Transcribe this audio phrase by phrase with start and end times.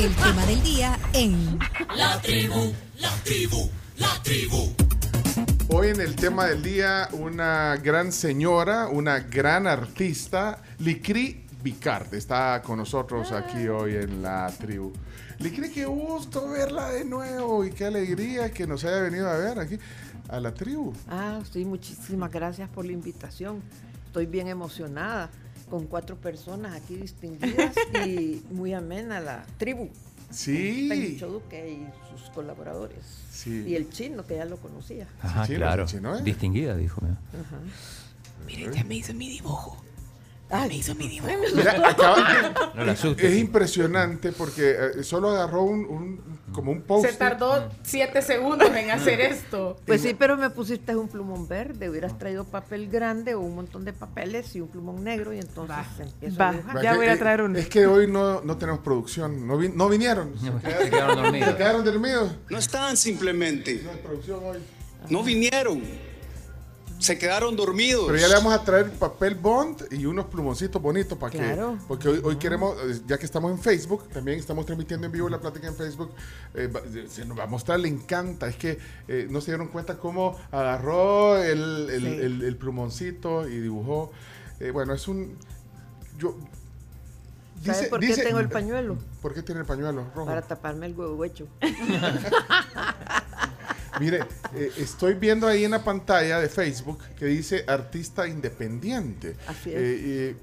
[0.00, 1.58] El tema del día en
[1.94, 4.72] La tribu, la tribu, la tribu.
[5.68, 12.62] Hoy en el tema del día, una gran señora, una gran artista, Licri Vicard, está
[12.62, 14.90] con nosotros aquí hoy en la tribu.
[15.38, 19.58] Licri, qué gusto verla de nuevo y qué alegría que nos haya venido a ver
[19.58, 19.78] aquí
[20.30, 20.94] a la tribu.
[21.08, 23.62] Ah, sí, muchísimas gracias por la invitación.
[24.06, 25.28] Estoy bien emocionada
[25.70, 27.74] con cuatro personas aquí distinguidas
[28.06, 29.88] y muy amena la tribu.
[30.30, 30.86] Sí.
[30.88, 32.98] Penicho Duque y sus colaboradores.
[33.32, 33.64] Sí.
[33.66, 35.08] Y el chino, que ya lo conocía.
[35.22, 35.86] Ajá, chino, claro.
[35.86, 36.22] chino, ¿eh?
[36.22, 37.00] Distinguida, dijo.
[37.02, 37.16] mira.
[38.46, 39.82] Miren, ya me hizo mi dibujo.
[40.52, 41.32] Ay, Me hizo mi dibujo.
[41.54, 43.30] Mira, acaba- No la asustes.
[43.32, 47.08] es impresionante porque eh, solo agarró un, un- como un post.
[47.08, 49.76] Se tardó siete segundos en hacer esto.
[49.86, 51.88] Pues sí, pero me pusiste un plumón verde.
[51.90, 55.76] Hubieras traído papel grande o un montón de papeles y un plumón negro y entonces
[55.76, 56.48] Va, empiezo va.
[56.48, 56.82] a dibujar.
[56.82, 57.58] Ya voy a traer uno.
[57.58, 60.32] Es que hoy no, no tenemos producción, no, vi- no vinieron.
[60.40, 61.48] Se Se quedaron dormidos.
[61.50, 62.32] Se quedaron dormidos.
[62.50, 64.58] No estaban simplemente, No hay producción hoy.
[65.08, 65.82] no vinieron,
[67.00, 68.04] se quedaron dormidos.
[68.06, 71.76] Pero ya le vamos a traer papel bond y unos plumoncitos bonitos para Claro.
[71.80, 71.86] que.
[71.88, 75.40] Porque hoy, hoy queremos, ya que estamos en Facebook, también estamos transmitiendo en vivo la
[75.40, 76.12] plática en Facebook.
[76.54, 76.70] eh,
[77.08, 78.46] se nos va a mostrar, le encanta.
[78.48, 78.78] Es que
[79.08, 82.06] eh, no se dieron cuenta cómo agarró el, el- Sí.
[82.06, 84.12] el- el plumoncito y dibujó.
[84.60, 85.36] Eh, bueno, es un.
[86.18, 86.36] Yo.
[87.64, 88.96] ¿Sabes por qué tengo el pañuelo?
[89.20, 90.26] ¿Por qué tiene el pañuelo rojo?
[90.26, 91.46] Para taparme el huevo hecho.
[93.98, 94.20] Mire,
[94.54, 99.36] eh, estoy viendo ahí en la pantalla de Facebook que dice artista independiente.
[99.48, 99.76] Así es.
[99.76, 100.36] Eh, eh,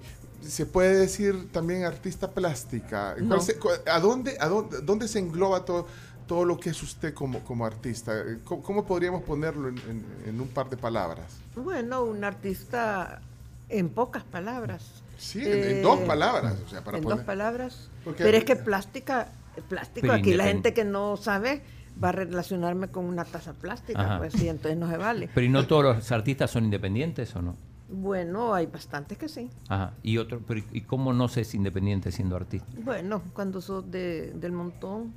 [0.45, 3.13] se puede decir también artista plástica.
[3.15, 3.41] ¿Cuál No.
[3.41, 5.87] se- cu- ¿A dónde, a dónde, dónde se engloba todo,
[6.27, 8.17] todo lo que es usted como, como artista?
[8.19, 11.25] Eh, ¿Cómo, cómo podríamos ponerlo en, en- en un par de palabras?
[11.55, 13.21] Bueno, un artista
[13.69, 14.83] en pocas palabras.
[15.17, 16.53] Sí, en, en Eh, dos palabras.
[16.65, 17.89] O sea, para en poner- dos palabras.
[18.03, 19.29] Porque- Pero es que plástica,
[19.67, 21.63] plástico, aquí la gente que no sabe
[22.03, 24.17] va a relacionarme con una taza plástica, Ajá.
[24.19, 25.29] pues sí, entonces no se vale.
[25.33, 27.55] Pero ¿y no todos los artistas son independientes o no?
[27.89, 29.49] Bueno, hay bastantes que sí.
[29.69, 29.93] Ajá.
[30.03, 32.67] Y otro, pero ¿y cómo no se es independiente siendo artista?
[32.83, 35.13] Bueno, cuando sos de, del montón.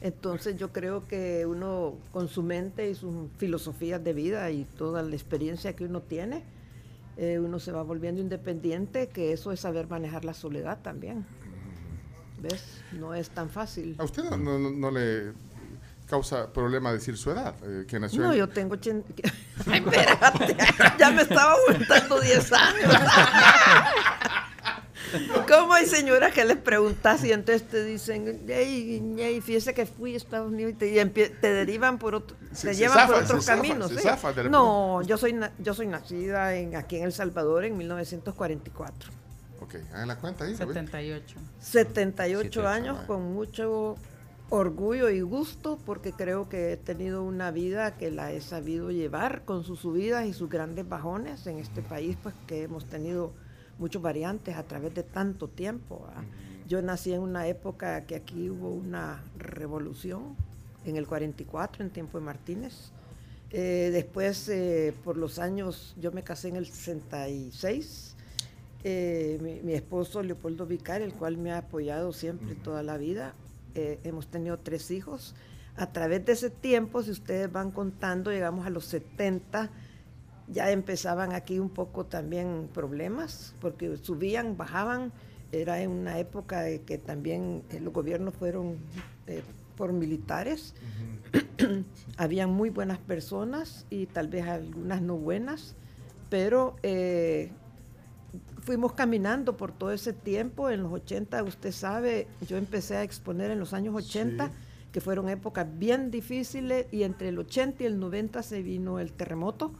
[0.00, 5.02] Entonces yo creo que uno con su mente y sus filosofías de vida y toda
[5.02, 6.42] la experiencia que uno tiene,
[7.16, 11.24] eh, uno se va volviendo independiente, que eso es saber manejar la soledad también.
[12.44, 12.62] ¿Ves?
[12.92, 13.96] No es tan fácil.
[13.98, 15.32] ¿A usted no, no- no- le
[16.08, 17.54] causa problema decir su edad?
[17.64, 19.08] eh, que nació No, en- yo tengo 80...
[19.66, 20.56] Ay, espérate,
[20.98, 22.94] ya me estaba aumentando 10 años.
[25.48, 30.14] ¿Cómo hay señoras que les preguntas y entonces te dicen, hey, hey, fíjese que fui
[30.14, 33.22] a Estados Unidos y te, y empie- te derivan por otro, Se- te llevan por
[33.22, 33.90] otros caminos?
[33.92, 34.08] ¿sí?
[34.50, 39.10] No, yo soy na- yo soy nacida en, aquí en El Salvador en 1944.
[39.74, 40.56] Ok, hagan la cuenta ahí.
[40.56, 40.74] ¿lo ve?
[40.74, 41.36] 78.
[41.60, 43.96] 78 Siete, años con mucho
[44.50, 49.44] orgullo y gusto porque creo que he tenido una vida que la he sabido llevar
[49.44, 53.32] con sus subidas y sus grandes bajones en este país pues que hemos tenido
[53.78, 56.04] muchos variantes a través de tanto tiempo.
[56.06, 56.24] ¿verdad?
[56.68, 60.36] Yo nací en una época que aquí hubo una revolución
[60.84, 62.90] en el 44 en tiempo de Martínez.
[63.50, 68.13] Eh, después, eh, por los años, yo me casé en el 66
[68.84, 73.34] eh, mi, mi esposo Leopoldo Vicar, el cual me ha apoyado siempre toda la vida.
[73.74, 75.34] Eh, hemos tenido tres hijos.
[75.76, 79.70] A través de ese tiempo, si ustedes van contando, llegamos a los 70,
[80.48, 85.12] ya empezaban aquí un poco también problemas, porque subían, bajaban.
[85.50, 88.76] Era en una época de que también eh, los gobiernos fueron
[89.26, 89.42] eh,
[89.76, 90.74] por militares.
[92.16, 95.74] Habían muy buenas personas y tal vez algunas no buenas,
[96.28, 97.50] pero eh,
[98.64, 100.70] fuimos caminando por todo ese tiempo.
[100.70, 104.52] En los 80, usted sabe, yo empecé a exponer en los años 80, Sí.
[104.92, 109.12] que fueron épocas bien difíciles, y entre el 80 y el 90 se vino el
[109.12, 109.72] terremoto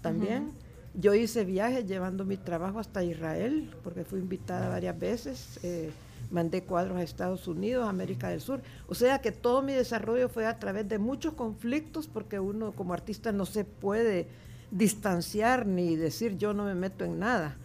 [0.00, 0.50] también.
[0.94, 5.58] Yo hice viajes llevando mi trabajo hasta Israel, porque fui invitada varias veces.
[5.62, 5.90] eh,
[6.30, 8.60] mandé cuadros a Estados Unidos, América del Sur.
[8.86, 12.94] O sea que todo mi desarrollo fue a través de muchos conflictos, porque uno como
[12.94, 14.28] artista no se puede
[14.70, 17.56] distanciar ni decir yo no me meto en nada.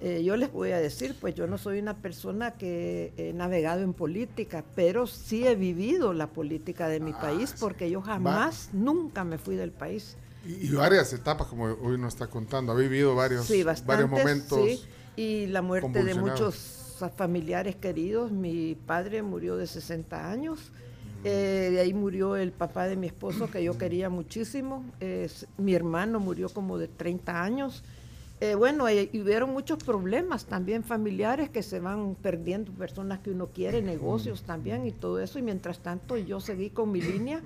[0.00, 3.80] Eh, yo les voy a decir, pues yo no soy una persona que he navegado
[3.82, 8.70] en política, pero sí he vivido la política de mi Ah, país porque yo jamás,
[8.72, 10.16] nunca me fui del país.
[10.46, 12.72] Y, y varias etapas, como hoy nos está contando.
[12.72, 14.60] Ha vivido varios, Sí, varios momentos.
[14.62, 14.80] sí.
[15.16, 18.30] Y la muerte de muchos familiares queridos.
[18.30, 20.72] Mi padre murió de 60 años.
[21.24, 24.84] Eh, de ahí murió el papá de mi esposo, que yo quería muchísimo.
[25.56, 27.82] Mi hermano murió como de 30 años.
[28.40, 33.30] Eh, bueno, y, y hubieron muchos problemas también familiares que se van perdiendo, personas que
[33.30, 35.38] uno quiere, negocios también y todo eso.
[35.38, 37.40] Y mientras tanto yo seguí con mi línea,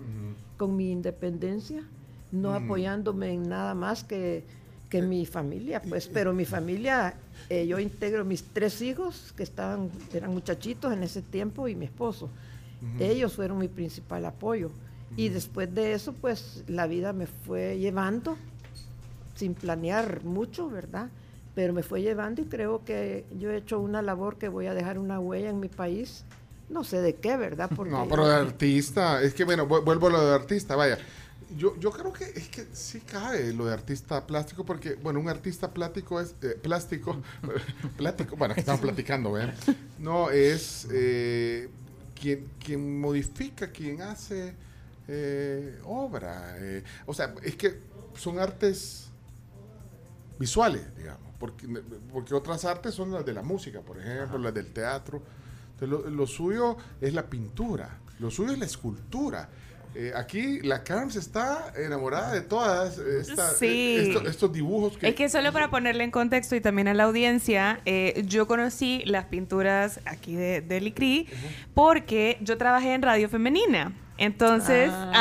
[0.56, 1.84] con mi independencia,
[2.32, 4.44] no apoyándome en nada más que,
[4.88, 5.82] que mi familia.
[5.82, 7.14] Pues, pero mi familia,
[7.48, 11.84] eh, yo integro mis tres hijos que estaban, eran muchachitos en ese tiempo y mi
[11.84, 12.28] esposo.
[12.98, 14.70] Ellos fueron mi principal apoyo.
[15.16, 18.36] Y después de eso, pues la vida me fue llevando
[19.38, 21.08] sin planear mucho, ¿verdad?
[21.54, 24.74] Pero me fue llevando y creo que yo he hecho una labor que voy a
[24.74, 26.24] dejar una huella en mi país.
[26.68, 27.70] No sé de qué, ¿verdad?
[27.76, 30.98] Porque No, pero de artista, es que bueno, vu- vuelvo a lo de artista, vaya.
[31.56, 35.28] Yo, yo creo que es que sí cabe lo de artista plástico, porque, bueno, un
[35.30, 37.16] artista plástico es, eh, plástico,
[37.96, 39.54] plático, bueno, que estamos platicando, ¿verdad?
[39.98, 41.68] No, es eh,
[42.20, 44.52] quien, quien modifica, quien hace
[45.08, 46.56] eh, obra.
[46.58, 47.78] eh, o sea, es que
[48.16, 49.07] son artes
[50.38, 51.66] visuales, digamos, porque,
[52.12, 55.22] porque otras artes son las de la música, por ejemplo, las del teatro.
[55.74, 59.48] Entonces, lo, lo suyo es la pintura, lo suyo es la escultura.
[59.94, 63.66] Eh, aquí la Carms está enamorada de todas esta- Sí.
[63.66, 65.08] eh, esto- estos dibujos que...
[65.08, 69.02] Es que solo para ponerle en contexto y también a la audiencia, eh, yo conocí
[69.06, 71.26] las pinturas aquí de, de Licri
[71.74, 73.92] porque yo trabajé en radio femenina.
[74.18, 75.12] Entonces, Ah.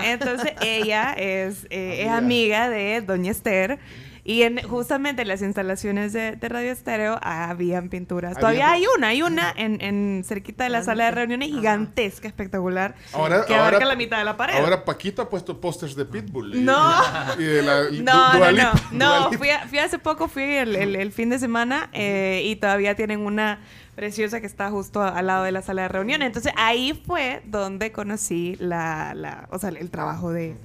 [0.00, 3.78] ajá, entonces ella es, eh, es amiga de Doña Esther.
[4.26, 8.30] Y en, justamente en las instalaciones de, de Radio Estéreo habían pinturas.
[8.36, 12.26] Había- Todavía hay una, hay una en, en cerquita de la sala de reuniones gigantesca,
[12.26, 14.54] espectacular, Ahora, que ahora- abarca la mitad de la pared.
[14.54, 16.64] Ahora Paquito ha puesto pósters de Pitbull.
[16.64, 16.94] No.
[17.38, 20.42] Y de la y No, Du- no, no, no, fui, a- fui hace poco, fui
[20.44, 23.60] el, el- el fin de semana eh, y todavía tienen una
[23.94, 26.26] preciosa que está justo a- al lado de la sala de reuniones.
[26.28, 30.56] Entonces ahí fue donde conocí la, la o sea, el trabajo de,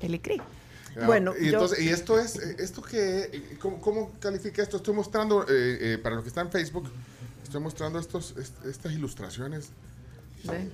[0.00, 0.40] de Licri.
[1.06, 4.78] Bueno, y, yo- entonces, y esto es, eh, esto que, eh, ¿cómo, cómo califica esto?
[4.78, 5.46] Estoy mostrando, eh,
[5.94, 6.88] eh, para los que están en Facebook,
[7.42, 9.68] estoy mostrando estos, est- estas ilustraciones
[10.44, 10.68] ¿ve?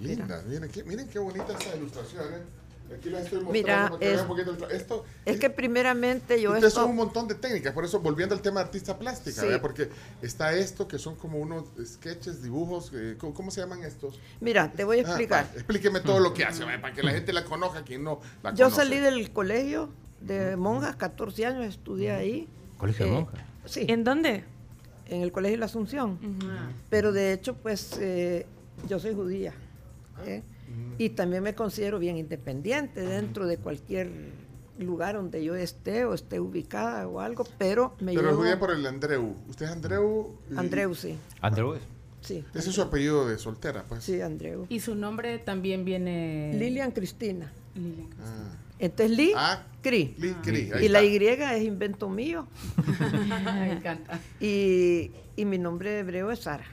[0.00, 0.44] lindas.
[0.46, 2.40] Miren qué, miren qué bonitas estas ilustraciones.
[2.94, 6.68] Aquí las estoy mostrando Mira, es- un poquito el esto, Es que primeramente yo Ustedes
[6.68, 6.80] esto...
[6.82, 9.46] son un montón de técnicas, por eso volviendo al tema de artista plástica, Sí.
[9.46, 9.60] ¿verdad?
[9.60, 9.90] porque
[10.22, 14.20] está esto que son como unos sketches, dibujos, eh, ¿cómo, cómo se llaman estos?
[14.40, 15.46] Mira, te voy a Ah, explicar.
[15.46, 16.80] va, explíqueme todo lo que hace, ¿verdad?
[16.80, 18.76] para que la gente la conozca, quien no la Yo conoce.
[18.82, 19.88] salí del colegio
[20.20, 22.48] de monjas, 14 años estudié ahí.
[22.78, 23.40] Colegio de Eh, monjas.
[23.64, 24.44] Sí, ¿En dónde?
[25.08, 26.18] en el colegio de la Asunción.
[26.90, 28.44] Pero de hecho, pues eh,
[28.88, 29.54] yo soy judía.
[30.24, 30.42] ¿eh?
[30.98, 34.10] Y también me considero bien independiente dentro de cualquier
[34.78, 38.38] lugar donde yo esté o esté ubicada o algo, pero me Pero es llevo...
[38.42, 39.34] judía por el Andreu.
[39.48, 40.38] ¿Usted es Andreu?
[40.50, 41.16] y- Andreu, sí.
[41.40, 41.82] Andrew es.
[42.20, 44.02] Sí, Ese es su apellido de soltera, pues.
[44.02, 44.66] sí, Andreu.
[44.68, 46.52] Y su nombre también viene...
[46.58, 47.52] Lilian Cristina.
[47.74, 48.08] Lilian.
[48.20, 48.56] Ah.
[48.78, 50.14] Entonces, Li, Ah, Cri.
[50.18, 51.56] Li- Cri, ahí Y la está.
[51.56, 52.46] Y es invento mío.
[53.44, 54.20] Me encanta.
[54.40, 56.64] Y, y mi nombre hebreo es Sara,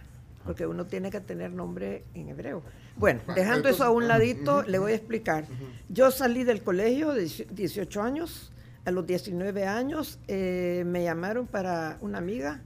[0.43, 2.63] porque uno tiene que tener nombre en hebreo.
[2.95, 5.45] Bueno, dejando eso a un ladito, le voy a explicar.
[5.89, 8.51] Yo salí del colegio de 18 años,
[8.85, 12.61] a los 19 años eh, me llamaron para una amiga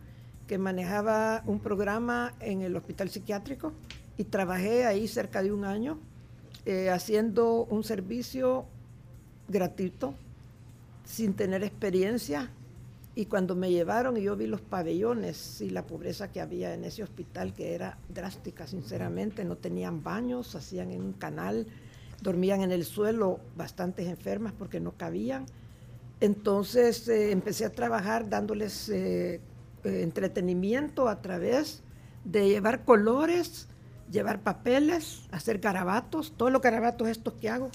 [0.48, 3.74] que manejaba un programa en el hospital psiquiátrico
[4.18, 6.00] y trabajé ahí cerca de un año
[6.66, 8.66] eh, haciendo un servicio
[9.48, 10.16] gratuito,
[11.06, 12.50] sin tener experiencia.
[13.18, 16.84] Y cuando me llevaron y yo vi los pabellones y la pobreza que había en
[16.84, 21.66] ese hospital, que era drástica, sinceramente, no tenían baños, hacían en un canal,
[22.22, 25.48] dormían en el suelo bastantes enfermas porque no cabían.
[26.20, 29.42] Entonces eh, empecé a trabajar dándoles eh,
[29.84, 31.82] eh, entretenimiento a través
[32.24, 33.68] de llevar colores,
[34.12, 37.70] llevar papeles, hacer garabatos, todos los garabatos estos que hago.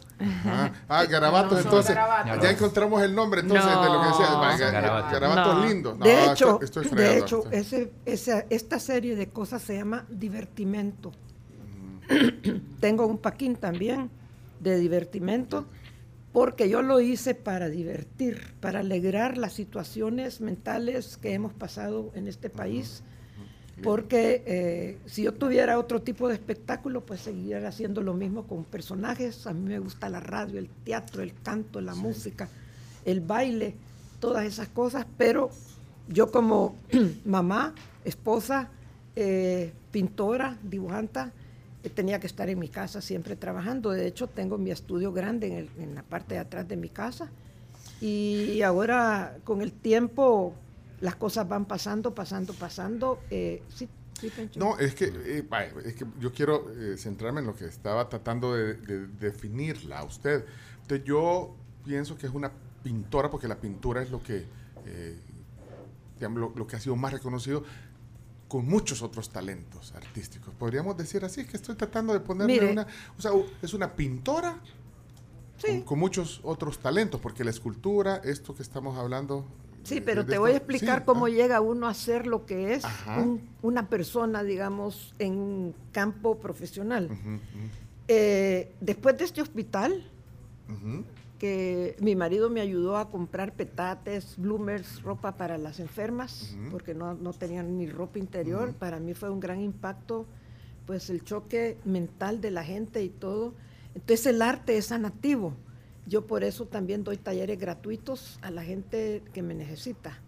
[0.46, 1.94] Ah, ah, garabatos, No entonces.
[1.94, 2.42] garabatos.
[2.42, 4.30] Ya encontramos el nombre, entonces, de lo que decía.
[4.30, 4.40] No,
[4.72, 5.12] garabatos.
[5.12, 5.66] Garabatos No.
[5.66, 5.98] lindos.
[5.98, 9.76] No, de hecho, estoy, estoy de fregando, hecho ese, esa- esta serie de cosas se
[9.76, 11.12] llama divertimento.
[12.10, 12.56] Mm.
[12.80, 14.10] Tengo un paquín también
[14.60, 15.66] de divertimento
[16.32, 22.26] porque yo lo hice para divertir, para alegrar las situaciones mentales que hemos pasado en
[22.26, 23.02] este país.
[23.82, 28.64] Porque eh, si yo tuviera otro tipo de espectáculo, pues seguiría haciendo lo mismo con
[28.64, 29.46] personajes.
[29.46, 32.48] A mí me gusta la radio, el teatro, el canto, la música,
[33.04, 33.74] el baile,
[34.20, 35.06] todas esas cosas.
[35.16, 35.50] Pero
[36.08, 36.76] yo como
[37.24, 37.74] mamá,
[38.04, 38.68] esposa,
[39.16, 41.32] eh, pintora, dibujanta,
[41.82, 43.90] eh, tenía que estar en mi casa siempre trabajando.
[43.90, 46.88] De hecho, tengo mi estudio grande en, el- en la parte de atrás de mi
[46.90, 47.30] casa.
[48.00, 50.54] Y ahora, con el tiempo,
[51.02, 53.20] las cosas van pasando, pasando, pasando.
[53.28, 54.50] Eh, sí, sí.
[54.56, 55.44] No, es que, eh,
[55.84, 60.04] es que yo quiero eh, centrarme en lo que estaba tratando de, de definirla a
[60.04, 60.46] usted.
[60.80, 62.52] Entonces yo pienso que es una
[62.84, 64.46] pintora porque la pintura es lo que
[66.16, 67.64] digamos, lo, lo que ha sido más reconocido
[68.46, 70.54] con muchos otros talentos artísticos.
[70.54, 72.72] Podríamos decir así, que estoy tratando de ponerle Mire.
[72.72, 72.86] una...
[73.18, 74.60] O sea, es una pintora
[75.60, 79.46] con, con muchos otros talentos, porque la escultura, esto que estamos hablando...
[79.84, 82.74] sí, pero te voy a explicar sí, cómo ah, llega uno a ser lo que
[82.74, 82.84] es
[83.16, 87.08] un- una persona, digamos, en un campo profesional.
[87.10, 87.38] ujú,
[88.08, 90.04] Eh, después de este hospital,
[90.68, 91.04] ujú.
[91.38, 97.14] que mi marido me ayudó a comprar petates, bloomers, ropa para las enfermas, porque no,
[97.14, 98.72] no tenían ni ropa interior.
[98.74, 100.26] Para mí fue un gran impacto,
[100.86, 103.54] pues el choque mental de la gente y todo.
[103.94, 105.54] Entonces el arte es sanativo.
[106.06, 110.18] Yo por eso también doy talleres gratuitos a la gente que me necesita.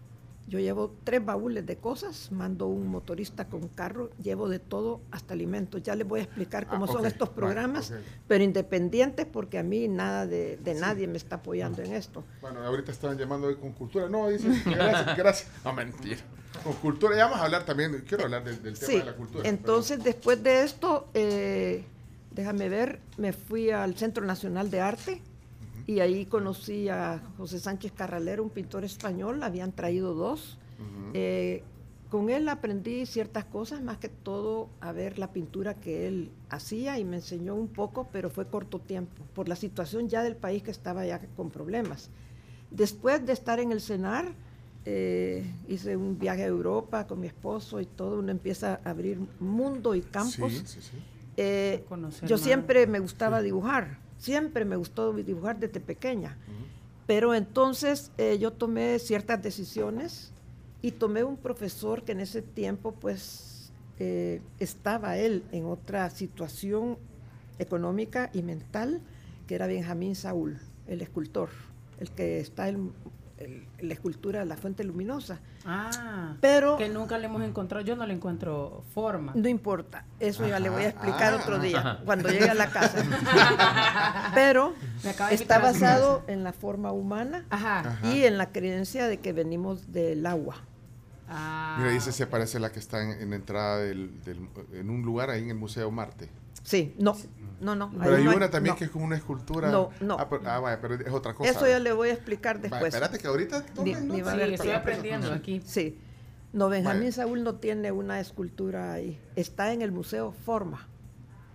[0.47, 5.33] Yo llevo tres baúles de cosas, mando un motorista con carro, llevo de todo hasta
[5.33, 5.81] alimentos.
[5.81, 7.91] Ya les voy a explicar cómo Ah, son ok, estos programas,
[8.27, 12.23] pero independientes porque a mí nada de, de nadie me está apoyando en esto.
[12.41, 14.07] Bueno, ahorita estaban llamando hoy con cultura.
[14.07, 15.51] No, dice, gracias, gracias.
[15.65, 16.17] No, mentira.
[16.63, 19.13] Con cultura, ya vamos a hablar también, quiero hablar del, del tema Sí, de la
[19.15, 19.49] cultura.
[19.49, 21.83] entonces después de esto, eh,
[22.31, 25.21] déjame ver, me fui al Centro Nacional de Arte
[25.87, 30.57] y ahí conocí a José Sánchez Carralero, un pintor español, habían traído dos.
[30.77, 31.11] pero- Ujú.
[31.13, 31.63] Eh,
[32.09, 36.97] con él aprendí ciertas cosas, más que todo a ver la pintura que él hacía
[36.99, 40.63] y me enseñó un poco, pero fue corto tiempo, por la situación ya del país
[40.63, 42.09] que estaba ya con problemas.
[42.71, 44.33] Después de estar en el CENAR,
[44.85, 49.19] eh, hice un viaje a Europa con mi esposo y todo, uno empieza a abrir
[49.39, 50.53] mundo y campos.
[50.53, 50.97] Sí, sí, sí.
[51.37, 56.37] Eh, Conocer yo siempre me gustaba dibujar, siempre me gustó dibujar desde pequeña.
[57.07, 60.31] Pero entonces eh, yo tomé ciertas decisiones
[60.81, 66.97] y tomé un profesor que en ese tiempo pues eh, estaba él en otra situación
[67.59, 69.01] económica y mental,
[69.47, 71.49] que era Benjamín Saúl, el escultor,
[71.99, 72.91] el que está en
[73.37, 75.39] el- la escultura de la fuente luminosa.
[75.65, 79.33] Ah, Pero que nunca le hemos encontrado, yo no le encuentro forma.
[79.35, 81.37] no importa, eso ya le voy a explicar ah.
[81.41, 83.03] otro día, cuando llegue a la casa.
[84.35, 84.73] Pero
[85.31, 87.45] está basado en la forma humana
[88.03, 90.55] y en la creencia de que venimos del agua.
[91.27, 94.47] Ah, Mira, dice, se parece a la que está en, en la entrada del, del-
[94.73, 96.29] en un lugar ahí en el Museo Marte.
[96.63, 97.15] Sí, no,
[97.59, 97.91] no, no.
[98.01, 98.79] Pero hay una también no.
[98.79, 99.69] que es como una escultura.
[99.71, 100.17] No, no.
[100.19, 101.49] Ah, pero, ah, vaya, pero es otra cosa.
[101.49, 102.93] Eso ya le voy a explicar Vaya, después.
[102.93, 105.61] espérate que ahorita Ni- tomen ni va a sí, haber estoy aprendiendo aquí.
[105.65, 105.97] Sí.
[106.53, 107.11] No, Benjamín Vaya.
[107.11, 109.19] Saúl no tiene una escultura ahí.
[109.35, 110.87] Está en el Museo Forma.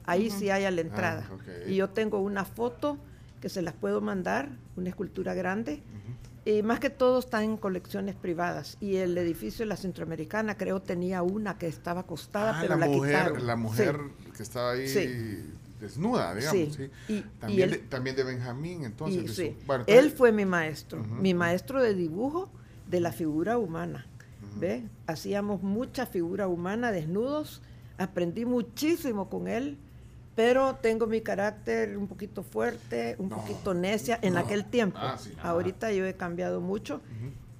[0.04, 1.26] Ahí sí hay a la entrada.
[1.30, 1.68] Ah, ok.
[1.68, 2.98] Y yo tengo una foto
[3.40, 5.82] que se las puedo mandar, una escultura grande.
[6.44, 8.76] Y más que todo está en colecciones privadas.
[8.80, 12.86] Y el edificio de la Centroamericana creo tenía una que estaba acostada, Ah, pero la,
[12.86, 13.46] la, mujer, quitaron.
[13.46, 13.60] la Sí.
[13.60, 14.00] mujer
[14.36, 15.50] que estaba ahí Sí.
[15.80, 16.74] Desnuda, digamos.
[16.74, 16.90] Sí.
[17.06, 17.12] Sí.
[17.12, 19.22] Y- y también, él- de, también de Benjamín, entonces.
[19.22, 21.38] Y de sí, su- bueno, él entonces- fue mi maestro, Ujú, mi ujú.
[21.38, 22.50] maestro de dibujo
[22.88, 24.06] de la figura humana.
[24.58, 24.82] ¿Ve?
[25.06, 27.62] Hacíamos mucha figura humana, desnudos.
[27.98, 29.78] Aprendí muchísimo con él,
[30.34, 34.40] pero tengo mi carácter un poquito fuerte, un No, poquito necia en no.
[34.40, 34.98] aquel tiempo.
[35.00, 35.32] Ah, sí.
[35.42, 37.00] Ahorita yo he cambiado mucho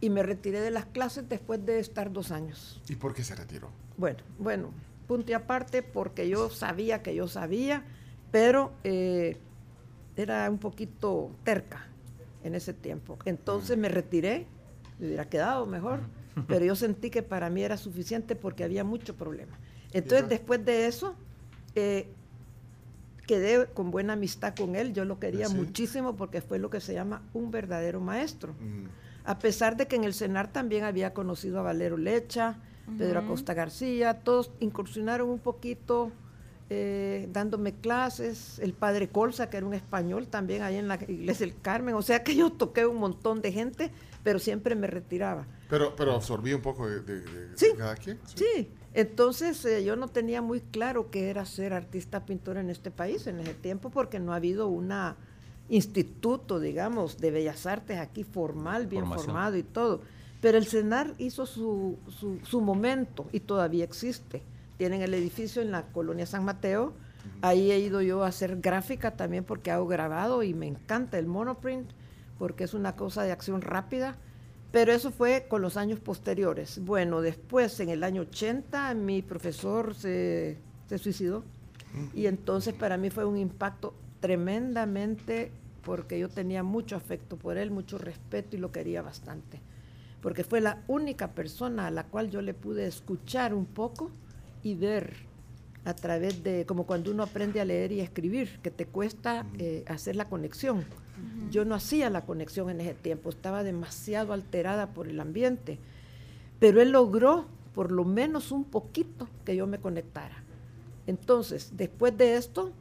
[0.00, 2.80] y me retiré de las clases después de estar dos años.
[2.88, 3.70] ¿Y por qué se retiró?
[3.96, 4.70] Bueno, bueno,
[5.06, 7.84] punto y aparte porque yo sabía que yo sabía,
[8.30, 9.36] pero eh,
[10.16, 11.86] era un poquito terca
[12.44, 13.18] en ese tiempo.
[13.24, 14.46] Entonces me retiré,
[14.98, 16.00] me hubiera quedado mejor,
[16.48, 19.58] pero yo sentí que para mí era suficiente porque había mucho problema.
[19.92, 21.14] Entonces después de eso,
[21.74, 22.08] eh,
[23.26, 25.54] quedé con buena amistad con él, yo lo quería ¿Sí?
[25.56, 28.54] muchísimo porque fue lo que se llama un verdadero maestro.
[28.54, 28.86] Mm,
[29.24, 32.56] A pesar de que en el CENAR también había conocido a Valero Lecha,
[32.98, 36.10] Pedro Acosta García, todos incursionaron un poquito
[36.70, 41.44] eh, dándome clases, el padre Colza, que era un español también ahí en la iglesia
[41.46, 43.90] del Carmen, o sea que yo toqué un montón de gente,
[44.22, 45.46] pero siempre me retiraba.
[45.68, 47.66] Pero, pero absorbí un poco de, de- de- Sí.
[47.72, 48.18] de cada quien.
[48.36, 52.90] Sí, entonces eh, yo no tenía muy claro qué era ser artista pintor en este
[52.90, 55.16] país en ese tiempo porque no ha habido una
[55.68, 59.26] instituto, digamos, de bellas artes aquí formal, bien Formación.
[59.26, 60.00] formado y todo.
[60.40, 64.42] Pero el CENAR hizo su, su, su momento y todavía existe.
[64.80, 66.94] Tienen el edificio en la colonia San Mateo.
[67.42, 71.26] Ahí he ido yo a hacer gráfica también porque hago grabado y me encanta el
[71.26, 71.90] monoprint
[72.38, 74.16] porque es una cosa de acción rápida.
[74.72, 76.82] Pero eso fue con los años posteriores.
[76.82, 80.56] Bueno, después, en el año 80, mi profesor se,
[80.86, 81.44] se suicidó.
[82.14, 87.70] Y entonces para mí fue un impacto tremendamente porque yo tenía mucho afecto por él,
[87.70, 89.60] mucho respeto y lo quería bastante.
[90.22, 94.10] Porque fue la única persona a la cual yo le pude escuchar un poco
[94.62, 95.14] y ver
[95.84, 99.46] a través de, como cuando uno aprende a leer y a escribir, que te cuesta
[99.58, 100.84] eh, hacer la conexión.
[101.50, 105.78] Yo no hacía la conexión en ese tiempo, estaba demasiado alterada por el ambiente.
[106.58, 110.42] Pero él logró por lo menos un poquito que yo me conectara.
[111.06, 112.72] Entonces, después de esto,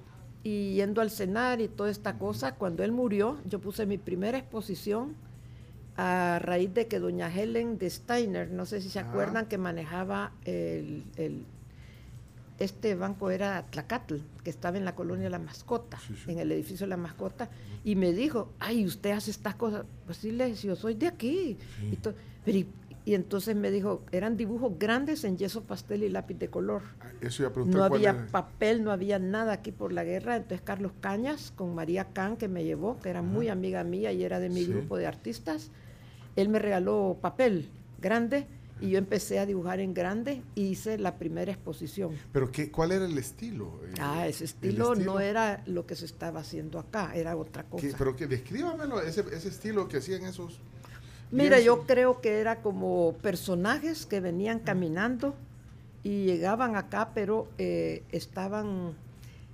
[0.44, 4.38] y yendo al cenar y toda esta cosa, cuando él murió, yo puse mi primera
[4.38, 5.16] exposición
[5.98, 9.10] a raíz de que doña Helen de Steiner, no sé si se Ajá.
[9.10, 11.46] acuerdan, que manejaba el, el-
[12.60, 16.32] este banco era Tlacatl, que estaba en la colonia La Mascota, Sí, sí.
[16.32, 17.50] en el edificio La Mascota,
[17.84, 19.86] y me dijo, ay, usted hace estas cosas.
[20.06, 21.58] Pues sí, le dije, yo soy de aquí.
[21.92, 22.14] Y, to-
[22.44, 22.68] pero y,
[23.06, 26.82] y entonces me dijo, eran dibujos grandes en yeso pastel y lápiz de color.
[27.22, 28.28] Eso iba a preguntar No había era.
[28.28, 30.36] papel, no había nada aquí por la guerra.
[30.36, 34.24] Entonces Carlos Cañas, con María Can, que me llevó, que era muy amiga mía y
[34.24, 35.72] era de mi grupo de artistas,
[36.36, 37.70] él me regaló papel
[38.02, 38.46] grande
[38.82, 42.14] y yo empecé a dibujar en grande y hice la primera exposición.
[42.32, 43.80] Pero qué, ¿cuál era el estilo?
[43.86, 47.86] Eh, Ah, ese estilo, no era lo que se estaba haciendo acá, era otra cosa.
[47.88, 50.60] ¿Qué- pero que descríbamelo, ese, ese estilo que hacían esos.
[51.32, 55.36] Mira, yo creo que era como personajes que venían caminando
[56.04, 58.94] y llegaban acá, pero eh, estaban...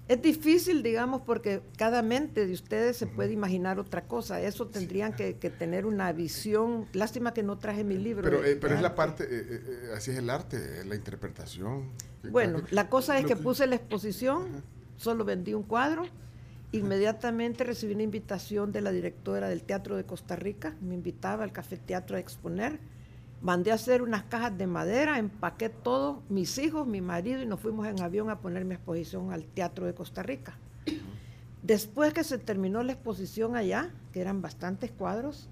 [0.07, 4.39] Es difícil, digamos, porque cada mente de ustedes se puede imaginar otra cosa.
[4.39, 6.85] Eso tendrían que, que tener una visión.
[6.93, 8.23] Lástima que no traje mi libro.
[8.23, 8.95] Pero, eh, pero es la arte.
[8.95, 11.89] parte, eh, eh, así es el arte, la interpretación.
[12.29, 14.63] Bueno, la cosa es que puse la exposición,
[14.95, 16.05] solo vendí un cuadro.
[16.71, 21.51] Inmediatamente recibí una invitación de la directora del Teatro de Costa Rica, me invitaba al
[21.51, 22.79] Café Teatro a exponer.
[23.45, 27.59] Mandé a hacer unas cajas de madera, empaqué todo, mis hijos, mi marido, y nos
[27.59, 30.57] fuimos en avión a poner mi exposición al Teatro de Costa Rica.
[31.61, 35.47] Después que se terminó la exposición allá, que eran bastantes cuadros,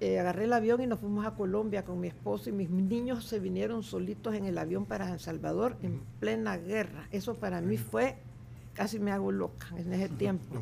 [0.00, 3.24] eh, agarré el avión y nos fuimos a Colombia con mi esposo y mis niños
[3.24, 7.06] se vinieron solitos en el avión para San Salvador en plena guerra.
[7.12, 8.16] Eso para mí fue,
[8.78, 10.54] casi me hago loca en ese tiempo.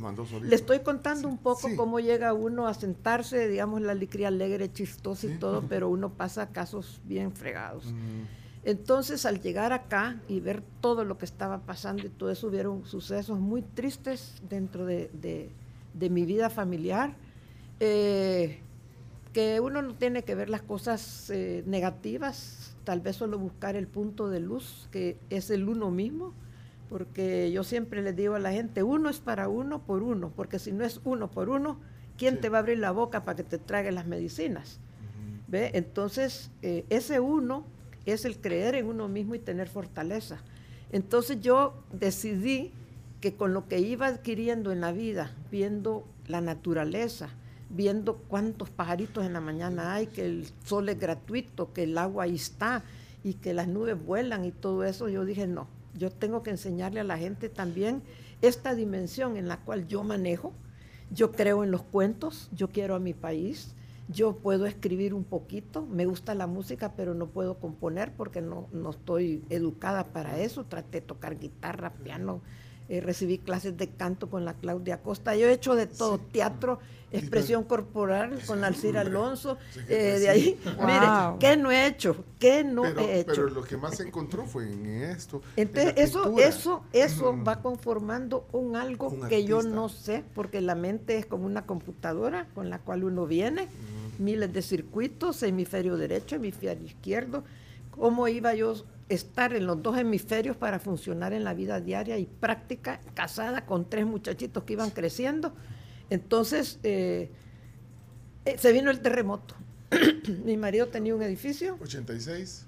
[0.42, 1.76] Le estoy contando un poco Sí.
[1.76, 5.37] cómo llega uno a sentarse, digamos, la alegría alegre, chistosa y Sí.
[5.38, 7.92] todo, pero uno pasa casos bien fregados.
[7.92, 8.23] Mm,
[8.64, 12.85] Entonces, al llegar acá y ver todo lo que estaba pasando y todo eso, hubieron
[12.87, 15.50] sucesos muy tristes dentro de, de-
[15.94, 17.14] de mi vida familiar,
[17.81, 18.59] eh,
[19.33, 23.87] que uno no tiene que ver las cosas eh, negativas, tal vez solo buscar el
[23.87, 26.33] punto de luz, que es el uno mismo,
[26.88, 30.59] porque yo siempre le digo a la gente, uno es para uno por uno, porque
[30.59, 31.79] si no es uno por uno,
[32.16, 32.40] ¿quién Sí.
[32.42, 34.79] te va a abrir la boca para que te trague las medicinas?
[35.49, 35.70] ¿Ve?
[35.75, 37.64] Entonces, eh, ese uno
[38.05, 40.38] es el creer en uno mismo y tener fortaleza.
[40.92, 42.72] Entonces yo decidí
[43.20, 47.29] que con lo que iba adquiriendo en la vida, viendo la naturaleza,
[47.70, 52.25] viendo cuántos pajaritos en la mañana hay, que el sol es gratuito, que el agua
[52.25, 52.85] ahí está
[53.25, 57.00] y que las nubes vuelan y todo eso, yo dije, no, yo tengo que enseñarle
[57.00, 58.02] a la gente también
[58.42, 60.52] esta dimensión en la cual yo manejo.
[61.11, 63.74] Yo creo en los cuentos, yo quiero a mi país,
[64.09, 68.68] yo puedo escribir un poquito, me gusta la música, pero no puedo componer porque no,
[68.72, 70.64] no estoy educada para eso.
[70.64, 72.40] Traté de tocar guitarra, piano,
[72.88, 75.35] eh, recibí clases de canto con la Claudia Costa.
[75.37, 76.79] Yo he hecho de todo, teatro,
[77.12, 79.57] expresión corporal con la Alcira Alonso.
[79.72, 80.20] Sí, eh, sí.
[80.22, 80.75] de ahí, Wow.
[80.87, 81.07] mire,
[81.40, 82.16] ¿qué no he hecho?
[82.38, 83.33] ¿Qué no pero, he hecho?
[83.33, 85.40] pero lo que más se encontró fue en esto.
[85.57, 87.46] en Entonces, la eso, eso, eso Mm.
[87.46, 89.75] va conformando un algo Un que yo artista.
[89.77, 93.68] no sé, porque la mente es como una computadora con la cual uno viene,
[94.18, 97.44] miles de circuitos, hemisferio derecho, hemisferio izquierdo.
[97.96, 98.76] ¿Cómo iba yo a
[99.09, 103.88] estar en los dos hemisferios para funcionar en la vida diaria y práctica, casada con
[103.88, 105.54] tres muchachitos que iban creciendo?
[106.11, 107.30] Entonces, eh,
[108.44, 109.54] eh, se vino el terremoto.
[110.44, 112.66] Mi marido tenía un edificio 86.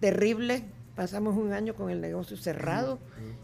[0.00, 0.64] terrible.
[0.94, 2.98] Pasamos un año con el negocio cerrado.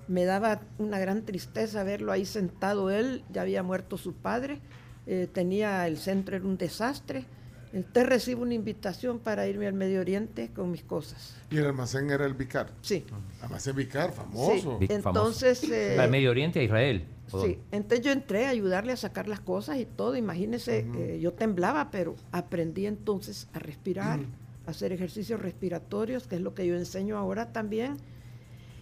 [0.08, 3.24] Me daba una gran tristeza verlo ahí sentado él.
[3.32, 4.60] Ya había muerto su padre.
[5.06, 7.26] eh, tenía el centro, era un desastre.
[7.74, 11.34] Entonces recibo una invitación para irme al Medio Oriente con mis cosas.
[11.50, 12.70] Y el almacén era el Vicar.
[12.82, 13.04] Sí.
[13.42, 14.78] Almacén Vicar, famoso.
[14.78, 14.78] Famoso.
[14.88, 17.04] Entonces, eh, ¿Al Medio Oriente a Israel?
[17.32, 17.58] ¿O Sí, dónde?
[17.72, 20.14] entonces yo entré a ayudarle a sacar las cosas y todo.
[20.16, 24.20] Imagínese, eh, yo temblaba, pero aprendí entonces a respirar,
[24.66, 27.96] a hacer ejercicios respiratorios, que es lo que yo enseño ahora también.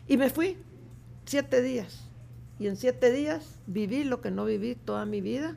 [0.06, 0.58] Y me fui
[1.24, 2.04] siete días.
[2.58, 5.56] Y en siete días viví lo que no viví toda mi vida,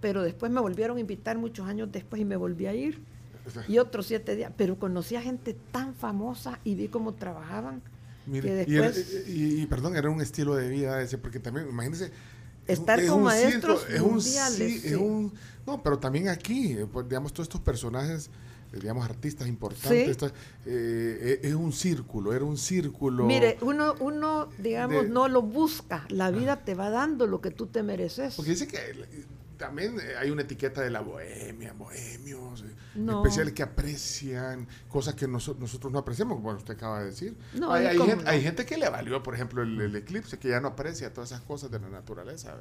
[0.00, 3.00] pero después me volvieron a invitar muchos años después y me volví a ir.
[3.68, 4.50] Y otros siete días.
[4.56, 7.80] Pero conocí a gente tan famosa y vi cómo trabajaban.
[8.26, 11.68] Mire, que y, después- y- y, perdón, era un estilo de vida ese, porque también,
[11.68, 12.06] imagínense.
[12.66, 14.88] es un- Estar es con un maestros circo, es un, mundiales, sí, sí.
[14.88, 15.32] es un-
[15.64, 18.28] no, pero también aquí, eh, pues, digamos, todos estos personajes,
[18.72, 20.10] eh, digamos, artistas importantes, Sí.
[20.10, 20.32] estas,
[20.66, 23.24] eh, es un círculo, era un círculo.
[23.24, 26.04] Mire, uno, uno digamos, de- no lo busca.
[26.08, 28.34] La vida te va dando lo que tú te mereces.
[28.34, 28.78] Porque dice que
[29.56, 33.22] también eh, hay una etiqueta de la bohemia, bohemios, eh, No.
[33.22, 37.36] especiales que aprecian cosas que noso- nosotros no apreciamos, como usted acaba de decir.
[37.54, 38.30] No, hay, hay gente, no.
[38.30, 41.30] hay gente que le valió, por ejemplo, el, el eclipse, que ya no aprecia todas
[41.32, 42.54] esas cosas de la naturaleza.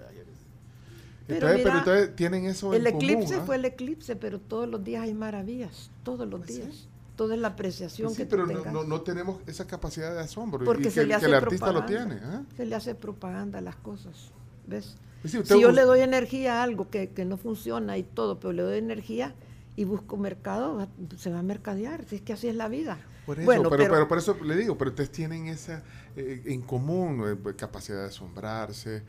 [1.27, 3.43] Pero Entonces, pero mira, entonces tienen eso El en común, eclipse ¿ah?
[3.45, 6.87] fue el eclipse, pero todos los días hay maravillas, todos los días.
[7.15, 10.13] Toda es la apreciación Pues sí, que pero tú no, no, no tenemos esa capacidad
[10.13, 12.19] de asombro y Porque que, se le que hace el artista lo tiene.
[12.21, 12.43] ¿ah?
[12.57, 14.31] Se le hace propaganda a las cosas.
[14.67, 14.97] ¿Ves?
[15.31, 18.53] Pues si yo le doy energía a algo que, que no funciona y todo, pero
[18.53, 19.33] le doy energía
[19.75, 22.05] y busco mercado, se va a mercadear.
[22.05, 22.97] Si es que así es la vida.
[23.25, 25.81] Por eso, bueno, pero, pero, pero por eso le digo, pero ustedes tienen esa
[26.15, 29.01] eh, en común eh, pues, capacidad de asombrarse,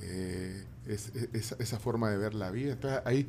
[0.00, 2.72] eh, es- es- esa, esa forma de ver la vida.
[2.72, 3.28] Entonces, hay,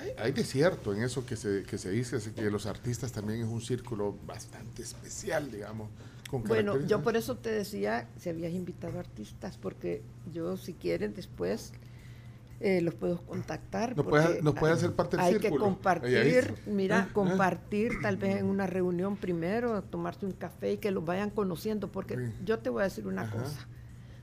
[0.00, 3.12] hay, hay de cierto en eso que se, que se dice, así que los artistas
[3.12, 5.88] también es un círculo bastante especial, digamos.
[6.30, 11.14] Con bueno, yo por eso te decía si habías invitado artistas, porque yo si quieren
[11.14, 11.72] después
[12.58, 13.94] eh, los puedo contactar.
[13.94, 15.52] Nos puede- porque nos puede hacer parte del Hay círculo.
[15.56, 17.12] que compartir, mira, Ah, ah.
[17.12, 21.92] compartir tal vez en una reunión primero, tomarse un café y que los vayan conociendo,
[21.92, 22.32] porque Sí.
[22.46, 23.42] yo te voy a decir una Ajá.
[23.42, 23.68] cosa.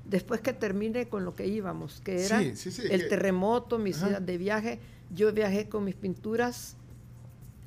[0.06, 3.78] Después que termine con lo que íbamos, que era Sí, sí, sí, el que- terremoto,
[3.78, 4.10] mis Ajá.
[4.10, 4.80] idas de viaje,
[5.14, 6.76] yo viajé con mis pinturas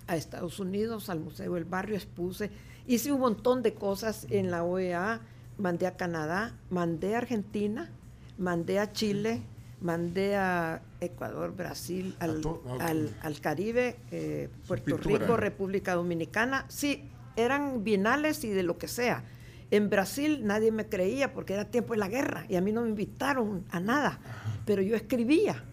[0.08, 2.50] a Estados Unidos, al Museo del Barrio, expuse,
[2.86, 5.20] hice un montón de cosas en la OEA,
[5.58, 7.90] mandé a Canadá, mandé a Argentina,
[8.38, 9.42] mandé a Chile,
[9.80, 12.40] mandé a Ecuador, Brasil, al,
[12.80, 15.18] al- al Caribe, eh, Puerto pintura.
[15.26, 16.64] Rico, República Dominicana.
[16.68, 19.24] Sí, eran bienales y de lo que sea.
[19.70, 22.82] En Brasil nadie me creía porque era tiempo de la guerra y a mí no
[22.82, 24.20] me invitaron a nada,
[24.64, 25.64] pero yo escribía.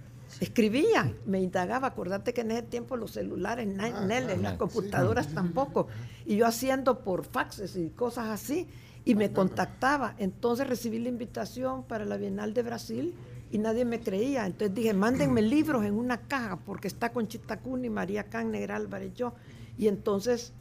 [0.43, 4.57] Escribía, me indagaba, acordate que en ese tiempo los celulares, Ah, las sí.
[4.57, 5.87] computadoras tampoco,
[6.25, 8.67] y yo haciendo por faxes y cosas así,
[9.05, 10.15] y me contactaba.
[10.17, 13.15] Entonces recibí la invitación para la Bienal de Brasil
[13.51, 14.45] y nadie me creía.
[14.45, 19.13] Entonces dije, mándenme libros en una caja, porque está con Chitacuni, María Can, Negra Álvarez,
[19.13, 19.33] yo.
[19.77, 20.51] Y entonces,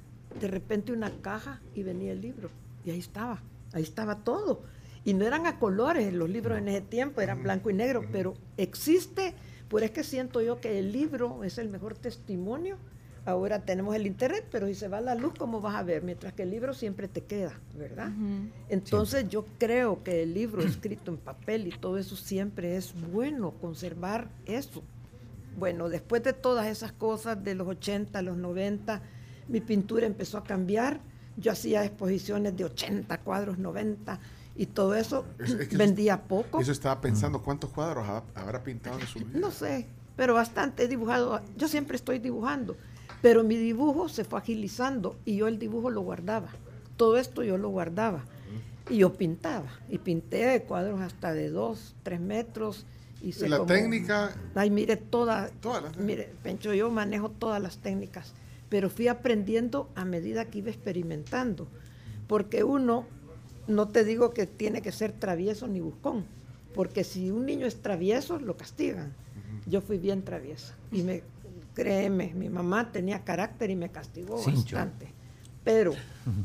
[0.41, 2.51] de repente una caja y venía el libro.
[2.85, 3.43] Y ahí estaba,
[3.73, 4.63] ahí estaba todo.
[5.05, 8.35] Y no eran a colores los libros en ese tiempo, eran blanco y negro, pero
[8.57, 9.35] existe,
[9.73, 12.77] pues es que siento yo que el libro es el mejor testimonio.
[13.25, 16.03] Ahora tenemos el internet, pero si se va la luz, ¿cómo vas a ver?
[16.03, 18.11] Mientras que el libro siempre te queda, ¿verdad?
[18.69, 23.53] Entonces yo creo que el libro escrito en papel y todo eso siempre es bueno,
[23.63, 24.83] conservar eso.
[25.57, 29.01] Bueno, después de todas esas cosas de los 80, los 90,
[29.49, 31.01] mi pintura empezó a cambiar.
[31.39, 34.21] Yo hacía exposiciones de 80 cuadros, 90
[34.57, 36.61] y todo eso Es- es que eso- vendía poco.
[36.61, 39.39] Eso estaba pensando, ¿cuántos cuadros ha- habrá pintado en su vida?
[39.39, 39.87] No sé,
[40.17, 41.41] pero bastante he dibujado.
[41.57, 42.77] Yo siempre estoy dibujando,
[43.23, 46.49] pero mi dibujo se fue agilizando y yo el dibujo lo guardaba.
[46.97, 48.25] Todo esto yo lo guardaba
[48.91, 49.69] y yo pintaba.
[49.89, 52.85] Y pinté cuadros hasta de dos, tres metros.
[53.23, 57.79] Hice La como- técnica- Ay, mire, toda, Todas las- mire, Pencho, yo manejo todas las
[57.79, 58.35] técnicas,
[58.69, 61.69] pero fui aprendiendo a medida que iba experimentando.
[62.27, 63.07] Porque uno,
[63.67, 66.25] no te digo que tiene que ser travieso ni buscón,
[66.75, 69.15] porque si un niño es travieso, lo castigan.
[69.67, 71.23] Yo fui bien traviesa y me,
[71.75, 75.13] créeme, mi mamá tenía carácter y me castigó bastante.
[75.65, 75.93] Pero,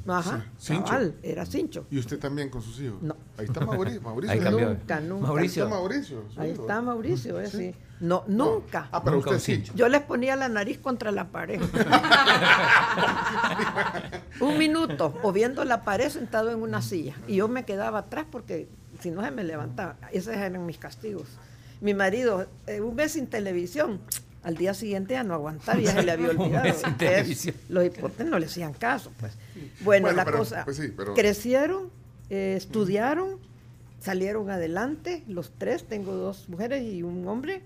[0.07, 1.87] ajá, Sí, cabal, era cincho.
[1.89, 3.01] ¿Y usted también con sus hijos?
[3.01, 3.15] No.
[3.37, 4.01] Ahí está Mauricio.
[4.01, 4.45] Mauricio Ahí ¿no?
[4.45, 4.69] cambió.
[4.69, 5.27] Nunca, nunca.
[5.27, 5.63] Mauricio.
[5.63, 6.23] Ahí está Mauricio.
[6.37, 7.75] Ahí está Mauricio, eh, sí.
[7.99, 8.89] No, nunca.
[8.91, 9.55] Ah, pero Nunca usted sí.
[9.55, 9.73] cincho.
[9.75, 11.59] Yo les ponía la nariz contra la pared.
[14.39, 17.15] un minuto, o viendo la pared sentado en una silla.
[17.27, 18.67] Y yo me quedaba atrás porque
[18.99, 19.95] si no se me levantaba.
[20.11, 21.27] Esos eran mis castigos.
[21.81, 23.99] Mi marido, eh, un mes sin televisión,
[24.43, 26.73] al día siguiente ya no aguantaba, ya se le había olvidado.
[27.69, 29.33] los hipotes no le hacían caso, pues.
[29.81, 31.89] Bueno, Bueno, la pero- cosa, pues sí, pero- crecieron,
[32.29, 33.39] eh, estudiaron,
[33.99, 37.61] salieron adelante, los tres, tengo dos mujeres y un hombre,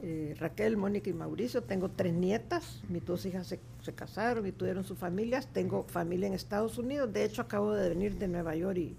[0.00, 4.52] eh, Raquel, Mónica y Mauricio, tengo tres nietas, mis dos hijas se, se casaron y
[4.52, 8.54] tuvieron sus familias, tengo familia en Estados Unidos, de hecho acabo de venir de Nueva
[8.54, 8.96] York y,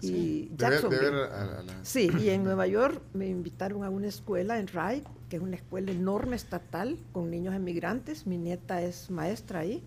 [0.00, 1.10] y De ver, de Jacksonville.
[1.10, 4.68] ver a, a la- Sí, y en Nueva York me invitaron a una escuela en
[4.68, 8.26] Rye, que es una escuela enorme estatal con niños emigrantes.
[8.26, 9.82] Mi nieta es maestra ahí.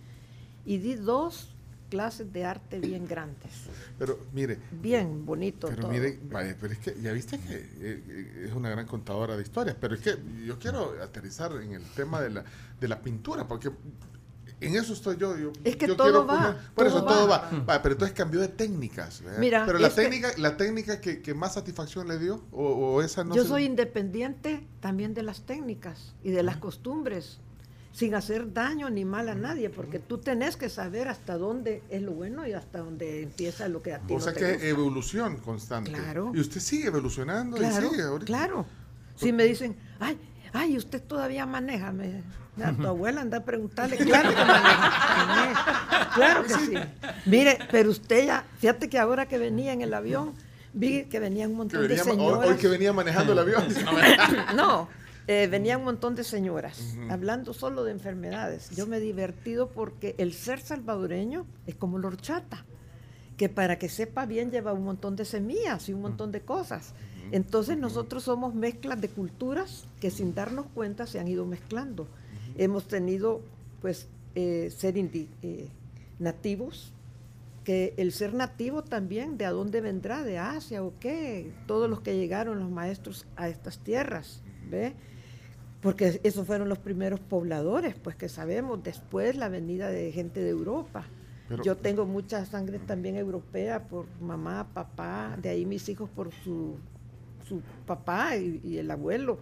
[0.65, 1.53] Y di dos
[1.91, 3.67] clases de arte bien grandes,
[3.99, 5.91] Pero mire, bien bonito pero todo.
[5.91, 9.43] mire, vaya, pero es que ya viste que eh, eh, es una gran contadora de
[9.43, 12.43] historias, pero es que yo quiero aterrizar en el tema de la,
[12.81, 13.69] de la pintura, porque
[14.61, 15.37] en eso estoy yo.
[15.37, 17.49] yo Es que yo todo quiero va, por todo eso todo va.
[17.81, 19.21] pero entonces cambió de técnicas.
[19.21, 19.39] ¿verdad?
[19.39, 22.63] Mira, pero la es que- técnica, la técnica que, que más satisfacción le dio, o,
[22.67, 27.39] o esa no Yo se- soy independiente también de las técnicas y de las costumbres,
[27.91, 32.01] sin hacer daño ni mal a nadie, porque tú tenés que saber hasta dónde es
[32.01, 34.51] lo bueno y hasta dónde empieza lo que a ti O no sea te que
[34.53, 34.67] gusta.
[34.67, 35.91] evolución constante.
[35.93, 36.31] Claro.
[36.35, 38.25] Y usted sigue evolucionando Claro, y sigue ahorita.
[38.25, 38.65] claro.
[39.15, 40.19] Si me dicen, ay,
[40.57, 41.91] Ay, usted todavía maneja.
[41.91, 42.23] Me,
[42.63, 46.09] a tu abuela anda a preguntarle, claro que maneja.
[46.15, 46.73] Claro que sí.
[47.25, 50.33] Mire, pero usted ya, fíjate que ahora que venía en el avión,
[50.73, 52.49] vi que venían un montón de venía- señoras.
[52.49, 53.65] hoy que venía manejando el avión.
[54.55, 54.87] No,
[55.27, 58.69] eh, venía un montón de señoras hablando solo de enfermedades.
[58.75, 62.63] Yo me he divertido porque el ser salvadoreño es como la horchata,
[63.37, 66.93] que para que sepa bien lleva un montón de semillas y un montón de cosas.
[67.31, 72.07] Entonces nosotros somos mezclas de culturas que sin darnos cuenta se han ido mezclando.
[72.57, 73.41] Hemos tenido,
[73.81, 75.67] pues, eh, ser indi- eh,
[76.19, 76.91] nativos,
[77.63, 80.23] que el ser nativo también, ¿de a dónde vendrá?
[80.23, 81.51] ¿De Asia o qué?
[81.65, 84.93] Todos los que llegaron, los maestros, a estas tierras, ¿ve?
[85.81, 90.49] Porque esos fueron los primeros pobladores, pues que sabemos, después la venida de gente de
[90.49, 91.05] Europa.
[91.47, 96.31] Pero- Yo tengo mucha sangre también europea por mamá, papá, de ahí mis hijos por
[96.43, 96.75] su,
[97.47, 99.39] su papá y, y el abuelo,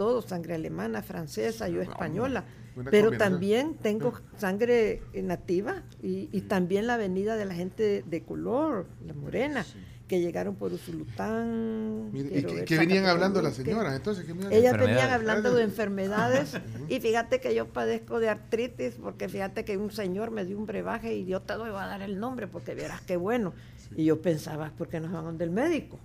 [0.00, 2.42] todo sangre alemana, francesa, yo española.
[2.74, 8.02] Buena Pero también tengo sangre nativa y, y también la venida de la gente de,
[8.02, 9.66] de color, la morena,
[10.08, 12.10] que llegaron por Usulután.
[12.12, 15.62] Mire, y que, ver, que venían hablando las señoras, entonces, miran- ellas venían hablando de
[15.64, 16.56] enfermedades
[16.88, 20.66] y fíjate que yo padezco de artritis porque fíjate que un señor me dio un
[20.66, 23.52] brebaje y yo te doy a dar el nombre porque verás qué bueno.
[23.96, 25.98] Y yo pensaba, ¿por qué no van del médico?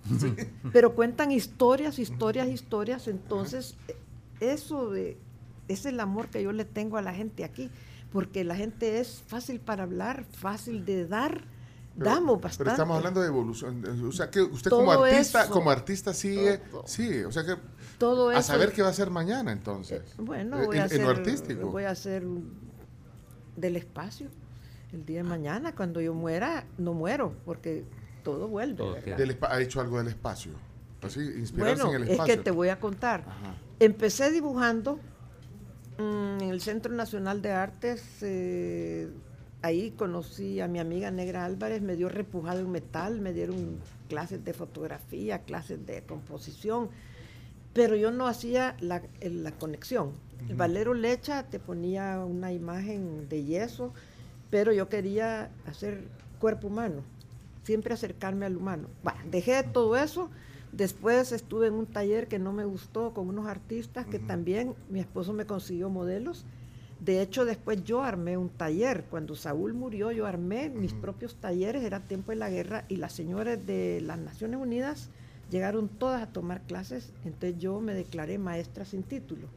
[0.72, 3.06] Pero cuentan historias, historias, historias.
[3.08, 3.96] Entonces, eh,
[4.40, 5.16] eso de,
[5.68, 7.70] es el amor que yo le tengo a la gente aquí,
[8.12, 11.44] porque la gente es fácil para hablar, fácil de dar.
[11.98, 12.58] Pero- Damos bastante.
[12.64, 13.82] Pero estamos hablando de evolución.
[14.06, 15.52] O sea, que usted como Todo artista, eso.
[15.52, 16.82] como artista sigue, Todo.
[16.86, 17.54] sí, o sea que
[17.98, 20.02] Todo a saber qué va a hacer mañana entonces.
[20.18, 21.70] Bueno, Eh, voy en, a en hacer, lo artístico.
[21.70, 22.24] voy a hacer
[23.56, 24.28] del espacio.
[24.92, 27.84] El día de mañana, cuando yo muera, no muero, porque
[28.22, 28.76] todo vuelve.
[28.76, 28.94] Todo.
[28.94, 30.52] Del espa- ha hecho algo del espacio.
[31.02, 32.36] Así, inspirarse Bueno, en el es espacio.
[32.36, 33.20] que te voy a contar.
[33.26, 33.54] Ajá.
[33.80, 34.98] Empecé dibujando
[35.98, 38.02] mm, en el Centro Nacional de Artes.
[38.22, 39.08] eh,
[39.62, 44.44] ahí conocí a mi amiga Negra Álvarez, me dio repujado en metal, me dieron clases
[44.44, 46.88] de fotografía, clases de composición,
[47.72, 49.02] pero yo no hacía la
[49.58, 50.12] conexión.
[50.48, 53.92] El Valero Lecha te ponía una imagen de yeso,
[54.50, 56.04] pero yo quería hacer
[56.38, 57.02] cuerpo humano,
[57.64, 58.88] siempre acercarme al humano.
[59.02, 60.30] Bueno, dejé todo eso.
[60.72, 65.00] Después estuve en un taller que no me gustó con unos artistas que también mi
[65.00, 66.44] esposo me consiguió modelos.
[67.00, 69.04] De hecho, después yo armé un taller.
[69.04, 71.82] Cuando Saúl murió, yo armé mis propios talleres.
[71.82, 75.10] Era tiempo de la guerra y las señoras de las Naciones Unidas
[75.50, 77.12] llegaron todas a tomar clases.
[77.24, 79.48] Entonces yo me declaré maestra sin título.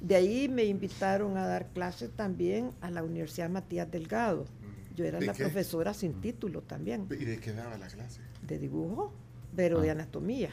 [0.00, 4.44] De ahí me invitaron a dar clases también a la Universidad Matías Delgado.
[4.94, 5.44] Yo era ¿De la qué?
[5.44, 8.20] profesora sin título también, ¿Y de qué daba la clase?
[8.46, 9.12] de dibujo,
[9.54, 10.50] pero de anatomía.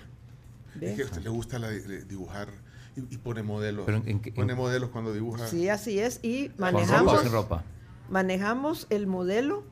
[0.75, 0.91] ¿Ve?
[0.91, 2.49] Es que a usted le gusta la- le- dibujar
[2.97, 3.85] y, y pone modelos.
[3.85, 5.47] Pero en- en qué- pone modelos cuando dibuja.
[5.47, 6.19] Sí, así es.
[6.23, 7.63] Y ¿Con ropa o manejamos, ropa?
[8.09, 9.63] manejamos el modelo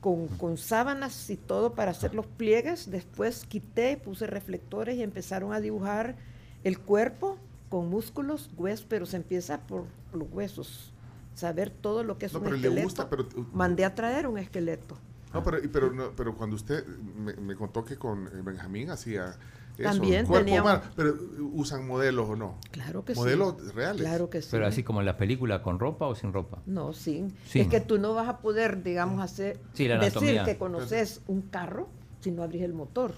[0.00, 2.90] con, con sábanas y todo para hacer los pliegues.
[2.90, 6.16] Después quité, puse reflectores y empezaron a dibujar
[6.64, 7.38] el cuerpo
[7.74, 9.82] con músculos, huesos, pero se empieza por
[10.12, 10.92] los huesos.
[11.34, 12.84] Saber todo lo que es No, un pero le esqueleto.
[12.86, 14.96] gusta, pero- uh, Mandé a traer un esqueleto.
[15.32, 18.90] No, pero, y- pero, no, pero cuando usted me, me contó que con eh, Benjamín
[18.90, 19.34] hacía
[19.76, 22.58] eso, También cuerpo teníamos- humano, pero uh, usan modelos o no.
[22.70, 23.18] Claro que sí.
[23.18, 24.02] modelos reales.
[24.02, 24.48] Claro que sí.
[24.52, 26.62] Pero así como en la película, ¿con ropa o sin ropa?
[26.66, 27.24] No, sí.
[27.48, 27.58] Sí.
[27.58, 31.42] Es que tú no vas a poder, digamos, hacer Sí, la decir que conoces un
[31.42, 31.88] carro
[32.20, 33.14] si no abrís el motor.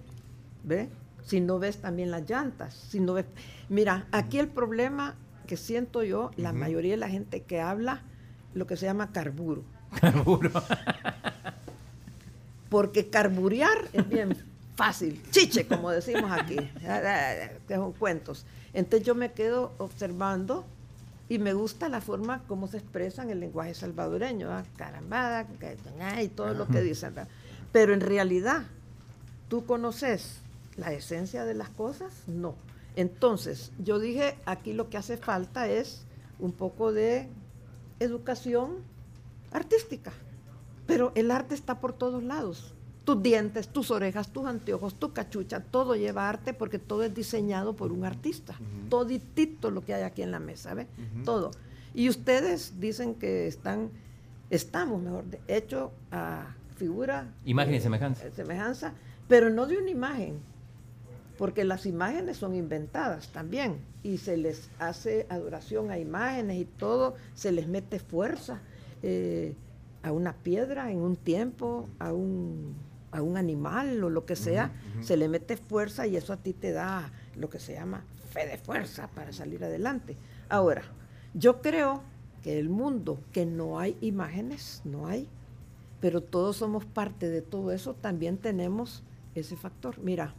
[0.65, 0.89] ¿Ve?
[1.27, 3.27] Si no ves también las llantas, si no ves.
[3.69, 8.03] Mira, aquí el problema que siento yo, la mayoría de la gente que habla
[8.55, 9.65] lo que se llama carburo.
[10.01, 10.51] Carburo.
[12.71, 14.37] Porque carburear es bien
[14.77, 16.57] fácil, chiche, como decimos aquí,
[17.69, 18.47] que son cuentos.
[18.73, 20.65] Entonces yo me quedo observando
[21.29, 24.67] y me gusta la forma como se expresa en el lenguaje salvadoreño, ¿verdad?
[24.77, 25.47] carambada,
[26.23, 27.15] y todo lo que dicen.
[27.15, 27.31] ¿verdad?
[27.73, 28.65] Pero en realidad,
[29.49, 30.41] ¿tú conoces
[30.77, 32.13] la esencia de las cosas?
[32.27, 32.55] No.
[32.97, 36.07] Entonces, yo dije, aquí lo que hace falta es
[36.39, 37.29] un poco de
[38.01, 38.79] educación
[39.53, 40.13] artística.
[40.87, 42.75] Pero el arte está por todos lados.
[43.05, 47.77] Tus dientes, tus orejas, tus anteojos, tu cachucha, todo lleva arte porque todo es diseñado
[47.77, 48.59] por un artista.
[48.89, 50.87] Toditito lo que hay aquí en la mesa, ¿ve?
[51.25, 51.53] Todo.
[51.95, 53.91] Y ustedes dicen que están,
[54.51, 57.33] estamos, mejor, de hecho, a figura.
[57.45, 58.31] Imagen y semejanza.
[58.33, 58.93] semejanza,
[59.29, 60.41] pero no de una imagen,
[61.39, 67.15] porque las imágenes son inventadas también y se les hace adoración a imágenes y todo,
[67.35, 68.61] se les mete fuerza
[69.03, 69.55] eh,
[70.03, 72.75] a una piedra en un tiempo, a un
[73.17, 76.53] a un animal o lo que sea, se le mete fuerza y eso a ti
[76.53, 80.17] te da lo que se llama fe de fuerza para salir adelante.
[80.49, 80.83] Ahora,
[81.33, 82.03] yo creo
[82.43, 85.29] que el mundo, que no hay imágenes, no hay,
[86.01, 89.03] pero todos somos parte de todo eso, también tenemos
[89.35, 89.99] ese factor.
[89.99, 90.35] Mira,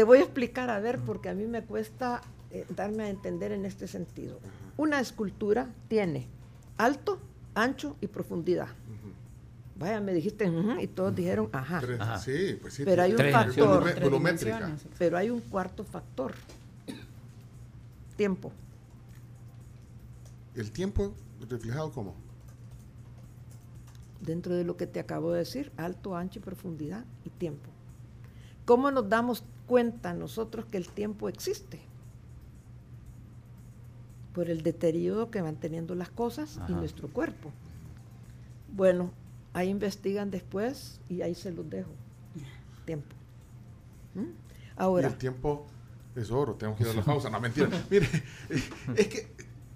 [0.00, 3.52] te voy a explicar, a ver, porque a mí me cuesta eh, darme a entender
[3.52, 4.40] en este sentido.
[4.78, 6.26] Una escultura tiene
[6.78, 7.18] alto,
[7.54, 8.68] ancho y profundidad.
[9.76, 11.80] Vaya, me dijiste, y todos dijeron, ajá.
[11.80, 12.18] Tres- Ajá.
[12.18, 12.84] Sí, pues sí.
[12.86, 14.74] Pero hay un Tres factor, volumétrica.
[14.98, 16.32] pero hay un cuarto factor.
[18.16, 18.52] Tiempo.
[20.54, 21.12] El tiempo
[21.46, 22.14] reflejado como.
[24.22, 27.68] dentro de lo que te acabo de decir, alto, ancho y profundidad y tiempo.
[28.64, 31.78] ¿Cómo nos damos cuenta nosotros que el tiempo existe?
[34.34, 37.52] Por el deterioro que van teniendo las cosas y nuestro cuerpo.
[38.72, 39.12] Bueno,
[39.52, 41.92] ahí investigan después y ahí se los dejo.
[42.84, 43.14] Tiempo.
[44.14, 44.20] ¿Mm?
[44.22, 44.32] Y
[44.76, 45.64] Ahora, el tiempo
[46.16, 47.30] es oro, tengo que ir a la pausa.
[47.30, 47.68] No, mentira.
[47.88, 48.08] Mire,
[48.96, 49.28] es que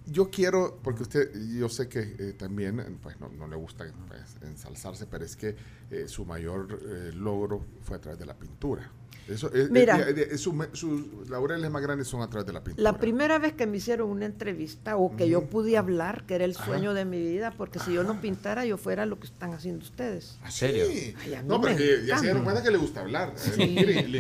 [0.06, 4.36] yo quiero, porque usted, yo sé que eh, también, pues no, no le gusta pues,
[4.42, 5.56] ensalzarse, pero es que
[5.90, 8.90] eh, su mayor eh, logro fue a través de la pintura.
[9.26, 9.98] Eso, es, Mira.
[10.00, 12.92] eh, eh, eh, su me- sus laureles más grandes son a través de la pintura.
[12.92, 16.44] la primera vez que me hicieron una entrevista o que yo pude hablar, que era
[16.44, 19.54] el sueño de mi vida, porque si yo no pintara, yo fuera lo que están
[19.54, 20.38] haciendo ustedes.
[20.42, 20.84] ¿Ah, serio?
[20.84, 21.14] sí?
[21.22, 22.20] Ay, a mí no, me porque ya se encanta.
[22.22, 23.32] dieron cuenta que le gusta hablar.
[23.36, 23.50] Sí.
[23.56, 23.74] Le,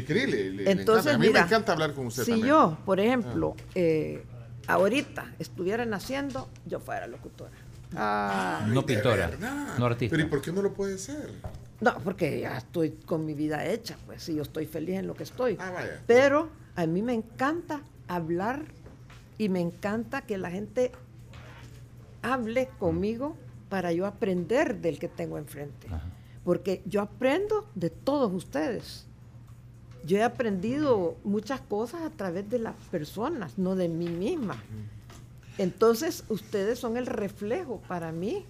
[0.06, 1.14] quiere- le le- le- le Entonces, encanta.
[1.14, 2.48] A mí mira, me encanta hablar con usted si también.
[2.48, 4.24] yo, por ejemplo, eh,
[4.66, 7.52] ahorita estuviera naciendo, yo fuera locutora.
[7.96, 9.30] Ah, No pintora,
[9.78, 10.16] no artista.
[10.16, 11.30] Pero ¿y por qué no lo puede ser?
[11.80, 15.14] no, porque ya estoy con mi vida hecha, pues sí, yo estoy feliz en lo
[15.14, 15.56] que estoy.
[15.60, 16.00] Ah, vaya.
[16.06, 18.64] Pero a mí me encanta hablar
[19.38, 20.92] y me encanta que la gente
[22.22, 23.36] hable conmigo
[23.68, 25.86] para yo aprender del que tengo enfrente.
[25.88, 26.02] Ajá.
[26.44, 29.06] Porque yo aprendo de todos ustedes.
[30.04, 34.62] Yo he aprendido muchas cosas a través de las personas, no de mí misma.
[35.56, 38.44] Entonces, ustedes son el reflejo para mí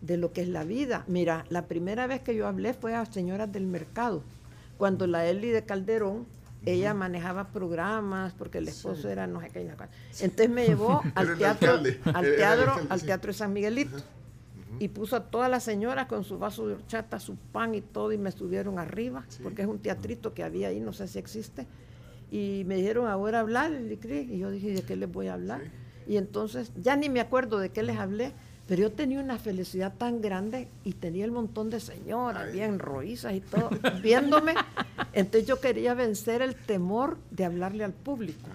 [0.00, 1.04] de lo que es la vida.
[1.06, 4.22] Mira, la primera vez que yo hablé fue a Señoras del Mercado,
[4.78, 6.26] cuando la Eli de Calderón,
[6.64, 9.70] ella manejaba programas, porque el esposo era no sé qué.
[10.20, 11.72] Entonces me llevó al teatro,
[12.14, 14.02] al teatro, al teatro de San Miguelito
[14.78, 18.12] y puso a todas las señoras con su vaso de horchata, su pan y todo,
[18.12, 21.66] y me subieron arriba, porque es un teatrito que había ahí, no sé si existe.
[22.30, 25.62] Y me dijeron ahora hablar, y yo dije, ¿de qué les voy a hablar?
[26.06, 28.32] Y entonces, ya ni me acuerdo de qué les hablé,
[28.66, 33.34] pero yo tenía una felicidad tan grande y tenía el montón de señoras, bien roizas
[33.34, 33.70] y todo,
[34.02, 34.54] viéndome.
[35.12, 38.48] Entonces yo quería vencer el temor de hablarle al público.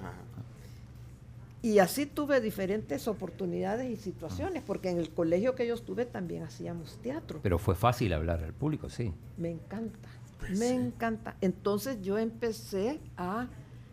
[1.61, 6.43] Y así tuve diferentes oportunidades y situaciones, porque en el colegio que yo estuve también
[6.43, 7.39] hacíamos teatro.
[7.43, 9.13] Pero fue fácil hablar al público, sí.
[9.37, 11.35] Me encanta, Pues me encanta.
[11.41, 13.47] Entonces yo empecé a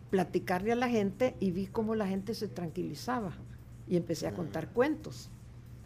[0.09, 3.33] platicarle a la gente y vi cómo la gente se tranquilizaba.
[3.85, 5.29] Y empecé a contar cuentos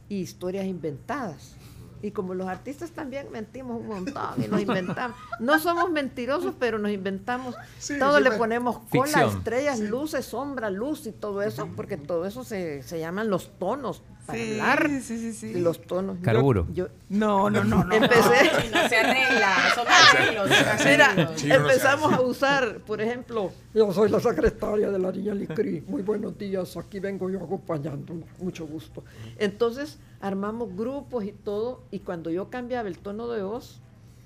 [0.07, 1.55] y historias inventadas.
[2.01, 5.15] Y como los artistas también mentimos un montón y nos inventamos.
[5.39, 7.55] No somos mentirosos, pero nos inventamos.
[7.77, 9.37] Sí, todo le ponemos cola, Ficción.
[9.37, 14.01] estrellas, luces, sombra, luz y todo eso, porque todo eso se, se llaman los tonos
[14.31, 14.89] para Sí, hablar.
[15.01, 15.53] sí, sí, sí.
[15.59, 16.17] Los tonos.
[16.17, 16.67] Yo- Carburo.
[16.73, 17.93] yo No, no, no, no.
[17.95, 18.21] empecé.
[18.73, 20.49] No se arregla, son arreglos.
[20.85, 21.31] Mira.
[21.35, 25.81] Sí, empezamos a usar, por ejemplo, yo soy la secretaria de la niña Licri.
[25.87, 29.03] Muy buenos días, aquí vengo yo acompañándola, mucho gusto.
[29.37, 33.79] Entonces armamos grupos y todo, y cuando yo cambiaba el tono de voz,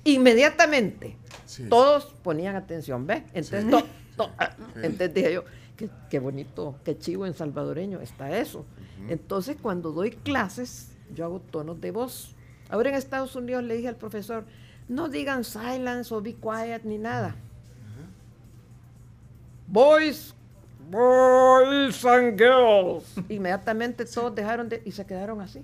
[0.04, 1.66] inmediatamente Sí.
[1.70, 3.24] todos ponían atención, ¿ves?
[3.34, 3.84] Entonces, to-
[4.18, 5.44] to- ah, entonces dije yo,
[5.78, 8.66] qué, qué bonito, qué chivo en salvadoreño está eso.
[9.10, 12.36] Entonces cuando doy clases, yo hago tonos de voz.
[12.70, 14.46] Ahora en Estados Unidos le dije al profesor,
[14.88, 17.36] no digan silence o be quiet ni nada.
[19.68, 20.34] Boys,
[20.90, 23.16] boys and girls.
[23.30, 25.62] Inmediatamente todos dejaron de y se quedaron así.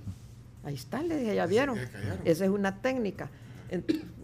[0.64, 1.78] Ahí está, le dije, ya vieron.
[2.26, 3.30] Esa es una técnica.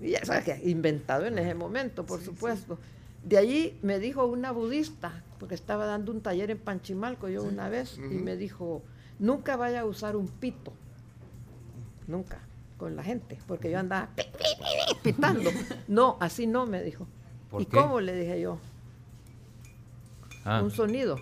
[0.01, 2.77] Y ya sabes que inventado en ese momento, por supuesto.
[3.23, 7.69] De allí me dijo una budista, porque estaba dando un taller en Panchimalco yo una
[7.69, 8.83] vez, y me dijo,
[9.19, 10.73] nunca vaya a usar un pito.
[12.07, 12.39] Nunca,
[12.77, 15.49] con la gente, porque yo andaba pi, pi, pi, pi, pitando.
[15.87, 17.07] No, así no, me dijo.
[17.49, 17.77] ¿Por ¿Y qué?
[17.77, 17.99] cómo?
[18.01, 18.59] Le dije yo.
[20.45, 21.17] Ah, Un sonido.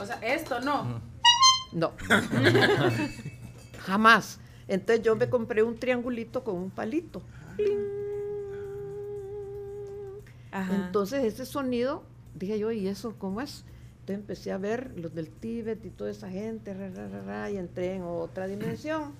[0.00, 1.00] O sea, esto no.
[1.72, 1.92] No.
[3.80, 4.40] Jamás.
[4.68, 7.22] Entonces yo me compré un triangulito con un palito.
[10.50, 10.74] Ajá.
[10.74, 12.02] Entonces ese sonido,
[12.34, 13.64] dije yo, ¿y eso cómo es?
[14.00, 17.58] Entonces empecé a ver los del Tíbet y toda esa gente, ra, ra, ra, y
[17.58, 19.12] entré en otra dimensión.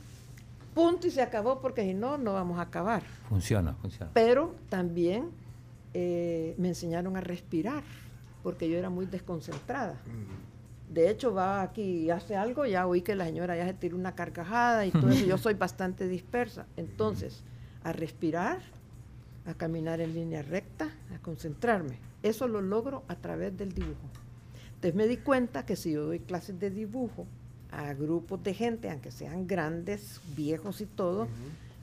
[0.75, 3.03] punto y se acabó porque si no, no vamos a acabar.
[3.29, 4.11] Funciona, funciona.
[4.15, 5.31] Pero también
[5.95, 7.83] eh, me enseñaron a respirar,
[8.43, 9.97] porque yo era muy desconcentrada.
[10.89, 13.97] De hecho, va aquí y hace algo, ya oí que la señora ya se tiró
[13.97, 15.27] una carcajada y todo eso.
[15.27, 16.65] Yo soy bastante dispersa.
[16.79, 17.43] Entonces,
[17.85, 18.61] a respirar,
[19.49, 21.99] a caminar en línea recta, a concentrarme.
[22.23, 24.09] Eso lo logro a través del dibujo.
[24.75, 27.27] Entonces me di cuenta que si yo doy clases de dibujo
[27.71, 31.29] a grupos de gente, aunque sean grandes, viejos y todo,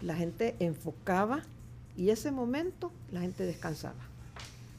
[0.02, 1.42] la gente enfocaba
[1.98, 4.00] y ese momento la gente descansaba.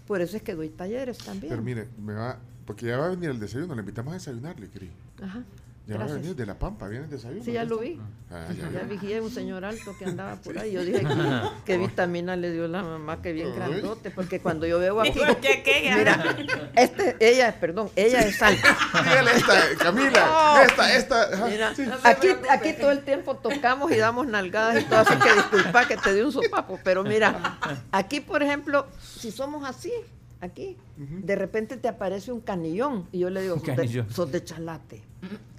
[0.07, 1.51] Por eso es que doy talleres también.
[1.51, 4.59] Pero mire, me va, porque ya va a venir el desayuno, le invitamos a desayunar,
[4.61, 4.91] Licri.
[5.21, 5.43] Ajá.
[5.87, 7.45] Ya va a venir de La Pampa, viene el desayuno.
[7.45, 8.01] Sí, ya lo vi.
[8.29, 10.73] Ah, ya, vigía un señor alto que andaba por ahí.
[10.73, 11.07] Yo dije,
[11.65, 13.23] ¿qué, vitamina le dio la mamá?
[13.23, 14.11] Que bien grandote.
[14.11, 15.11] Porque cuando yo veo aquí...
[15.11, 15.97] Igual que aquella.
[15.97, 16.37] Mira,
[16.75, 18.77] este, ella, perdón, ella es alta.
[19.05, 21.47] Dígale esta, Camila, esta, esta.
[21.47, 21.85] Mira, Sí.
[22.03, 25.97] aquí, aquí todo el tiempo tocamos y damos nalgadas y todo, así que disculpa que
[25.97, 27.59] te dé un sopapo, pero mira,
[27.93, 29.93] aquí por ejemplo, si somos así,
[30.41, 34.45] aquí, de repente te aparece un canillón y yo le digo, sos de, sos de
[34.45, 35.03] chalate.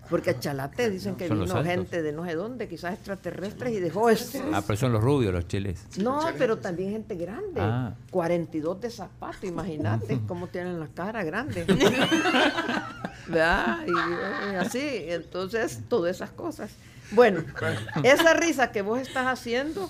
[0.10, 4.10] Porque chalate dicen que Son vino gente de no sé dónde, quizás extraterrestres, y dejó
[4.10, 4.40] eso.
[4.54, 5.84] Ah, pero son los rubios, los chiles.
[5.98, 7.60] No, pero también gente grande.
[7.60, 7.94] Ah.
[8.12, 11.66] 42 de zapato, imagínate cómo tienen la cara grande.
[13.28, 13.80] ¿Verdad?
[13.86, 13.92] Y,
[14.54, 14.80] eh, así,
[15.10, 16.72] entonces, todas esas cosas.
[17.12, 17.44] Bueno,
[18.04, 19.90] esa risa que vos estás haciendo,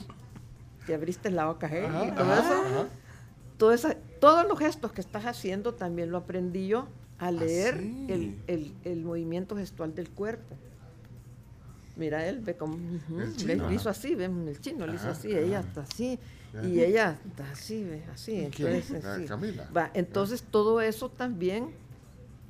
[0.86, 2.88] que abriste la boca hey, y todo eso,
[3.58, 6.88] todo esa- todos los gestos que estás haciendo también lo aprendí yo
[7.20, 8.06] a leer sí.
[8.10, 10.56] el, el- el movimiento gestual del cuerpo.
[11.96, 14.94] Mira, él ve como, ujú, El ve, chino, le hizo así, ven, el chino le
[14.96, 16.20] hizo Ajá, así, ella está así,
[16.64, 19.26] y ella está así, ve, así, entonces así.
[19.26, 19.68] Camila.
[19.76, 21.70] Va, entonces todo eso también,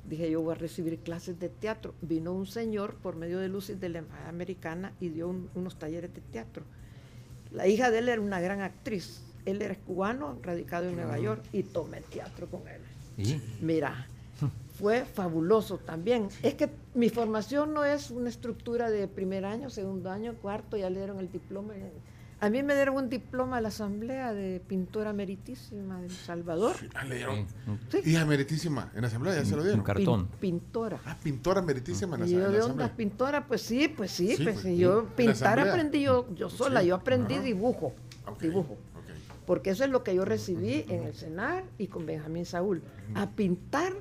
[0.06, 1.94] dije yo voy a recibir clases de teatro.
[2.02, 5.78] Vino un señor por medio de Lucis de la Embajada Americana y dio un- unos
[5.78, 6.64] talleres de teatro.
[7.50, 11.42] La hija de él era una gran actriz, él era cubano, radicado en Nueva York,
[11.54, 12.82] y tomé teatro con él.
[13.16, 13.40] ¿Y?
[13.64, 14.06] Mira,
[14.78, 16.28] fue fabuloso también.
[16.42, 20.88] Es que mi formación no es una estructura de primer año, segundo año, cuarto, ya
[20.88, 21.74] le dieron el diploma.
[22.40, 26.76] A mí me dieron un diploma a la Asamblea de Pintora Meritísima de El Salvador.
[26.94, 27.46] Ah, le dieron.
[27.90, 27.98] Sí.
[28.12, 29.80] Hija meritísima, en la asamblea ya se lo dieron.
[29.80, 30.28] Un cartón.
[30.28, 31.00] Pin- pintora.
[31.04, 32.96] Ah, pintora meritísima en la, Y yo en la de asamblea.
[32.96, 34.76] pintora, pues sí, pues sí, Sí, pues pues, sí.
[34.76, 36.86] Yo pintar aprendí yo, yo sola, Sí.
[36.86, 37.42] yo aprendí Ajá.
[37.42, 37.92] dibujo,
[38.40, 38.76] dibujo.
[39.44, 42.82] Porque eso es lo que yo recibí en el CENAR y con Benjamín Saúl.
[43.16, 43.94] A pintar,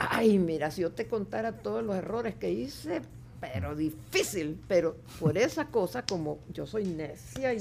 [0.00, 3.02] ay, mira, si yo te contara todos los errores que hice,
[3.40, 7.58] pero difícil, pero por esa cosa, como yo soy necia y,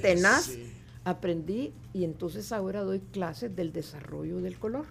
[0.00, 0.72] tenaz, sí.
[1.04, 4.86] aprendí y entonces ahora doy clases del desarrollo del color.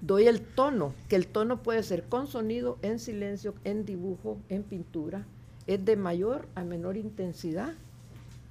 [0.00, 4.64] Doy el tono, que el tono puede ser con sonido, en silencio, en dibujo, en
[4.64, 5.24] pintura.
[5.66, 7.74] Es de mayor a menor intensidad.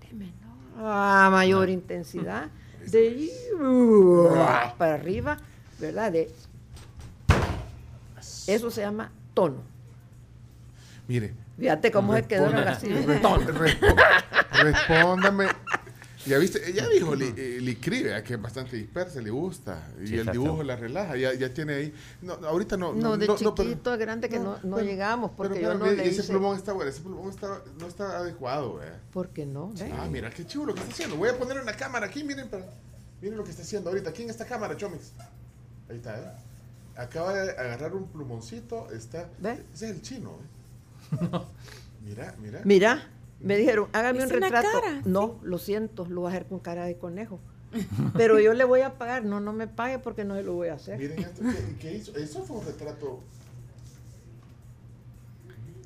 [0.01, 2.49] De menor a mayor intensidad.
[2.91, 3.29] De
[3.59, 4.29] uh,
[4.77, 5.37] para arriba,
[5.79, 6.11] ¿verdad?
[6.11, 6.31] De,
[8.47, 9.61] eso se llama tono.
[11.07, 13.95] Mire, Fíjate cómo se quedó re- respo-
[14.53, 15.47] respóndame.
[16.25, 19.87] Ya viste, ya dijo Li, eh, Licri, vea, que es bastante dispersa, le gusta.
[20.03, 21.93] Y Sí, el dibujo la relaja, ya, ya tiene ahí.
[22.21, 22.93] No, ahorita no.
[22.93, 26.21] No, de pero- chiquito, grande que no- no llegamos, porque yo no mire, le ese
[26.21, 28.99] hice- plumón está bueno, ese plumón está, no está adecuado, vea.
[29.11, 29.73] ¿Por qué no?
[29.99, 31.15] Ah, mira, qué chivo lo que está haciendo.
[31.17, 32.65] Voy a poner una cámara aquí, miren, para,
[33.19, 34.11] miren lo que está haciendo ahorita.
[34.11, 35.13] Aquí en esta cámara, Chomix.
[35.89, 36.31] Ahí está, ¿eh?
[37.01, 39.27] Acaba de agarrar un plumoncito, está...
[39.39, 39.63] ¿Ve?
[39.73, 41.39] Ese es el chino, ¿eh?
[42.05, 42.61] Mira, mira.
[42.63, 43.07] Mira,
[43.39, 44.67] me dijeron, hágame Es un una retrato.
[44.81, 47.39] cara, no, lo siento, lo voy a hacer con cara de conejo.
[48.15, 49.23] Pero yo le voy a pagar.
[49.25, 50.99] No, no me pague porque no se lo voy a hacer.
[50.99, 52.15] Miren esto, ¿qué, qué hizo?
[52.15, 53.19] Eso fue un retrato...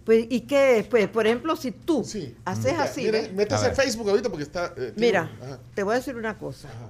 [0.04, 0.88] Pues, ¿y qué es?
[0.88, 2.36] Pues, por ejemplo, si tú Sí.
[2.46, 3.74] haces Mira, así, mira, métase A.
[3.74, 4.66] Facebook ahorita porque está...
[4.78, 6.68] eh, tiene- Mira, ajá, te voy a decir una cosa.
[6.68, 6.90] ajá.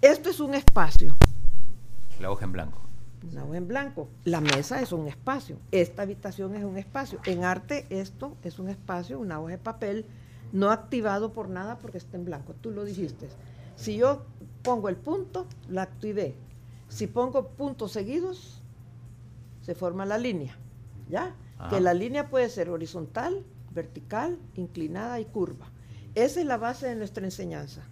[0.00, 1.14] Esto es un espacio,
[2.20, 2.80] La hoja en blanco.
[3.30, 4.08] Una hoja en blanco.
[4.24, 5.58] La mesa es un espacio.
[5.70, 7.20] Esta habitación es un espacio.
[7.24, 10.06] En arte, esto es un espacio, una hoja de papel,
[10.52, 12.54] no activado por nada porque está en blanco.
[12.60, 13.28] Tú lo dijiste.
[13.76, 14.24] Si yo
[14.62, 16.34] pongo el punto, la activé.
[16.88, 18.62] Si pongo puntos seguidos,
[19.62, 20.56] se forma la línea.
[21.08, 21.34] ¿Ya?
[21.58, 21.70] Ajá.
[21.70, 25.70] Que la línea puede ser horizontal, vertical, inclinada y curva.
[26.14, 27.82] Esa es la base de nuestra enseñanza.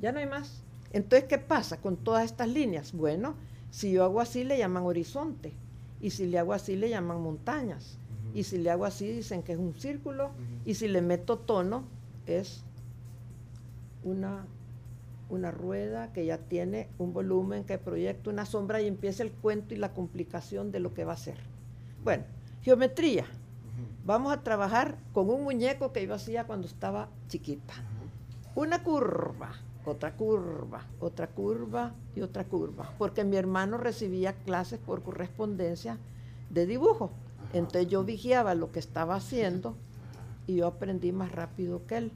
[0.00, 0.62] Ya no hay más.
[0.92, 2.92] Entonces, ¿qué pasa con todas estas líneas?
[2.92, 3.34] Bueno,
[3.70, 5.52] si yo hago así, le llaman horizonte.
[6.00, 7.98] Y si le hago así, le llaman montañas.
[8.34, 10.30] Y si le hago así, dicen que es un círculo.
[10.64, 11.84] Y si le meto tono,
[12.26, 12.64] es
[14.04, 14.46] una,
[15.28, 19.74] una rueda que ya tiene un volumen que proyecta una sombra y empieza el cuento
[19.74, 21.38] y la complicación de lo que va a ser.
[22.04, 22.24] Bueno,
[22.62, 23.24] geometría.
[24.04, 27.74] Vamos a trabajar con un muñeco que yo hacía cuando estaba chiquita.
[28.54, 29.52] Una curva,
[29.84, 32.92] otra curva, otra curva y otra curva.
[32.98, 35.98] Porque mi hermano recibía clases por correspondencia
[36.50, 37.10] de dibujo.
[37.52, 39.74] Entonces yo vigiaba lo que estaba haciendo
[40.46, 42.12] y yo aprendí más rápido que él.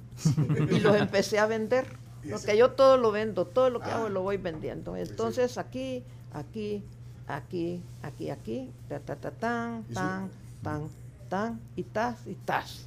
[0.71, 1.87] Y los empecé a vender.
[2.31, 4.97] Porque yo todo lo vendo, todo lo que hago lo voy vendiendo.
[4.97, 6.85] Entonces aquí, aquí,
[7.27, 10.31] aquí, aquí, aquí, ta, ta, ta, tan, tan,
[10.63, 10.89] tan,
[11.29, 12.87] tan, y tas, y tas.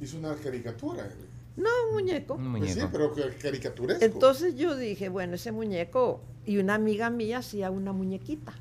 [0.00, 1.08] Hizo una caricatura.
[1.56, 2.34] No, un muñeco.
[2.34, 2.92] Un Pues sí, muñeco.
[2.92, 4.04] pero que- caricaturesco.
[4.04, 8.52] Entonces yo dije, bueno, ese muñeco, y una amiga mía hacía una muñequita,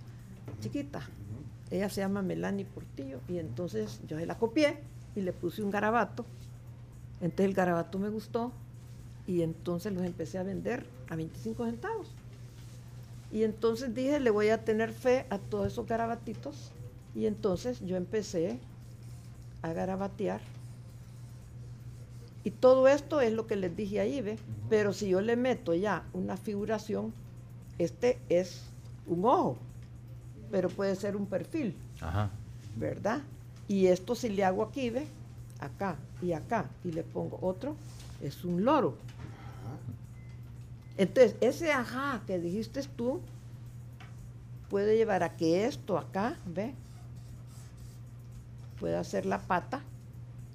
[0.62, 1.02] chiquita.
[1.72, 4.78] Ella se llama Melanie Portillo, y entonces yo se la copié
[5.16, 6.26] y le puse un garabato.
[7.22, 8.52] Entonces el garabato me gustó,
[9.28, 12.08] y entonces los empecé a vender a 25 centavos.
[13.32, 16.72] Y entonces dije, le voy a tener fe a todos esos garabatitos.
[17.16, 18.60] Y entonces yo empecé
[19.62, 20.40] a garabatear.
[22.46, 24.38] Y todo esto es lo que les dije ahí, ¿ve?
[24.70, 27.12] Pero si yo le meto ya una figuración,
[27.80, 28.62] este es
[29.08, 29.58] un ojo,
[30.52, 32.30] pero puede ser un perfil, Ajá.
[32.76, 33.24] ¿verdad?
[33.68, 35.08] Y esto si le hago aquí, ¿ve?
[35.60, 37.76] Acá y acá, y le pongo otro,
[38.22, 38.96] es un loro.
[40.98, 43.22] Entonces, ese ajá que dijiste tú
[44.70, 46.76] puede llevar a que esto acá, ¿ve?
[48.80, 49.82] Pueda ser la pata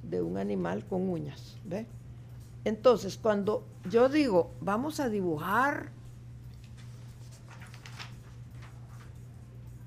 [0.02, 1.86] de un animal con uñas, ¿ve?
[2.64, 5.90] Entonces, cuando yo digo, vamos a dibujar,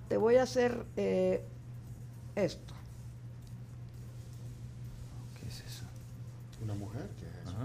[0.10, 1.44] te voy a hacer eh,
[2.36, 2.74] esto.
[5.40, 5.86] ¿Qué es eso?
[6.64, 7.56] Una mujer, ¿qué es eso?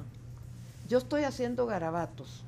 [0.88, 2.44] Yo estoy haciendo garabatos.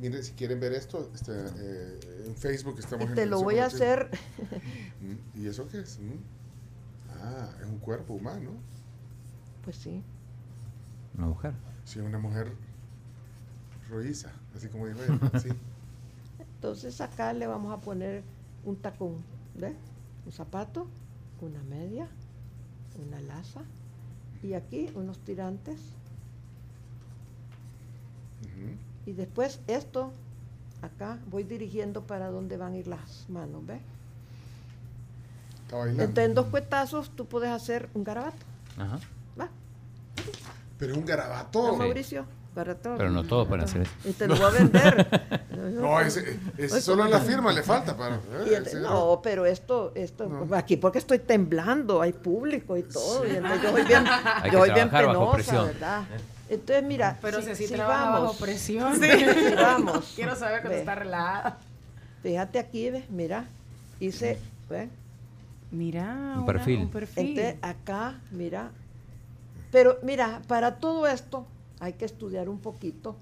[0.00, 3.66] Miren, si quieren ver esto, este, eh, en Facebook estamos en te lo voy a
[3.66, 4.10] hacer,
[5.00, 5.98] Mm, ¿Y eso qué es?
[5.98, 6.18] Mm.
[7.22, 8.50] Ah, es un cuerpo humano.
[9.62, 10.02] pues sí.
[11.16, 11.54] Una mujer.
[11.84, 12.52] Sí, una mujer
[13.88, 15.38] rojiza, así como dijo ella.
[15.38, 15.48] Sí.
[16.38, 18.22] Entonces acá le vamos a poner
[18.64, 19.22] un tacón,
[19.54, 19.74] ¿ves?
[20.26, 20.86] Un zapato,
[21.40, 22.08] una media,
[23.06, 23.60] una laza
[24.42, 25.78] y aquí unos tirantes
[29.06, 30.12] y después esto
[30.82, 33.80] acá voy dirigiendo para dónde van a ir las manos, ¿ves?
[35.74, 36.02] Está bailando.
[36.04, 38.36] Entonces en dos cuetazos tú puedes hacer un garabato,
[38.78, 38.98] Ajá.
[39.40, 39.48] ¿va?
[40.78, 41.62] Pero un garabato.
[41.64, 41.76] ¿Va, Sí.
[41.78, 42.24] Mauricio?
[42.54, 42.94] Garabato.
[42.96, 43.90] Pero no todos pueden hacer eso.
[44.04, 45.40] Y te lo voy a vender.
[45.54, 48.16] No, ese, ese solo en la firma le falta para.
[48.16, 50.54] Eh, el- ese- no, pero esto, esto, No.
[50.56, 54.04] aquí porque estoy temblando, hay público y todo, y entonces yo voy bien,
[54.42, 55.66] Hay yo voy bien penosa, presión.
[55.66, 56.02] ¿verdad?
[56.48, 59.00] Entonces, mira, Pero si, si si vamos, bajo presión.
[59.00, 61.58] si vamos, Quiero saber cuando ve, está relajada.
[62.22, 63.08] fíjate aquí, ¿ves?
[63.10, 63.46] mira,
[64.00, 64.88] hice, ¿ves?
[65.74, 66.80] Mira, Un una- perfil.
[66.82, 67.28] un perfil.
[67.30, 68.70] Entonces, acá, mira,
[69.72, 71.46] pero mira, para todo esto
[71.80, 73.16] hay que estudiar un poquito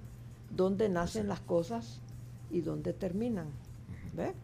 [0.50, 2.00] dónde nacen las cosas
[2.50, 3.46] y dónde terminan,
[4.12, 4.34] ¿ves?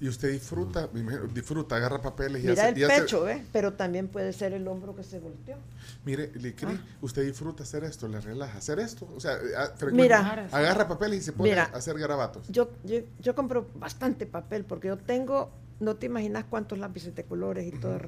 [0.00, 0.88] Y usted disfruta,
[1.32, 2.72] disfruta, agarra papeles y Mira hace.
[2.72, 3.40] el y hace- pecho, ¿ves?
[3.52, 5.56] Pero también puede ser el hombro que se volteó.
[6.04, 6.84] Mire, Licri, Ah.
[7.00, 8.58] usted disfruta hacer esto, le relaja.
[8.58, 10.48] Hacer esto, o sea, a- frecuente- Mira.
[10.50, 11.70] agarra papeles y se pone Mira.
[11.72, 12.48] a hacer garabatos.
[12.48, 15.50] Yo, yo, yo compro bastante papel porque yo tengo,
[15.80, 17.98] no te imaginas cuántos lápices de colores y todo.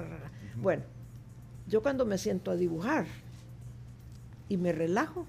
[0.56, 0.82] Bueno,
[1.68, 3.06] yo cuando me siento a dibujar
[4.48, 5.26] y me relajo,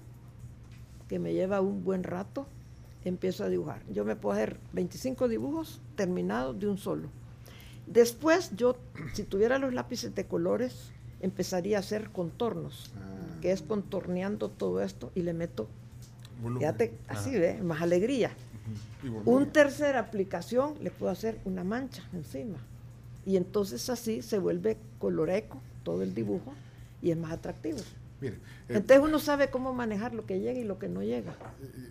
[1.10, 2.48] que me lleva un buen rato,
[3.06, 3.82] empiezo a dibujar.
[3.92, 7.10] Yo me puedo hacer 25 dibujos terminados de un solo.
[7.88, 8.78] Después yo,
[9.14, 13.40] si tuviera los lápices de colores, empezaría a hacer contornos, Ah.
[13.42, 15.68] que es contorneando todo esto y le meto,
[16.42, 16.60] Volumen.
[16.60, 17.62] fíjate, así, ¿ve?
[17.64, 18.32] Más alegría.
[19.26, 22.58] Un tercera aplicación le puedo hacer una mancha encima.
[23.26, 26.54] Y entonces así se vuelve coloreco todo el dibujo
[27.02, 27.80] y es más atractivo.
[28.20, 28.40] Mire, eh,
[28.70, 31.36] Entonces uno sabe cómo manejar lo que llega y lo que no llega.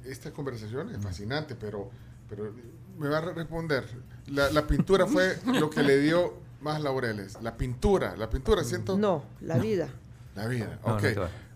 [0.04, 1.90] esta conversación es fascinante, pero,
[2.28, 2.52] pero
[2.98, 3.84] me va a responder.
[4.26, 7.40] La, la pintura fue lo que le dio más laureles.
[7.42, 8.98] La pintura, la pintura, siento.
[8.98, 9.88] No, la vida.
[10.34, 11.04] La vida, No, ok.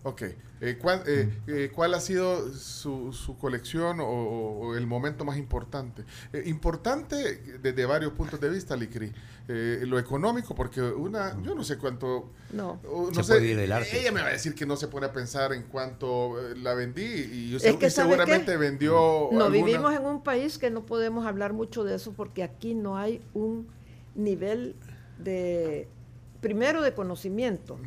[0.03, 0.21] Ok.
[0.63, 5.37] Eh, ¿cuál, eh, eh, cuál ha sido su, su colección o, o el momento más
[5.37, 6.03] importante?
[6.33, 9.11] Eh, importante desde varios puntos de vista, Licri.
[9.47, 12.29] Eh, lo económico, porque una, yo no sé cuánto.
[12.53, 12.79] No.
[12.83, 13.99] no Se sé, puede ir del arte.
[13.99, 17.01] Ella me va a decir que no se pone a pensar en cuánto la vendí
[17.03, 18.57] y, yo Es segu- que y ¿sabe seguramente qué?
[18.57, 18.93] vendió.
[19.31, 22.75] No, alguna- vivimos en un país que no podemos hablar mucho de eso porque aquí
[22.75, 23.67] no hay un
[24.13, 24.75] nivel
[25.17, 25.87] de,
[26.41, 27.77] primero de conocimiento,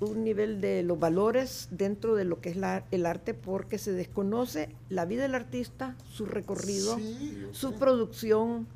[0.00, 3.92] un nivel de los valores dentro de lo que es la- el arte porque se
[3.92, 7.76] desconoce la vida del artista, su recorrido, Sí, su sé.
[7.78, 8.66] producción,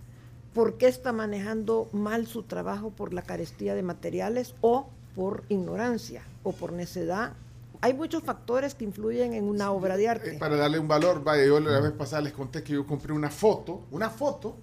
[0.55, 6.23] por qué está manejando mal su trabajo por la carestía de materiales o por ignorancia
[6.43, 7.35] o por necedad.
[7.81, 10.33] Hay muchos factores que influyen en una obra de Eh, arte.
[10.39, 13.31] para darle un valor, vaya, yo la vez pasada les conté que yo compré una
[13.31, 14.57] foto, una foto,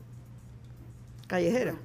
[1.28, 1.76] Callejera.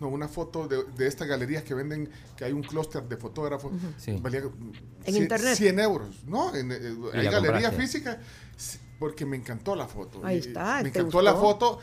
[0.00, 3.72] No, una foto de, de estas galerías que venden, que hay un clúster de fotógrafos,
[3.98, 4.18] Sí.
[4.20, 5.54] valía En 100, internet.
[5.56, 6.54] 100 euros, ¿no?
[6.54, 6.78] En, eh,
[7.14, 7.76] Y hay la galerías compraste.
[7.80, 8.18] físicas,
[8.56, 10.20] sí, porque me encantó la foto.
[10.24, 11.78] Ahí está, Me ¿te encantó la foto.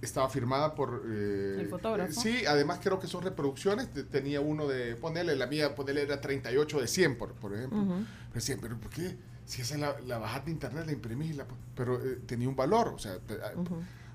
[0.00, 1.02] Estaba firmada por...
[1.10, 2.10] eh, ¿El fotógrafo?
[2.10, 3.90] eh, sí, además creo que son reproducciones.
[3.90, 4.94] te- Tenía uno de...
[4.94, 7.80] Ponerle, la mía, ponerle era 38 de 100, por, por ejemplo.
[7.82, 9.16] Pero decían, pero ¿por qué?
[9.44, 12.88] Si esa la, la bajas de internet, la imprimís, la, pero eh, tenía un valor.
[12.94, 13.18] O sea,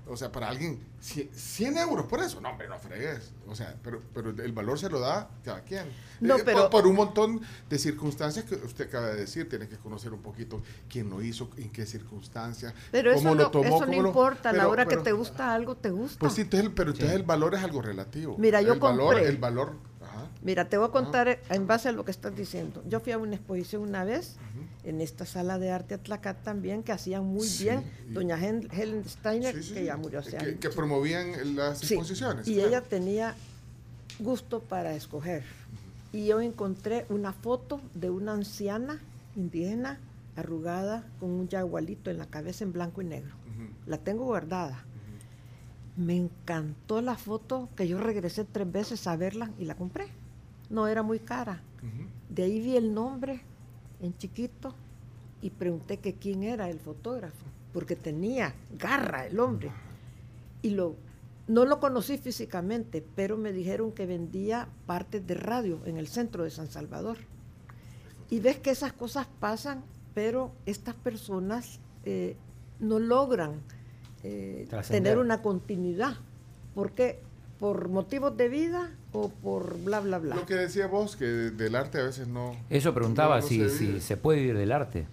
[0.06, 2.40] o sea, para alguien, cien- 100 euros por eso.
[2.40, 3.32] No, hombre, no fregues.
[3.48, 5.84] O sea, pero, pero el valor se lo da cada quien.
[6.20, 9.48] No, Eh, por- pero- por, un montón de circunstancias que usted acaba de decir.
[9.48, 13.42] Tiene que conocer un poquito quién lo hizo, en qué circunstancias, Pero eso cómo no,
[13.44, 13.76] lo tomó.
[13.76, 14.50] eso no lo- importa.
[14.50, 16.18] a la hora pero- que te gusta algo, te gusta.
[16.18, 18.36] Pues sí, entonces, el- pero entonces el valor es algo relativo.
[18.38, 19.72] Mira, yo el valor, compré- el valor.
[20.44, 22.82] Mira, te voy a contar eh, en base a lo que estás diciendo.
[22.86, 24.36] Yo fui a una exposición una vez
[24.84, 27.82] en esta sala de arte Atlacat también, que hacían muy Sí, bien.
[28.10, 30.60] Doña Helen Steiner, Sí, sí, que ya murió hace que, años.
[30.60, 32.46] que promovían las Sí, exposiciones.
[32.46, 32.68] Y claro.
[32.68, 33.34] ella tenía
[34.18, 35.42] gusto para escoger.
[36.12, 39.00] Y yo encontré una foto de una anciana
[39.36, 39.98] indígena
[40.36, 43.34] arrugada con un yagualito en la cabeza en blanco y negro.
[43.86, 44.84] La tengo guardada.
[45.96, 50.06] Me encantó la foto que yo regresé tres veces a verla y la compré.
[50.70, 51.62] No era muy cara.
[52.28, 53.42] De ahí vi el nombre
[54.00, 54.74] en chiquito
[55.42, 59.70] y pregunté que quién era el fotógrafo, porque tenía garra el hombre.
[60.62, 60.96] Y lo,
[61.46, 66.44] no lo conocí físicamente, pero me dijeron que vendía partes de radio en el centro
[66.44, 67.18] de San Salvador.
[68.30, 69.84] Y ves que esas cosas pasan,
[70.14, 72.36] pero estas personas eh,
[72.80, 73.60] no logran
[74.22, 76.16] eh, tener una continuidad.
[76.74, 77.20] porque
[77.64, 80.34] ¿Por motivos de vida o por bla, bla, bla?
[80.36, 82.54] Lo que decía vos, que de- del arte a veces no.
[82.68, 85.06] Eso preguntaba no- no si, se si se puede vivir del arte.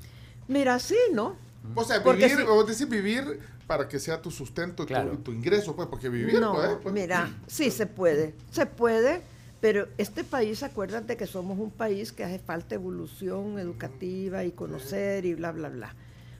[0.50, 1.38] Mira, sí, ¿no?
[1.76, 5.18] O sea, Porque vivir, si- vos decís vivir para que sea tu sustento, tu- Claro.
[5.20, 9.22] tu, ingreso, pues, porque vivir, no, pues, pues, mira, sí se puede, se puede,
[9.62, 15.24] pero este país, acuérdate que somos un país que hace falta evolución educativa y conocer
[15.26, 15.96] y bla, bla, bla.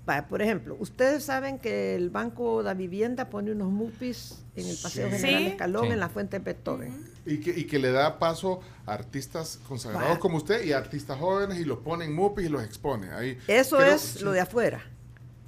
[0.06, 4.76] Vaya, por ejemplo, ustedes saben que el Banco de Vivienda pone unos MUPIs en el
[4.82, 5.18] Paseo Sí.
[5.18, 5.44] General.
[5.44, 5.92] Escalón, Sí.
[5.92, 7.06] en la Fuente Beethoven.
[7.26, 10.20] Y que, y que le da paso a artistas consagrados Vaya.
[10.20, 13.12] como usted y a artistas jóvenes y los pone en MUPI y los expone.
[13.12, 14.24] Ahí, Eso creo- es sí.
[14.24, 14.82] lo de afuera.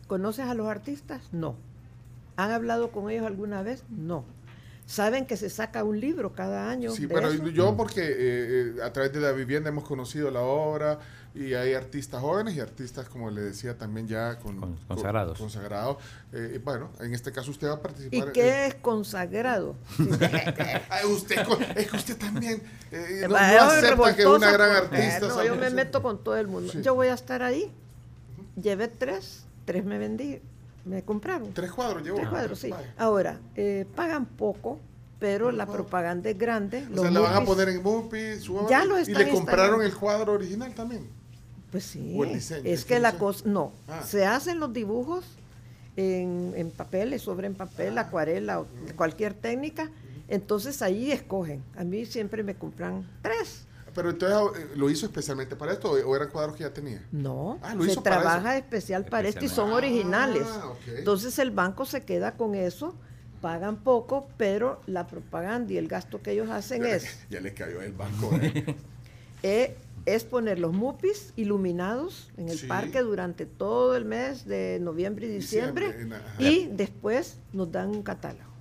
[0.07, 1.21] ¿Conoces a los artistas?
[1.31, 1.55] No.
[2.35, 3.83] ¿Han hablado con ellos alguna vez?
[3.89, 4.23] No.
[4.85, 6.91] ¿Saben que se saca un libro cada año?
[6.91, 7.47] Sí, de pero eso?
[7.47, 10.99] yo porque eh, eh, a través de la vivienda hemos conocido la obra
[11.35, 15.37] y hay artistas jóvenes y artistas, como le decía, también ya con, Con- consagrados.
[15.37, 15.97] con- consagrados.
[16.31, 18.27] Eh, bueno, en este caso usted va a ¿Y participar.
[18.27, 19.75] en- qué es consagrado?
[20.89, 21.37] Ay, usted,
[21.75, 22.61] es que usted también
[22.91, 25.29] eh, no, no yo acepta que es una gran por- artista.
[25.29, 25.47] ¿sabe?
[25.47, 26.71] yo me meto con todo el mundo.
[26.71, 26.81] Sí.
[26.83, 27.71] Yo voy a estar ahí.
[28.61, 30.39] Llevé tres, tres me vendí,
[30.85, 31.51] me compraron.
[31.53, 32.17] Tres cuadros llevó.
[32.17, 32.69] Tres cuadros, sí.
[32.69, 32.93] Vaya.
[32.97, 34.79] Ahora, eh, pagan poco,
[35.17, 36.85] pero la propaganda es grande.
[36.91, 39.23] O los sea, la van a poner en MUPI, su obra, Ya lo y están
[39.25, 39.83] le compraron instalando.
[39.85, 41.09] el cuadro original también.
[41.73, 44.03] Pues sí, o el diseño, es que la cosa, no, Ah.
[44.03, 45.25] se hacen los dibujos
[45.97, 49.89] en, en papeles, sobre en papel, acuarela o cualquier técnica,
[50.27, 51.61] entonces ahí escogen.
[51.75, 53.65] A mí siempre me compran tres.
[53.95, 57.03] Pero entonces eh, lo hizo especialmente para esto o eran cuadros que ya tenía.
[57.11, 60.45] No, Ah, lo se hizo para trabaja especial para esto y son originales.
[60.47, 60.73] Ah.
[60.95, 62.95] Entonces el banco se queda con eso,
[63.41, 67.81] pagan poco, pero la propaganda y el gasto que ellos hacen es, Ya le cayó
[67.81, 68.31] el banco.
[68.41, 68.75] ¿eh?
[69.43, 72.67] eh, es poner los mupis iluminados en el Sí.
[72.67, 78.03] parque durante todo el mes de noviembre y diciembre, Diciembre, y después nos dan un
[78.03, 78.52] catálogo.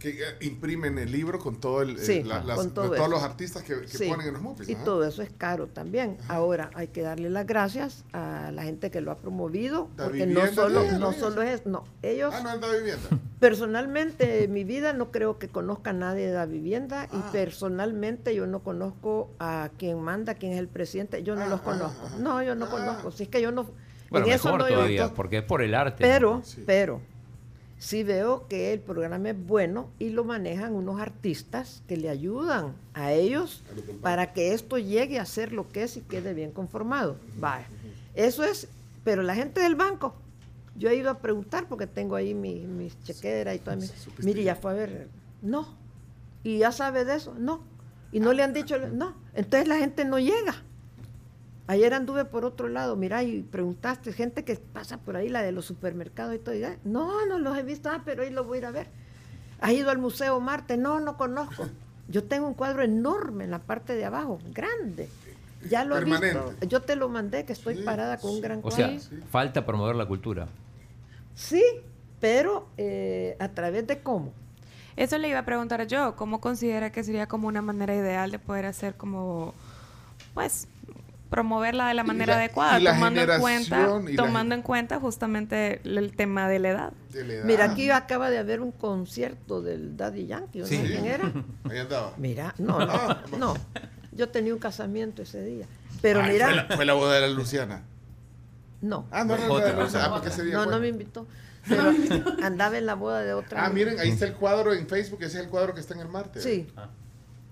[0.00, 2.96] Que eh, imprimen el libro con todo el, eh, Sí, la- las- con todo de
[2.96, 3.10] todos eso.
[3.10, 4.68] los artistas que, que Sí, ponen en los MUPIs.
[4.68, 4.84] Y ajá.
[4.84, 6.16] todo eso es caro también.
[6.26, 10.26] Ahora hay que darle las gracias a la gente que lo ha promovido, Da porque
[10.26, 13.08] no solo, no solo es, no, ellos Ah, no, la vivienda.
[13.40, 17.16] Personalmente, en mi vida no creo que conozca a nadie de la vivienda Ah.
[17.28, 21.48] y personalmente yo no conozco a quien manda, quién es el presidente, yo no Ah,
[21.48, 22.06] los ah, conozco.
[22.10, 22.16] ah.
[22.18, 22.70] No, yo no Ah.
[22.70, 23.10] conozco.
[23.12, 23.66] Si es que yo no.
[24.08, 25.98] Bueno, en eso mejor no yo todavía, estoy- porque es por el arte.
[26.00, 26.62] Pero, Sí.
[26.66, 27.00] pero,
[27.80, 32.74] sí veo que el programa es bueno y lo manejan unos artistas que le ayudan
[32.94, 33.62] a ellos
[34.02, 37.16] para que esto llegue a ser lo que es y quede bien conformado.
[37.38, 37.66] Vaya.
[38.14, 38.68] Eso es,
[39.02, 40.14] pero la gente del banco,
[40.76, 43.76] yo he ido a preguntar porque tengo ahí mi, mis chequeras y todo.
[43.76, 43.86] mi-
[44.22, 44.54] Mire, ya.
[44.54, 45.08] ya fue a ver.
[45.42, 45.66] No.
[46.44, 47.34] ¿Y ya sabe de eso?
[47.38, 47.62] No.
[48.12, 49.14] Y no le han dicho, no.
[49.34, 50.62] Entonces la gente no llega.
[51.70, 55.52] Ayer anduve por otro lado, mira, y preguntaste, gente que pasa por ahí, la de
[55.52, 56.56] los supermercados y todo.
[56.56, 58.88] y, no, no los he visto, ah, pero hoy lo voy a ir a ver.
[59.60, 60.76] ¿Has ido al Museo Marte?
[60.76, 61.68] No, no conozco.
[62.08, 65.08] Yo tengo un cuadro enorme en la parte de abajo, grande.
[65.68, 66.54] Ya lo he visto.
[66.66, 68.98] Yo te lo mandé, que estoy Sí, parada con un gran O cuadro.
[68.98, 70.48] sea, falta promover la cultura.
[71.36, 71.62] Sí,
[72.20, 74.32] pero eh, a través de cómo.
[74.96, 78.40] Eso le iba a preguntar yo, ¿cómo considera que sería como una manera ideal de
[78.40, 79.54] poder hacer como,
[80.34, 80.66] pues,
[81.30, 84.98] promoverla de la Y manera la- adecuada, y la tomando en cuenta, tomando en cuenta
[85.00, 86.92] justamente el, el tema de la edad?
[87.10, 87.44] De la edad.
[87.44, 90.66] Mira, aquí acaba de haber un concierto del Daddy Yankee, ¿no?
[90.66, 90.78] Sí.
[90.84, 91.32] ¿Quién era?
[91.70, 92.12] Ahí andaba.
[92.18, 93.54] Mira, no, no, no.
[94.12, 95.66] Yo tenía un casamiento ese día.
[96.02, 97.82] Pero Ay, mira, Fue la, fue la boda de la Luciana.
[98.80, 99.06] no.
[99.10, 100.72] Ah, no, no, no, no, no, ah, porque ese día No, fue.
[100.72, 101.26] no me invitó.
[101.68, 101.92] Pero
[102.42, 103.64] andaba en la boda de otra.
[103.66, 106.00] Ah, miren, ahí está el cuadro en Facebook, ese es el cuadro que está en
[106.00, 106.40] el Marte.
[106.40, 106.66] Sí.
[106.76, 106.88] Ah.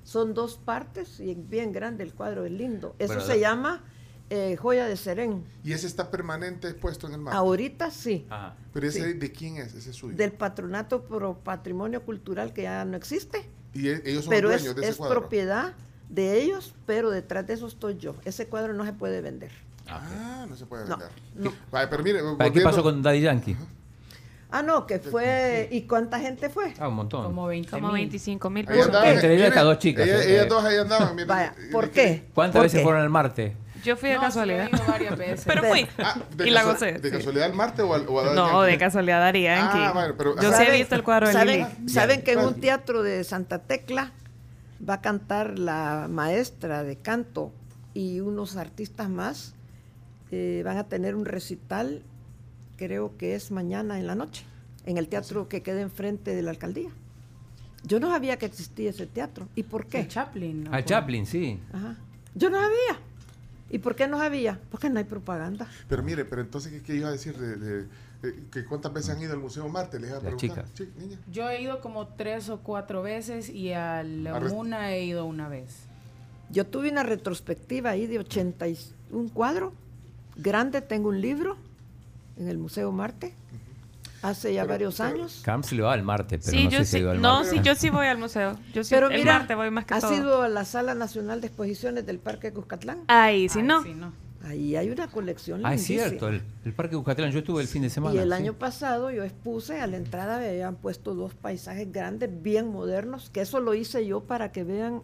[0.09, 2.97] Son dos partes y es bien grande el cuadro, es lindo.
[2.99, 3.85] Eso se llama
[4.31, 5.45] eh, Joya de Serén.
[5.63, 7.37] Y ese está permanente puesto en el Marte.
[7.37, 8.27] Ahorita sí.
[8.31, 8.57] Ajá.
[8.73, 9.19] Pero ese, sí.
[9.19, 9.75] ¿de quién es?
[9.75, 10.17] Ese es suyo.
[10.17, 13.51] Del Patronato Pro Patrimonio Cultural que ya no existe.
[13.75, 15.21] Y e- ellos son Pero dueños es, de ese es cuadro.
[15.21, 15.75] propiedad
[16.09, 18.15] de ellos, pero detrás de eso estoy yo.
[18.25, 19.53] Ese cuadro no se puede vender.
[19.89, 21.11] Ah, no se puede vender.
[21.35, 21.53] no.
[21.71, 23.59] Vale, pero mire, ¿Qué pasó con Daddy Yankee?
[24.51, 25.69] Ah, no, que fue.
[25.71, 26.73] ¿Y cuánta gente fue?
[26.79, 27.25] Ah, un montón.
[27.25, 30.65] Como 20 Como 25 mil andaban, Entre ellas estas dos chicas, Ellas, eh, ellas dos
[30.65, 31.17] ahí andaban.
[31.27, 32.25] Vaya, ¿por qué?
[32.35, 32.83] ¿Cuántas ¿Por veces qué?
[32.85, 33.55] fueron al Marte?
[33.85, 34.69] Yo fui de No, casualidad.
[34.73, 35.45] ido varias veces.
[35.47, 35.87] Pero fui.
[35.99, 36.93] Ah, y la gocé.
[36.95, 37.17] ¿De sí.
[37.17, 38.73] casualidad al Marte o al o a No, Yankee?
[38.73, 39.79] de casualidad Yankee.
[39.81, 41.89] Ah, bueno, pero- Yo sí he ¿Saben- visto el cuadro de ¿saben, Lili.
[41.91, 44.13] ¿Saben que en un teatro de Santa Tecla
[44.89, 47.53] va a cantar la maestra de canto
[47.95, 49.55] y unos artistas más?
[50.31, 52.03] eh, van a tener un recital,
[52.79, 54.45] creo que es mañana en la noche,
[54.87, 56.89] en el teatro que queda enfrente de la alcaldía.
[57.85, 59.49] Yo no sabía que existía ese teatro.
[59.55, 60.01] ¿Y por qué?
[60.01, 60.65] El Chaplin.
[60.65, 60.73] ¿no?
[60.73, 61.61] Al Chaplin, sí.
[61.73, 61.97] Ajá.
[62.35, 63.01] Yo no sabía.
[63.71, 64.59] ¿Y por qué no sabía?
[64.71, 65.69] Porque no hay propaganda.
[65.89, 67.83] Pero mire, pero entonces, ¿qué, iba a decir de, de-
[68.23, 70.01] de- que cuántas veces han ido al Museo Marte?
[70.01, 70.49] Les iba a preguntar.
[70.49, 70.65] chica.
[70.75, 71.19] Sí, niña.
[71.31, 75.49] Yo he ido como tres o cuatro veces y a la Muna he ido una
[75.49, 75.77] vez.
[76.51, 79.73] Yo tuve una retrospectiva ahí de 81 cuadros.
[80.37, 81.57] Grande, tengo un libro
[82.39, 83.35] en el Museo Marte.
[84.21, 85.41] Hace ya Pero- varios pero- años.
[85.45, 86.99] Camps le va al Marte, pero Sí, no yo sé si sí.
[86.99, 87.51] ido al No, Marte.
[87.51, 88.59] sí, yo sí voy al museo.
[88.75, 90.15] Yo sí, Pero el mira, Marte voy más que ¿has todo.
[90.15, 93.05] ido a la Sala Nacional de Exposiciones del Parque Cuscatlán?
[93.07, 93.83] Ahí, si Ay, no.
[93.85, 94.13] sí, no.
[94.45, 97.83] Ahí hay una colección Ah, es cierto, el, el Parque Bucatlán, yo estuve el fin
[97.83, 98.15] de semana.
[98.15, 98.35] Y el sí.
[98.35, 103.31] año pasado yo expuse, a la entrada me habían puesto dos paisajes grandes, bien modernos,
[103.31, 105.03] que eso lo hice yo para que vean,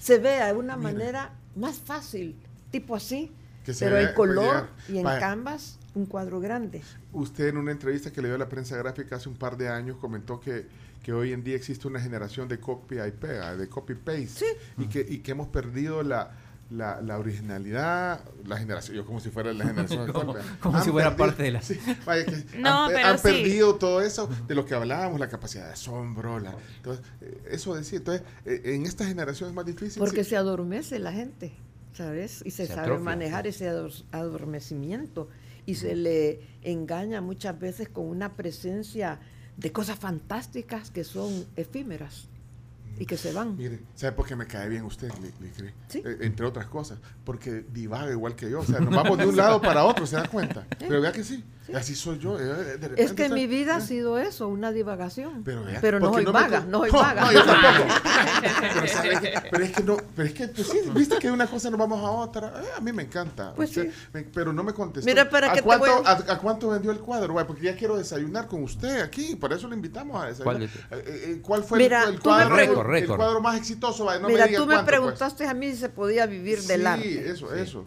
[0.00, 2.34] se vea de una manera más fácil,
[2.70, 3.30] tipo así,
[3.64, 5.04] Que se pero en color y en.
[5.04, 5.20] Vaya.
[5.20, 6.82] canvas, un cuadro grande.
[7.12, 9.68] Usted en una entrevista que le dio a la prensa gráfica hace un par de
[9.68, 10.66] años comentó que,
[11.02, 14.44] que hoy en día existe una generación de copia y pega, de copy-paste,
[14.78, 16.32] y, que, y que hemos perdido la,
[16.70, 20.44] la, la originalidad, la generación, yo como si fuera la generación de Como- copia.
[20.60, 23.18] como si fuera perdido- parte de la- sí, vaya que No, han, pe- pero han
[23.18, 23.22] sí.
[23.22, 27.74] perdido todo eso de lo que hablábamos, la capacidad de asombro, la, entonces, eh, eso
[27.74, 29.98] decir, entonces, eh, en esta generación es más difícil.
[29.98, 30.30] Porque sí.
[30.30, 31.54] se adormece la gente,
[31.94, 32.42] ¿sabes?
[32.44, 33.04] Y se, Se sabe atrofia.
[33.04, 35.28] manejar ese ador- adormecimiento
[35.66, 39.18] y se le engaña muchas veces con una presencia
[39.56, 42.28] de cosas fantásticas que son efímeras
[42.98, 43.56] y que se van.
[43.56, 45.70] Mire, ¿sabe por qué me cae bien usted, Li- Licri?
[45.88, 46.02] Sí.
[46.04, 48.60] Eh, entre otras cosas, porque divaga igual que yo.
[48.60, 50.66] O sea, nos vamos de un lado para otro, ¿se da cuenta?
[50.78, 51.44] Pero vea que sí,
[51.74, 52.38] así soy yo.
[52.38, 52.44] eh,
[52.78, 55.42] de Es que estoy- mi vida ha eh, sido eso, una divagación.
[55.44, 57.20] Pero, Pero no soy me vaga, no soy No, vaga.
[57.22, 57.94] No, yo tampoco.
[59.02, 61.70] pero, pero es que no, pero es que, pues sí, viste que de una cosa
[61.70, 62.48] nos vamos a otra.
[62.62, 63.52] Eh, a mí me encanta.
[63.54, 63.96] Pues Usted sí.
[64.12, 65.08] me- pero no me contestó.
[65.10, 66.38] Mira, ¿para ¿A qué te cuánto, voy a- a...
[66.38, 67.32] cuánto vendió el cuadro?
[67.32, 70.56] Güey, porque ya quiero desayunar con usted aquí, por eso le invitamos a desayunar.
[70.88, 74.04] ¿Cuál Eh, eh, ¿Cuál fue Mira, el, el cuadro, el- cuadro más exitoso?
[74.04, 74.96] Vaya, no Mira, me tú me cuánto, pues.
[74.96, 77.30] preguntaste a mí si se podía vivir del sí, arte.
[77.30, 77.84] eso, eso.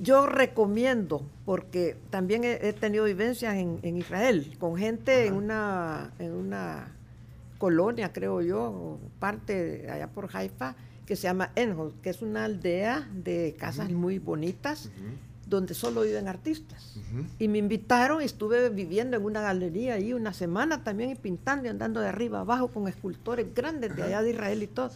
[0.00, 6.10] Yo recomiendo, porque también he, he tenido vivencias en, en Israel, con gente en una,
[6.18, 6.92] en una
[7.58, 10.74] colonia, creo yo, parte allá por Haifa,
[11.04, 14.90] que se llama Enhol, que es una aldea de casas muy bonitas,
[15.46, 16.96] donde solo viven artistas.
[17.38, 21.66] Y me invitaron y estuve viviendo en una galería ahí una semana también y pintando
[21.66, 24.92] y andando de arriba abajo con escultores grandes de allá de Israel y todo.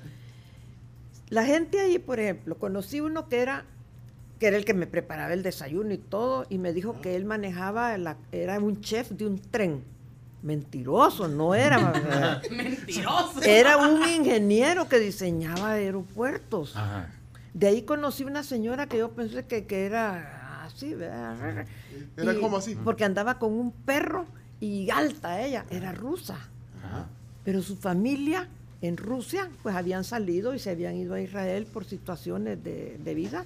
[1.29, 3.67] La gente ahí, por ejemplo, conocí uno que era
[4.39, 7.25] que era el que me preparaba el desayuno y todo, y me dijo que él
[7.25, 9.83] manejaba, la- era un chef de un tren.
[10.43, 12.41] Mentiroso, no era.
[12.51, 13.41] Mentiroso.
[13.43, 16.77] era un ingeniero que diseñaba aeropuertos.
[16.77, 17.11] Ajá.
[17.55, 21.67] De ahí conocí una señora que yo pensé que, que era así, ¿verdad?
[22.17, 22.75] Era Y- como así.
[22.75, 24.27] Porque andaba con un perro
[24.61, 26.37] y alta ella, era rusa.
[27.45, 28.49] Pero su familia
[28.83, 33.15] en Rusia, pues habían salido y se habían ido a Israel por situaciones de, de
[33.15, 33.45] vida.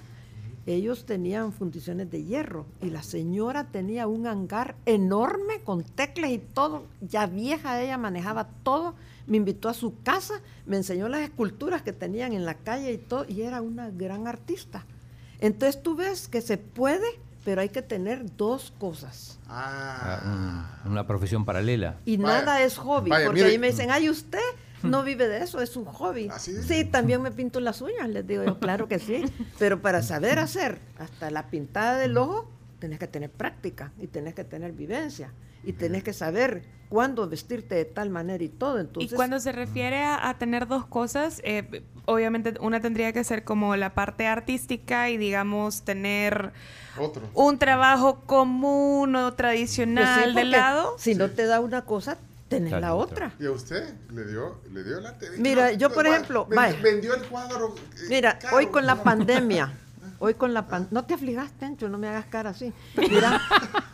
[0.73, 6.37] Ellos tenían fundiciones de hierro y la señora tenía un hangar enorme con teclas y
[6.39, 8.95] todo, ya vieja ella manejaba todo,
[9.27, 12.97] me invitó a su casa, me enseñó las esculturas que tenían en la calle y
[12.97, 14.85] todo, y era una gran artista.
[15.39, 17.05] Entonces tú ves que se puede,
[17.45, 19.39] pero hay que tener dos cosas.
[19.47, 20.19] Ah.
[20.23, 21.97] Ah, un- una profesión paralela.
[22.05, 23.51] Y Vaya, nada es hobby, vaya, porque mire.
[23.53, 24.39] ahí me dicen, ay, usted
[24.83, 26.29] no vive de eso, es un hobby.
[26.31, 26.55] ¿Ah, sí?
[26.63, 29.23] sí, también me pinto las uñas, les digo yo, claro que sí.
[29.57, 32.49] Pero para saber hacer hasta la pintada del ojo,
[32.79, 37.75] tenés que tener práctica y tenés que tener vivencia y tenés que saber cuándo vestirte
[37.75, 38.79] de tal manera y todo.
[38.79, 43.23] Entonces, y cuando se refiere a, a tener dos cosas, eh, obviamente una tendría que
[43.23, 46.51] ser como la parte artística y digamos tener
[46.97, 47.21] Otro.
[47.33, 50.95] un trabajo común o pues sí, tradicional de lado.
[50.97, 52.17] Si no te da una cosa,
[52.49, 53.27] tenés la otra.
[53.27, 53.31] otra.
[53.39, 55.29] ¿Y a usted le dio, le dio el arte?
[55.37, 56.77] Mira, yo, por va- ejemplo, vaya.
[56.81, 57.75] vendió el cuadro.
[57.77, 58.57] eh, Mira, caro.
[58.57, 59.71] hoy con la pandemia,
[60.19, 62.73] hoy con la pandemia, no te afligas, Tencho, no me hagas cara así.
[62.95, 63.39] Mira,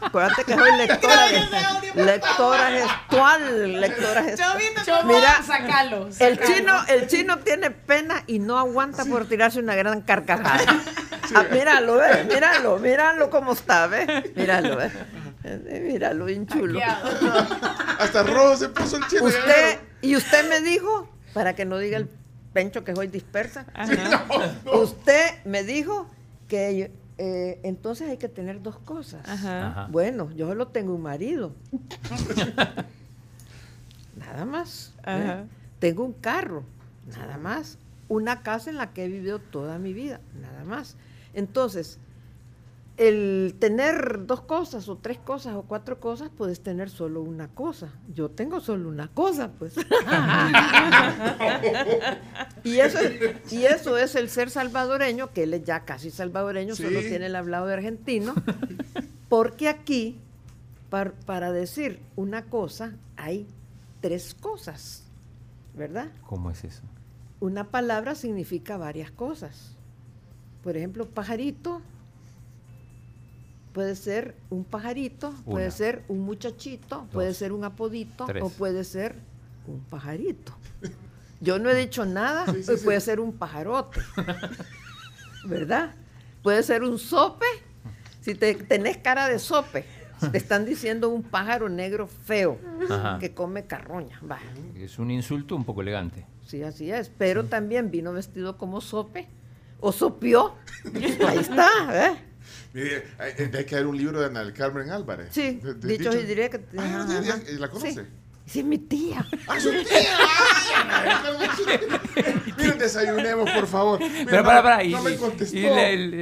[0.02, 1.26] acuérdate que soy lectora,
[1.96, 5.06] lectora gestual, lectora gestual.
[5.06, 6.10] Mira, sacalo.
[6.20, 10.64] el chino, el chino tiene pena y no aguanta por tirarse una gran carcajada.
[11.34, 14.86] Ah, míralo, ve, míralo, míralo cómo está, ve, míralo, ve.
[14.86, 14.92] Eh,
[15.82, 16.80] Míralo, bien chulo.
[18.00, 19.26] Hasta rojo se puso el chino.
[19.26, 22.10] Usted, y usted me dijo, para que no diga el
[22.54, 23.66] pencho que soy dispersa,
[24.66, 26.10] usted me dijo
[26.48, 29.28] que eh, entonces hay que tener dos cosas.
[29.28, 29.68] Ajá.
[29.68, 29.88] Ajá.
[29.92, 31.54] Bueno, yo solo tengo un marido.
[34.18, 34.94] nada más.
[35.00, 35.02] ¿eh?
[35.10, 35.46] Ajá.
[35.80, 36.64] Tengo un carro,
[37.18, 37.78] nada más.
[38.08, 40.96] Una casa en la que he vivido toda mi vida, nada más.
[41.34, 42.00] Entonces,
[42.98, 47.90] el tener dos cosas o tres cosas o cuatro cosas, puedes tener solo una cosa.
[48.14, 49.76] Yo tengo solo una cosa, pues.
[52.64, 56.76] y, eso, es- y eso es el ser salvadoreño, que él es ya casi salvadoreño,
[56.76, 58.34] solo tiene el hablado de argentino,
[59.30, 60.18] porque aquí,
[60.90, 63.48] par- para decir una cosa, hay
[64.02, 65.04] tres cosas,
[65.76, 66.08] ¿verdad?
[66.26, 66.82] ¿Cómo es eso?
[67.40, 69.76] Una palabra significa varias cosas.
[70.64, 71.82] Por ejemplo, pajarito
[73.76, 78.42] puede ser un pajarito, puede ser un muchachito, puede ser un apodito Tres.
[78.42, 79.18] o puede ser
[79.68, 80.54] un pajarito.
[81.42, 82.86] Yo no he dicho nada, Sí, sí, sí.
[82.86, 84.00] puede ser un pajarote.
[85.46, 85.94] ¿Verdad?
[86.42, 87.46] Puede ser un sope.
[88.22, 89.84] Si te, tenés cara de sope,
[90.32, 92.58] te están diciendo un pájaro negro feo
[92.90, 93.20] Ajá.
[93.20, 94.22] que come carroña.
[94.30, 94.40] Va.
[94.76, 96.26] Es un insulto un poco elegante.
[96.48, 97.10] Sí, así es.
[97.10, 99.28] Pero también vino vestido como sope.
[99.82, 100.54] O sopió.
[101.28, 101.68] Ahí está,
[102.08, 102.16] ¿eh?
[102.76, 105.30] Mire, hay, hay que haber un libro de Ana del Carmen Álvarez.
[105.32, 106.60] Sí, De- de- dichos y diré que...
[106.78, 107.08] Ah.
[107.58, 107.94] ¿La conoce?
[107.94, 108.02] Sí.
[108.48, 109.26] Sí, es mi tía.
[109.48, 109.86] ¡Ah, su tía!
[112.58, 114.00] Miren, desayunemos, por favor.
[114.00, 114.84] Mira, Pero para, para.
[114.84, 115.58] Y, no me contestó.
[115.58, 115.62] y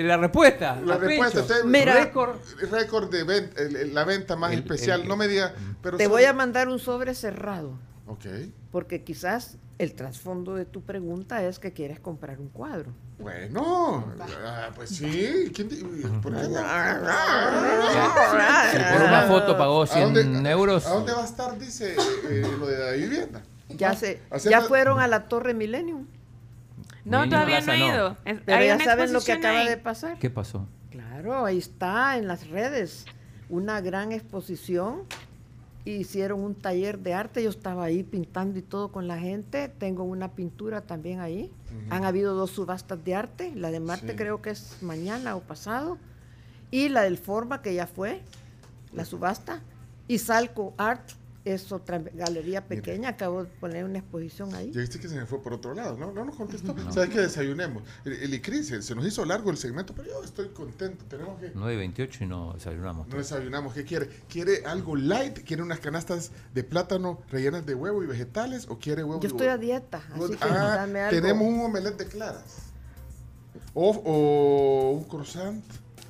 [0.03, 0.79] la, respuesta.
[0.85, 1.95] La a respuesta, usted- Mira.
[1.95, 2.37] récord,
[2.71, 5.01] récord de venta, el- el- la venta más El- especial.
[5.01, 7.77] el- no me diga, pero Te voy a mandar un sobre cerrado.
[8.07, 8.25] Ok,
[8.71, 12.91] Porque quizás el trasfondo de tu pregunta es que quieres comprar un cuadro.
[13.19, 14.13] bueno,
[14.45, 15.51] ah, pues sí.
[15.53, 15.77] ¿Quién di-
[16.21, 16.59] ¿Por qué no?
[18.71, 20.85] Si por una foto pagó ¿A 100 dónde, euros.
[20.87, 21.95] ¿A dónde va a estar, dice,
[22.29, 23.41] eh, lo de la vivienda?
[23.69, 26.05] Ya, se, ya fueron a la Torre Millennium.
[27.05, 28.17] No, todavía no he ido.
[28.23, 29.67] Pero hay ya una saben lo que acaba ahí.
[29.69, 30.17] de pasar.
[30.19, 30.67] ¿Qué pasó?
[30.91, 33.05] Claro, ahí está en las redes.
[33.49, 35.03] Una gran exposición.
[35.85, 37.43] Hicieron un taller de arte.
[37.43, 39.67] Yo estaba ahí pintando y todo con la gente.
[39.67, 41.51] Tengo una pintura también ahí.
[41.89, 43.51] Han habido dos subastas de arte.
[43.55, 44.15] La de Marte Sí.
[44.15, 45.97] creo que es mañana o pasado.
[46.71, 48.21] Y la del Forma, que ya fue,
[48.93, 49.61] la subasta.
[50.07, 51.11] Y Salco Art
[51.45, 53.09] es otra galería pequeña.
[53.09, 54.71] Acabo de poner una exposición ahí.
[54.71, 56.11] Ya viste que se me fue por otro lado, ¿no?
[56.13, 56.73] No nos contestó.
[56.91, 57.19] ¿Sabes qué?
[57.19, 57.83] Desayunemos.
[58.05, 61.03] El, el ICRI se, se nos hizo largo el segmento, pero yo estoy contento.
[61.09, 61.53] Tenemos que...
[61.53, 63.07] 9.28 y no desayunamos.
[63.09, 63.73] No desayunamos.
[63.73, 64.07] ¿Qué quiere?
[64.29, 65.39] ¿Quiere algo light?
[65.39, 68.67] ¿Quiere unas canastas de plátano rellenas de huevo y vegetales?
[68.69, 69.53] ¿O quiere huevo Yo y estoy huevo?
[69.53, 71.21] a dieta, así que Ah, dame algo.
[71.21, 72.57] tenemos un omelette de claras.
[73.73, 75.63] O, o un croissant.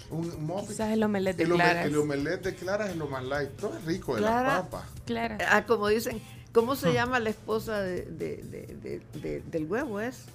[0.09, 0.67] Un muffin.
[0.67, 1.85] Quizás el omelette de el, claras.
[1.85, 3.49] el omelette de claras es lo más light.
[3.57, 4.55] Todo es rico de Clara.
[4.57, 4.85] la papa.
[5.05, 5.37] Claro.
[5.49, 9.99] Ah, como dicen, ¿cómo se llama la esposa de, de- de- de- de- del huevo?
[9.99, 10.25] Es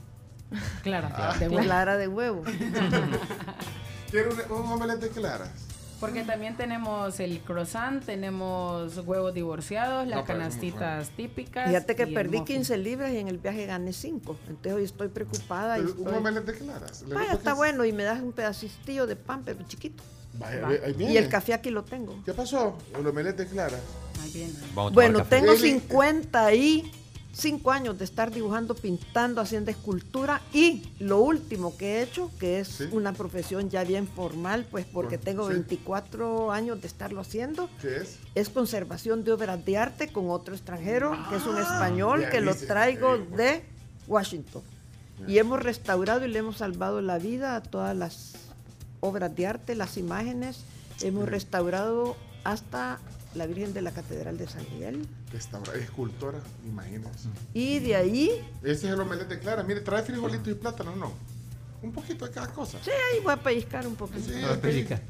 [0.83, 1.09] Claro.
[1.13, 1.37] Ah.
[1.39, 1.63] de huevo.
[1.63, 2.43] clara de huevo.
[4.11, 5.51] ¿Quiere un, un omelette de claras?
[6.01, 11.69] Porque también tenemos el croissant, tenemos huevos divorciados, las No, canastitas típicas.
[11.69, 12.57] Fíjate que y perdí muffin.
[12.59, 14.37] 15 libras y en el viaje gané 5.
[14.49, 15.79] Entonces hoy estoy preocupada.
[15.79, 16.19] Y Pero un estoy...
[16.19, 17.03] omelette de claras.
[17.03, 20.05] ¿Le Vaya, digo está bueno y me das un pedacito de pan, pero chiquito.
[20.35, 21.15] Vaya, ahí viene.
[21.15, 22.23] Y el café aquí lo tengo.
[22.25, 22.79] ¿Qué pasó?
[22.97, 23.81] El omelette de claras.
[24.23, 24.53] Ahí viene.
[24.75, 25.59] Vamos Bueno, tengo Eli.
[25.81, 26.93] 50 y
[27.33, 32.61] cinco años de estar dibujando, pintando, haciendo escultura y lo último que he hecho, que
[32.61, 32.89] es Sí.
[32.91, 35.55] una profesión ya bien formal, pues porque Bueno, tengo sí.
[35.55, 38.19] 24 años de estarlo haciendo, ¿Qué es?
[38.35, 42.41] es conservación de obras de arte con otro extranjero, que es un español, ya que
[42.41, 43.23] lo traigo sí.
[43.37, 43.65] de
[44.07, 44.63] Washington.
[45.27, 48.33] Y hemos restaurado y le hemos salvado la vida a todas las
[49.01, 50.61] obras de arte, las imágenes.
[51.03, 52.99] Hemos restaurado hasta
[53.39, 55.07] la Virgen de la Catedral de San Miguel.
[55.33, 57.29] Restaura, escultora, imagínense.
[57.55, 58.31] Y de ahí,
[58.63, 59.63] Ese es el omelette de Clara.
[59.63, 61.13] Mire, trae frijolitos y plátano, ¿no?
[61.83, 62.79] Un poquito de cada cosa.
[62.85, 64.29] sí, ahí voy a pellizcar un poquito.
[64.29, 65.01] Sí, No, explica.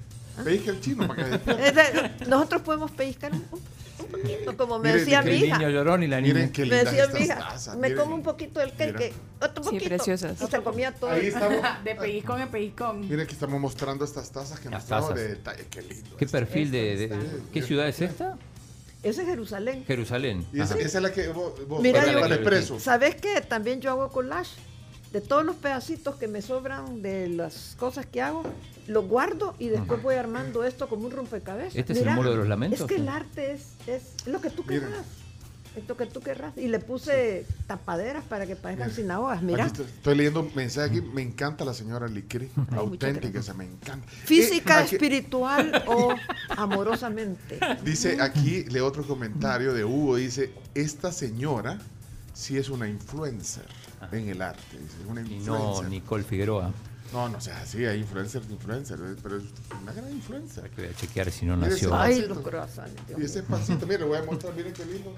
[0.45, 5.01] Pellizca el chino para que Nosotros podemos pellizcar un, un- un poquito, como me Mire,
[5.01, 5.59] decía mi El hija.
[5.59, 6.35] niño llorón y la niña.
[6.35, 7.77] Miren qué Me decía estas mi hija, tazas.
[7.77, 7.99] me miren.
[8.03, 9.85] como un poquito del cake, otro Sí, poquito.
[9.87, 10.41] preciosas.
[10.41, 11.11] Y se comía todo.
[11.11, 11.59] Ahí estamos.
[11.85, 13.01] De pellizcón en pellizcón.
[13.09, 15.15] Miren que estamos mostrando estas tazas que Las nos tazas.
[15.17, 15.67] de detalle.
[15.71, 16.17] Qué lindo.
[16.17, 17.13] ¿Qué perfil de,
[17.53, 18.37] ¿Qué ciudad es esta?
[19.03, 19.85] Ese es Jerusalén.
[19.87, 20.45] Jerusalén.
[20.53, 22.81] Y esa, esa es la que vos, vos Mira, para, yo- para el expreso.
[22.81, 23.41] ¿Sabes qué?
[23.41, 24.51] También yo hago collage.
[25.13, 28.43] De todos los pedacitos que me sobran de las cosas que hago,
[28.87, 31.77] los guardo y después voy armando esto como un rompecabezas.
[31.77, 34.51] ¿Este es el muro de los lamentos, Es que el arte es, es lo que
[34.51, 34.87] tú Mira.
[34.87, 35.07] querrás.
[35.77, 36.57] Es lo que tú querrás.
[36.59, 39.43] Y le puse tapaderas para que parezcan sinagogas.
[39.43, 39.67] Mira.
[39.67, 41.01] estoy, estoy leyendo un mensaje aquí.
[41.01, 42.51] Me encanta la señora Licri.
[42.73, 44.07] auténtica, esa me encanta.
[44.09, 46.15] Física, Eh, aquí- espiritual o
[46.57, 47.61] amorosamente.
[47.85, 50.17] Dice aquí, lee otro comentario de Hugo.
[50.17, 51.79] Dice: Esta señora
[52.35, 53.65] sí es una influencer
[54.13, 54.79] en el arte.
[54.79, 56.73] Dice, una Y no Nicole Figueroa.
[57.13, 59.45] No, no sea así, hay influencer de influencer, eh, pero es
[59.81, 60.69] una gran influencer.
[60.71, 61.95] Que voy a chequear si no nació.
[61.95, 63.07] Ay, los croissants.
[63.07, 63.49] Dios Y ese mío.
[63.51, 65.15] pancito, mire, le voy a mostrar, miren qué lindo.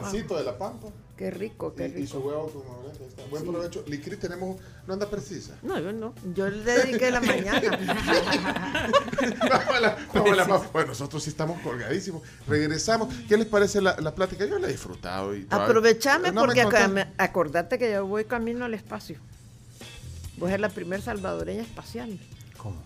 [0.00, 0.88] Pancito de la pampa.
[1.16, 2.28] Qué rico, qué Y, y su rico.
[2.28, 3.22] huevo con está.
[3.30, 3.84] Buen provecho.
[3.86, 5.54] Licri tenemos, no anda precisa.
[5.62, 6.14] No, yo no.
[6.34, 7.62] Yo le dediqué la mañana.
[10.72, 12.22] Bueno, nosotros sí estamos colgadísimos.
[12.48, 13.12] Regresamos.
[13.28, 14.44] ¿Qué les parece la, la plática?
[14.46, 15.36] Yo la he disfrutado.
[15.36, 16.62] Y Aprovechame No me porque
[17.18, 19.18] acordate que yo voy camino al espacio.
[20.38, 22.18] Voy a ser la primer salvadoreña espacial.
[22.56, 22.82] ¿Cómo?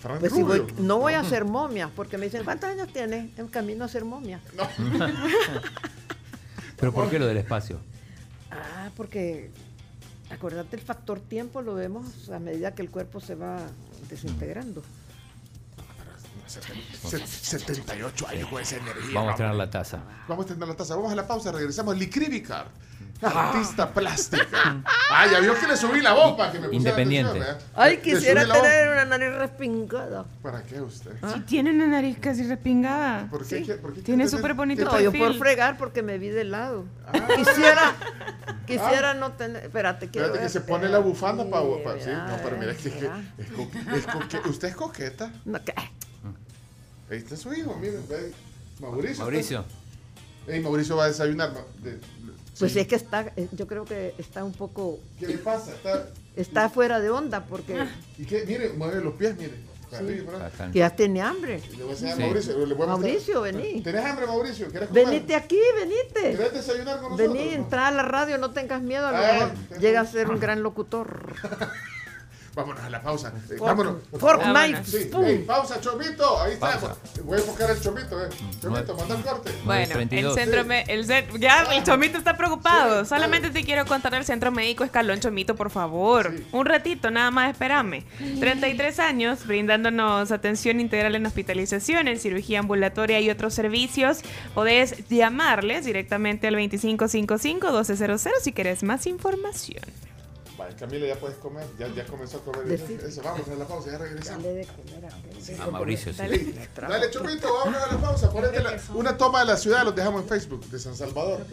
[0.00, 3.36] Frank Pues si voy- no voy a hacer momia, porque me dicen, ¿cuántos años tienes
[3.38, 4.40] en camino a hacer momia?
[6.80, 7.78] ¿Pero por qué lo del espacio?
[8.50, 9.50] Ah, porque
[10.30, 13.58] acordate el factor tiempo lo vemos a medida que el cuerpo se va
[14.08, 14.82] desintegrando.
[16.46, 19.14] Se- 78 años con esa energía.
[19.14, 20.02] Vamos a tener la taza.
[20.26, 20.96] Vamos a tener la taza.
[20.96, 21.52] Vamos a la pausa.
[21.52, 21.96] Regresamos.
[21.96, 22.66] Licri Vicar,
[23.22, 24.82] artista plástica.
[25.12, 27.40] Ah, ya vio que le subí la voz para que me pusiera Independiente.
[27.74, 30.24] Ay, Le quisiera tener una nariz respingada.
[30.40, 31.10] ¿Para qué usted?
[31.34, 33.26] Si tiene una nariz casi respingada.
[33.28, 33.64] ¿Por qué?
[33.64, 36.84] qué- por qué Tiene súper bonito No, yo por fregar porque me vi de lado.
[37.08, 37.12] Ah.
[37.36, 37.92] Quisiera,
[38.68, 39.64] quisiera no tener.
[39.64, 41.98] Espérate, quiero Espérate que ver, se pone la bufanda para...
[41.98, 43.06] sí, no, pero mira, es que, es que-
[43.42, 45.32] es co- es coque- ¿Usted es coqueta?
[45.44, 45.74] No, ¿qué?
[47.10, 48.06] Ahí está su hijo, miren.
[48.08, 48.32] ve.
[48.80, 49.24] Mauricio.
[49.24, 49.64] Mauricio.
[50.46, 51.52] Ey, Mauricio va a desayunar.
[51.82, 51.98] de-
[52.60, 52.78] Pues sí.
[52.80, 55.72] es que está, eh, yo creo que está un poco, ¿Qué le pasa?
[55.72, 57.84] Está, está fuera de onda porque
[58.18, 58.44] ¿Y qué?
[58.46, 59.70] Mire, mueve los pies, mire.
[59.90, 60.72] Bastante.
[60.72, 61.60] que ya tiene hambre.
[61.76, 62.22] Le voy a enseñar a Sí.
[62.22, 62.52] Mauricio.
[62.52, 62.88] le voy a mostrar.
[62.88, 63.80] Mauricio, vení.
[63.82, 64.68] ¿Tenés hambre, Mauricio?
[64.68, 65.04] ¿Quieres comer?
[65.06, 66.36] Venite aquí, venite.
[66.36, 67.32] ¿Querés desayunar con nosotros?
[67.34, 70.38] Vení, entra a la radio, no tengas miedo, a lo mejor llega a ser un
[70.38, 71.32] gran locutor.
[72.54, 73.32] Vámonos a la pausa.
[73.48, 73.94] Eh, Fork- vámonos.
[74.10, 74.60] por fork, favor.
[74.64, 75.24] knife, Sí, spoon.
[75.26, 76.40] ey, pausa, Chomito.
[76.42, 76.78] Ahí está.
[76.78, 76.96] Pausa.
[77.24, 78.28] Voy a buscar el Chomito, eh.
[78.60, 78.94] Chomito, Nueve.
[78.98, 79.52] manda el corte.
[79.64, 80.34] Bueno, el 32.
[80.34, 83.04] centro me- el cent- ya el chomito está preocupado.
[83.04, 86.32] Solamente te quiero contar el centro médico Escalón Chomito, por favor.
[86.36, 86.46] Sí.
[86.52, 88.04] Un ratito, nada más, espérame.
[88.40, 94.22] 33 años brindándonos atención integral en hospitalización, en cirugía ambulatoria y otros servicios.
[94.54, 99.82] Podés llamarles directamente al 2555-1200 si querés más información.
[100.76, 101.64] Camila, ya puedes comer.
[101.78, 102.72] Ya, ya comenzó a comer.
[102.72, 104.42] Eso, vamos a la pausa, ya regresamos.
[104.44, 105.04] Dale de comer
[105.60, 106.18] a Mauricio, sí.
[106.18, 106.68] Dale.
[106.76, 108.30] Dale, Chomito, vámonos a la pausa.
[108.30, 111.46] Ponete la- una toma de la ciudad, los dejamos en Facebook de San Salvador.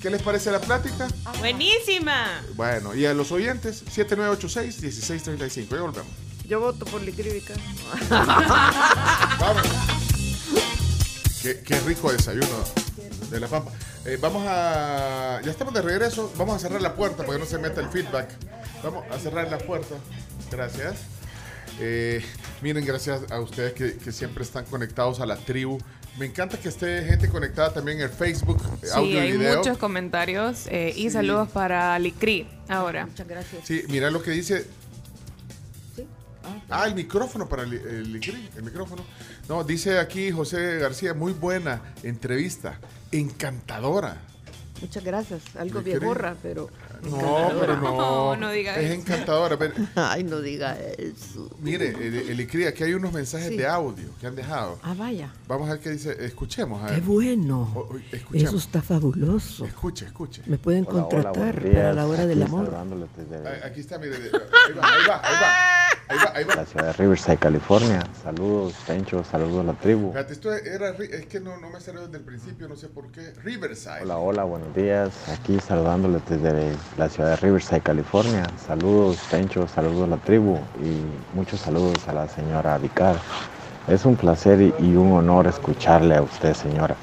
[0.00, 1.08] ¿Qué les parece la plática?
[1.38, 2.42] ¡Buenísima!
[2.56, 5.68] Bueno, y a los oyentes, 7986-1635.
[5.70, 6.12] Ya volvemos.
[6.46, 7.54] Yo voto por Licrívica.
[8.10, 9.62] Vamos.
[11.42, 12.46] Qué, qué rico desayuno
[13.30, 13.72] de la pampa.
[14.06, 15.40] Eh, vamos a.
[15.42, 16.32] Ya estamos de regreso.
[16.36, 18.28] Vamos a cerrar la puerta para que no se meta el feedback.
[18.82, 19.94] Vamos a cerrar la puerta.
[20.50, 20.96] Gracias.
[21.80, 22.22] Eh,
[22.62, 25.78] miren, gracias a ustedes que, que siempre están conectados a la tribu.
[26.18, 29.58] Me encanta que esté gente conectada también en Facebook, eh, Sí, audio y hay video.
[29.58, 31.10] muchos comentarios eh, y Sí.
[31.10, 33.06] saludos para Licri ahora.
[33.06, 33.66] Muchas gracias.
[33.66, 34.64] Sí, mira lo que dice.
[35.96, 36.06] Sí.
[36.70, 39.02] Ah, el micrófono para Licri, el micrófono.
[39.48, 42.78] No, dice aquí José García, muy buena entrevista,
[43.18, 44.18] encantadora.
[44.80, 45.40] Muchas gracias.
[45.56, 46.68] Algo viejorra, pero.
[47.08, 47.96] No, pero no.
[47.96, 48.94] No, no diga Es eso.
[49.00, 49.56] encantadora.
[49.56, 51.48] pero- Ay, no diga eso.
[51.60, 53.56] mire, el, el Icri, aquí hay unos mensajes Sí.
[53.56, 54.78] de audio que han dejado.
[54.82, 55.32] Ah, vaya.
[55.46, 56.16] Vamos a ver qué dice.
[56.24, 56.82] Escuchemos.
[56.82, 57.02] A Qué ver.
[57.02, 57.72] bueno.
[57.74, 58.48] O- o- escuchemos.
[58.48, 59.64] Eso está fabuloso.
[59.64, 60.42] Escuche, escuche.
[60.46, 62.64] Me pueden Hola, hola, contratar buenos para la hora del amor.
[62.66, 64.16] saludándoles desde Ahí- Aquí está, mire.
[64.16, 65.54] Ahí va, ahí va, ahí va.
[66.08, 68.02] Ahí va, ahí la ciudad de Riverside, California.
[68.22, 70.10] Saludos, Pencho, saludos a la tribu.
[70.10, 70.90] Fíjate, esto era.
[70.90, 73.32] Es que no, no me salió desde el principio, no sé por qué.
[73.42, 74.02] Riverside.
[74.02, 75.10] Hola, hola, buenos días.
[75.30, 78.44] Aquí saludándoles desde la ciudad de Riverside, California.
[78.66, 83.16] Saludos, Pencho, saludos a la tribu y muchos saludos a la señora Vicar.
[83.88, 86.96] Es un placer y, y un honor escucharle a usted, señora.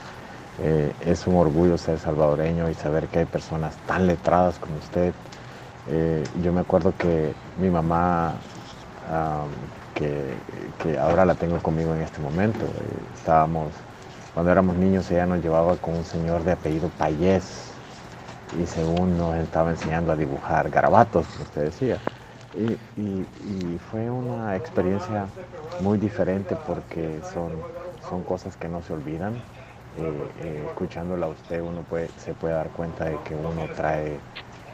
[0.63, 5.11] Eh, es un orgullo ser salvadoreño y saber que hay personas tan letradas como usted.
[5.89, 8.33] Eh, yo me acuerdo que mi mamá,
[9.11, 9.49] am,
[9.93, 13.73] que, que ahora la tengo conmigo en este momento, eh, estábamos,
[14.33, 17.83] cuando éramos niños ella nos llevaba con un señor de apellido Payés
[18.51, 22.01] y según nos estaba enseñando a dibujar garabatos, como usted decía.
[22.53, 23.27] Y, y-
[23.75, 25.29] y fue una experiencia
[25.77, 27.65] muy diferente porque son,
[27.99, 29.43] son cosas que no se olvidan.
[29.93, 34.21] Eh, eh, escuchándola a usted uno puede, se puede dar cuenta de que uno trae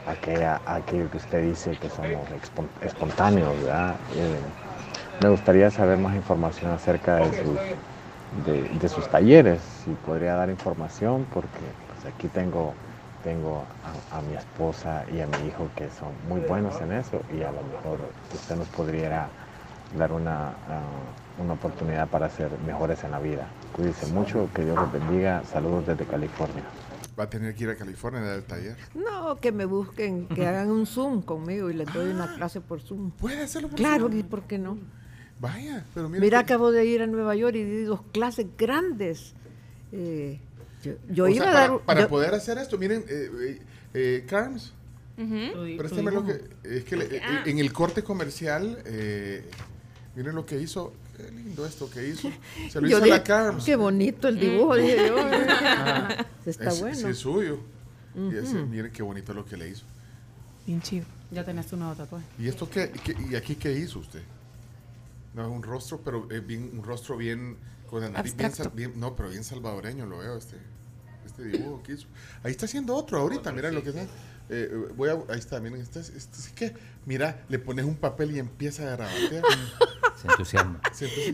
[0.08, 2.26] aquella, aquello que usted dice que somos
[2.82, 3.96] espontáneos, ¿verdad?
[4.14, 4.36] Eh,
[5.22, 11.26] me gustaría saber más información acerca de sus, de, sus talleres, si podría dar información,
[11.32, 11.48] porque
[11.88, 12.74] pues, aquí tengo,
[13.24, 13.64] tengo
[14.12, 17.42] a, a mi esposa y a mi hijo que son muy buenos en eso y
[17.42, 17.98] a lo mejor
[18.32, 19.28] usted nos podría
[19.96, 23.46] dar una, ah, una oportunidad para ser mejores en la vida.
[23.72, 25.42] Cuídense mucho, que Dios los bendiga.
[25.44, 26.64] Saludos desde California.
[27.18, 28.76] Va a tener que ir a California a dar el taller.
[28.94, 32.80] No, que me busquen, que hagan un Zoom conmigo y les doy una clase por
[32.80, 33.10] Zoom.
[33.10, 34.18] Puede hacerlo por Claro, Zoom.
[34.20, 34.78] ¿y por qué no?
[35.40, 36.08] Vaya, pero.
[36.08, 39.34] Mira, que- acabo de ir a Nueva York y di dos clases grandes.
[39.90, 40.38] Eh,
[40.82, 41.68] yo yo o iba sea, a dar.
[41.70, 43.58] para, para yo- poder hacer esto, miren, eh, eh,
[43.94, 44.72] eh, Carms,
[45.76, 46.40] préstame lo que.
[46.62, 49.44] Es que le- eh, en el corte comercial, eh,
[50.14, 50.92] miren lo que hizo.
[51.18, 52.30] Qué lindo esto que hizo.
[52.70, 53.64] Se lo yo hizo dije, la Carms.
[53.64, 55.18] Qué bonito el dibujo, dije yo.
[56.46, 56.96] Está Es- bueno.
[56.96, 57.58] Sí, es suyo.
[58.14, 59.84] Y ese, miren qué bonito lo que le hizo.
[60.66, 61.04] Bien chido.
[61.30, 62.24] Ya tenés tu nuevo tatuaje.
[62.38, 64.22] ¿Y esto qué, qué- ¿Y aquí qué hizo usted?
[65.34, 67.56] No, es un rostro, pero es bien, un rostro bien.
[67.90, 70.56] Con la nariz bien, bien- No, pero bien salvadoreño lo veo este.
[71.26, 72.06] Este dibujo que hizo.
[72.42, 74.02] Ahí está haciendo otro ahorita, mira lo que está.
[74.02, 74.06] Eh,
[74.50, 76.74] eh, voy a, ahí está, miren, este, es- este sí que,
[77.06, 79.42] mira, le pones un papel y empieza a grabatear.
[80.20, 80.80] Se entusiasma.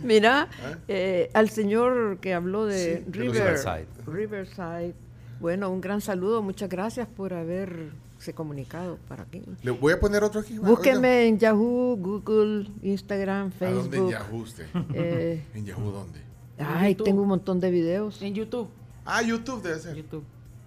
[0.02, 0.76] Mira, ¿Ah?
[0.88, 3.86] eh, al señor que habló de Sí, de River, Riverside.
[4.06, 4.94] Riverside.
[5.40, 6.42] Bueno, un gran saludo.
[6.42, 9.42] Muchas gracias por haberse comunicado para aquí.
[9.62, 10.58] Le voy a poner otro aquí.
[10.58, 13.68] va, Búsquenme en Yahoo, Google, Instagram, oiga.
[13.68, 14.10] ¿A dónde en Facebook.
[14.12, 14.66] Yahoo usted?
[14.94, 16.20] Eh, ¿En Yahoo dónde?
[16.58, 18.20] ay, tengo un montón de videos.
[18.22, 18.68] En YouTube.
[19.04, 19.96] Ah, YouTube debe ser.
[19.96, 20.24] YouTube.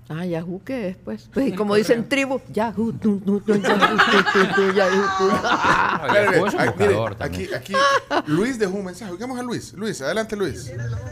[0.09, 0.97] Ah, Yahoo, ¿qué es?
[1.03, 5.03] Pues, pues como dicen tribu, Yahoo, tu, tu, tu, Yahoo.
[5.43, 7.53] Ah, Espérame, Yahoo es un ah, mire, buscador también.
[7.53, 9.11] aquí, aquí, Luis dejó un mensaje.
[9.11, 9.73] Oigamos a Luis.
[9.73, 10.71] Luis, adelante, Luis.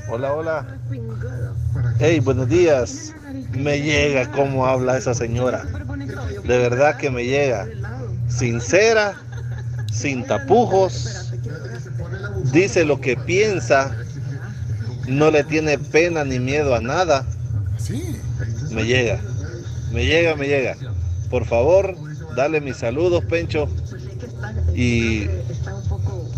[0.09, 0.77] Hola, hola.
[1.99, 3.13] Hey, buenos días.
[3.51, 5.65] Me llega cómo habla esa señora.
[6.43, 7.67] De verdad que me llega.
[8.29, 9.15] Sincera,
[9.91, 11.33] sin tapujos.
[12.53, 13.93] Dice lo que piensa.
[15.07, 17.25] No le tiene pena ni miedo a nada.
[17.77, 18.21] Sí.
[18.75, 19.21] Me llega.
[19.91, 20.75] Me llega, me llega.
[21.29, 21.95] Por favor,
[22.35, 23.69] dale mis saludos, Pencho.
[24.75, 25.27] Y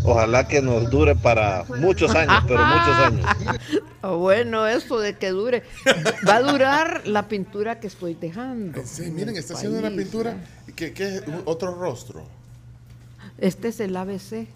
[0.03, 3.25] ojalá que nos dure para muchos años, pero muchos años.
[4.01, 5.63] Ah, Bueno, eso de que dure.
[6.27, 8.81] Va a durar la pintura que estoy dejando.
[8.85, 10.37] Sí, en miren, está haciendo una pintura
[10.75, 12.23] que, que es otro rostro.
[13.37, 14.47] Este es el ABC.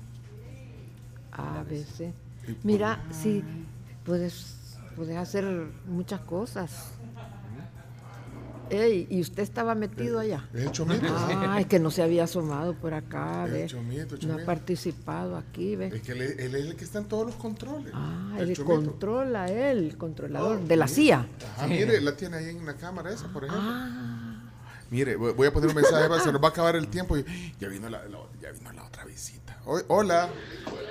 [1.31, 2.13] ABC.
[2.63, 3.43] Mira, sí,
[4.05, 4.55] puedes,
[4.95, 5.45] puedes hacer
[5.87, 6.91] muchas cosas.
[8.71, 10.47] Ey, y usted estaba metido allá.
[10.53, 11.05] Es chomito.
[11.09, 15.75] Ah, es que no se había asomado por acá, El chomito, No ha participado aquí,
[15.75, 15.87] ve.
[15.87, 17.91] Es que él, él es el que está en todos los controles.
[17.93, 18.75] Ah, el él chomito.
[18.91, 21.27] controla, él, el controlador de la CIA.
[21.57, 23.69] Ah, mire, la tiene ahí en la cámara esa, por ejemplo.
[23.69, 24.27] Ah,
[24.89, 27.17] Mire, voy a poner un mensaje, va, se nos va a acabar el tiempo.
[27.17, 27.23] y
[27.59, 29.57] ya, vino la, la- ya vino la otra visita.
[29.65, 30.27] Hoy- hola.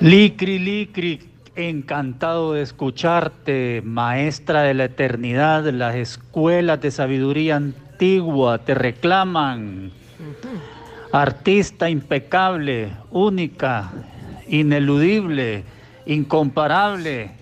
[0.01, 8.74] Licri, Licri, encantado de escucharte, maestra de la eternidad, las escuelas de sabiduría antigua te
[8.74, 9.90] reclaman.
[11.12, 13.90] Artista impecable, única,
[14.48, 15.64] ineludible,
[16.06, 17.32] incomparable,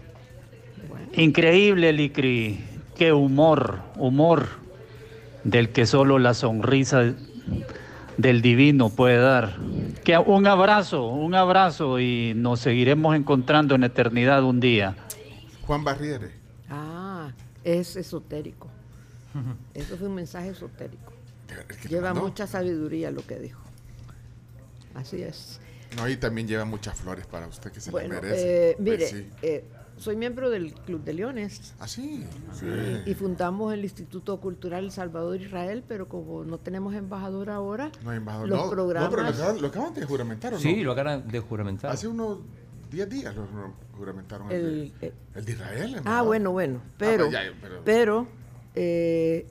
[1.15, 2.65] increíble, Licri.
[2.97, 4.49] Qué humor, humor
[5.45, 7.15] del que solo la sonrisa
[8.19, 9.57] del divino puede dar.
[10.05, 14.95] Que un abrazo, un abrazo y nos seguiremos encontrando en eternidad un día.
[15.67, 16.33] Juan Barriere.
[16.69, 17.31] ah,
[17.65, 18.69] es esotérico.
[19.75, 21.13] Eso fue un mensaje esotérico.
[21.89, 22.29] Lleva mandó.
[22.29, 23.61] mucha sabiduría lo que dijo.
[24.95, 25.61] Así es.
[25.97, 28.71] No, y también lleva muchas flores para usted que se Bueno, le merece.
[28.71, 29.31] eh, Pues mire, sí.
[29.41, 29.65] eh,
[29.99, 31.75] soy miembro del Club de Leones.
[31.79, 32.25] Ah, sí.
[32.55, 33.03] Sí, Ah.
[33.05, 38.11] y fundamos el Instituto Cultural El Salvador Israel, pero como no tenemos embajador ahora, No
[38.11, 38.49] hay embajador.
[38.49, 39.11] los no, programas...
[39.11, 40.63] no, pero lo acaban, lo acaban de juramentar, ¿o no?
[40.63, 41.91] Sí, lo acaban de juramentar.
[41.91, 42.39] Hace unos
[42.91, 43.47] 10 días lo
[43.97, 44.51] juramentaron.
[44.51, 45.97] El, El- de, eh, el de Israel.
[46.05, 48.27] Ah, bueno, bueno, pero, pues ya, pero- pero,
[48.75, 49.47] eh,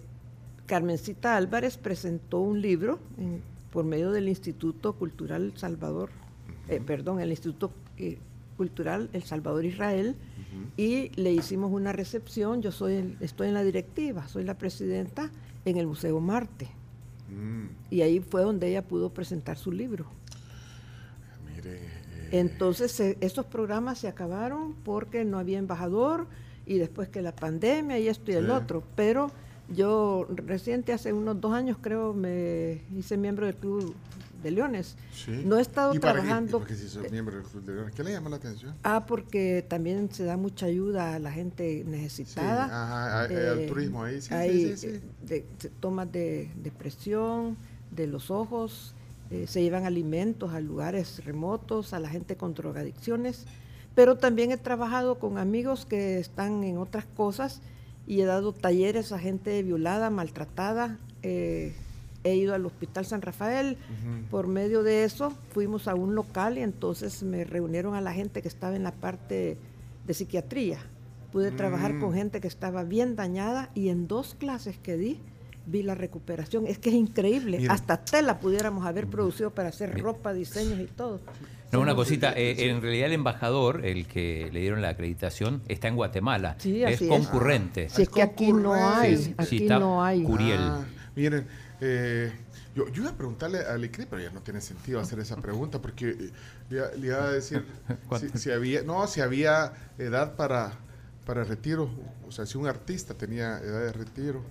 [0.66, 3.42] Carmencita Álvarez presentó un libro en-
[3.72, 6.10] por medio del Instituto Cultural Salvador,
[6.68, 8.18] eh, perdón, el Instituto eh,
[8.58, 10.16] Cultural El Salvador Israel,
[10.76, 12.62] y le hicimos una recepción.
[12.62, 15.32] Yo soy, el- estoy en la directiva, soy la presidenta
[15.66, 16.68] en el Museo Marte,
[17.30, 20.06] Mm, y ahí fue donde ella pudo presentar su libro.
[21.56, 21.76] mire.
[21.78, 26.28] eh, Entonces, se- estos programas se acabaron porque no había embajador
[26.66, 28.84] y después que la pandemia y esto y el otro.
[28.96, 29.32] Pero
[29.70, 33.94] yo reciente, hace unos dos años creo, me hice miembro del Club
[34.42, 34.96] de Leones.
[35.14, 35.42] sí.
[35.46, 36.58] No he estado ¿Y para qué- trabajando.
[36.58, 37.94] y por qué si sos miembro del Club de Leones?
[37.96, 38.74] ¿Qué le llama la atención?
[38.84, 42.66] Ah, porque también se da mucha ayuda a la gente necesitada.
[42.66, 44.88] Sí, ajá, hay- hay al turismo ahí, sí, sí, hay, sí, sí.
[44.88, 47.58] eh, de- se- tomas de, de presión,
[47.92, 48.94] de los ojos,
[49.30, 53.46] eh, se llevan alimentos a lugares remotos, a la gente con drogadicciones.
[53.96, 57.62] Pero también he trabajado con amigos que están en otras cosas
[58.06, 60.98] y he dado talleres a gente violada, maltratada.
[61.24, 61.74] eh,
[62.28, 63.78] he ido al Hospital San Rafael.
[64.30, 68.42] Por medio de eso fuimos a un local y entonces me reunieron a la gente
[68.42, 69.58] que estaba en la parte
[70.06, 70.78] de psiquiatría.
[71.32, 72.00] Pude trabajar Mm.
[72.00, 75.20] con gente que estaba bien dañada y en dos clases que di
[75.70, 76.66] vi la recuperación.
[76.66, 77.58] Es que es increíble.
[77.60, 77.74] Mira.
[77.74, 80.04] Hasta tela pudiéramos haber producido para hacer Mira.
[80.04, 81.20] ropa, diseños y todo.
[81.74, 85.90] No, una cosita, eh, en realidad el embajador, el que le dieron la acreditación, está
[85.90, 86.56] en Guatemala.
[86.60, 87.10] Sí, es así es.
[87.10, 87.90] concurrente.
[87.90, 90.24] Si es que aquí no hay, Sí, sí, aquí está no hay.
[90.24, 90.60] Curiel.
[90.62, 90.86] Ah,
[91.18, 91.46] miren,
[91.82, 92.32] eh,
[92.76, 95.80] yo, yo iba a preguntarle a Licri, pero ya no tiene sentido hacer esa pregunta,
[95.82, 96.32] porque eh,
[96.70, 97.66] le, le iba a decir
[98.20, 100.74] si, si había, no, si había edad para,
[101.26, 101.90] para retiro,
[102.28, 104.42] o sea, si un artista tenía edad de retiro.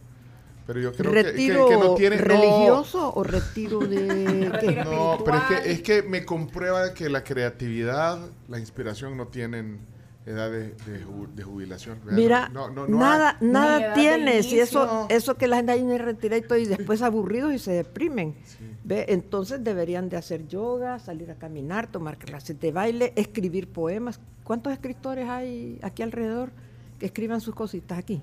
[0.67, 4.83] Pero yo creo que- que, ¿Retiro que no tiene no, religioso o retiro de qué?
[4.85, 9.79] No, pero es que, es que me comprueba que la creatividad, la inspiración no tienen
[10.27, 11.99] edad de, de ju- de jubilación.
[12.05, 12.17] ¿verdad?
[12.19, 14.43] Mira, No, no, no nada, hay- nada Ni edad de tiene.
[14.43, 17.59] Si eso, eso que la gente ahí me retira y todo, y después aburridos y
[17.59, 18.35] se deprimen.
[18.85, 19.07] ¿Ve?
[19.09, 24.21] Entonces deberían de hacer yoga, salir a caminar, tomar clases de baile, escribir poemas.
[24.45, 26.51] ¿Cuántos escritores hay aquí alrededor
[27.01, 28.21] que escriban sus cositas aquí?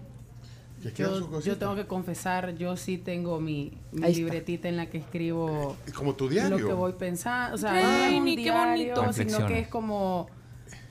[1.44, 6.28] Yo, tengo que confesar, yo sí tengo mi, libretita en la que escribo Como tu
[6.28, 6.58] diario.
[6.60, 7.56] lo que voy pensando.
[7.56, 9.14] O sea, Ay, no es un ni qué bonito.
[9.14, 10.28] sino que es como...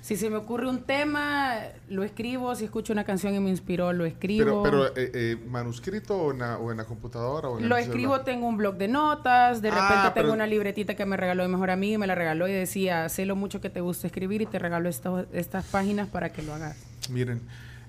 [0.03, 1.55] Si se me ocurre un tema,
[1.89, 2.55] lo escribo.
[2.57, 4.63] Si escucho una canción y me inspiró, lo escribo.
[4.63, 7.77] Pero, pero eh, eh, manuscrito o en, la, o en la computadora o en Lo
[7.77, 11.07] el escribo, tengo un blog de notas, de Ah, repente pero- tengo una libretita que
[11.07, 13.71] me regaló mi mejor amigo y me la regaló y decía, sé lo mucho que
[13.71, 16.77] te gusta escribir y te regalo esto- estas páginas para que lo hagas.
[17.09, 17.41] Miren,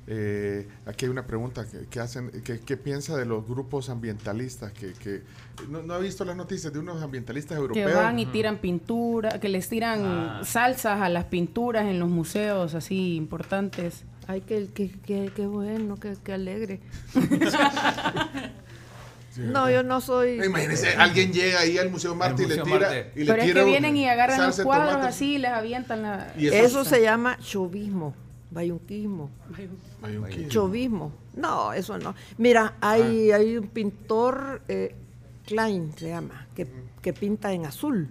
[0.08, 4.72] eh, aquí hay una pregunta que, que hacen, que, ¿qué piensa de los grupos ambientalistas?
[4.74, 5.22] Que, que
[5.70, 7.94] no, no ha visto las noticias de unos ambientalistas Que europeos.
[7.94, 10.42] van y tiran pintura, que les tiran Ah.
[10.44, 14.04] salsas a las pinturas en los museos así importantes.
[14.28, 16.80] Ay, qué, qué bueno, qué, alegre.
[19.34, 20.44] Sí, No, yo no soy...
[20.44, 22.66] Imagínense, alguien llega ahí al Museo Marte y le tira.
[22.80, 23.12] Marte.
[23.16, 25.08] Y le Pero es que vienen y agarran los cuadros tomate.
[25.08, 26.32] así y les avientan la...
[26.38, 28.14] Y Eso se llama chauvismo,
[28.54, 29.30] bayunquismo.
[30.50, 31.12] Chauvismo.
[31.36, 32.14] No, eso no.
[32.38, 33.36] Mira, hay, Ah.
[33.38, 34.96] hay un pintor, eh,
[35.46, 36.68] Klein se llama, que,
[37.02, 38.08] que pinta en azul.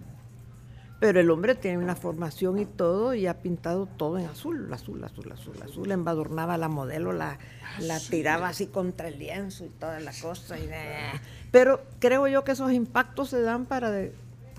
[1.01, 5.03] Pero el hombre tiene una formación y todo y ha pintado todo en azul, azul,
[5.03, 5.91] azul, azul, azul.
[5.91, 7.39] Embadurnaba la modelo, la,
[7.81, 10.57] la tiraba así contra el lienzo y toda la cosa.
[10.59, 11.21] y, eh.
[11.51, 14.15] Pero creo yo que esos impactos se dan para de-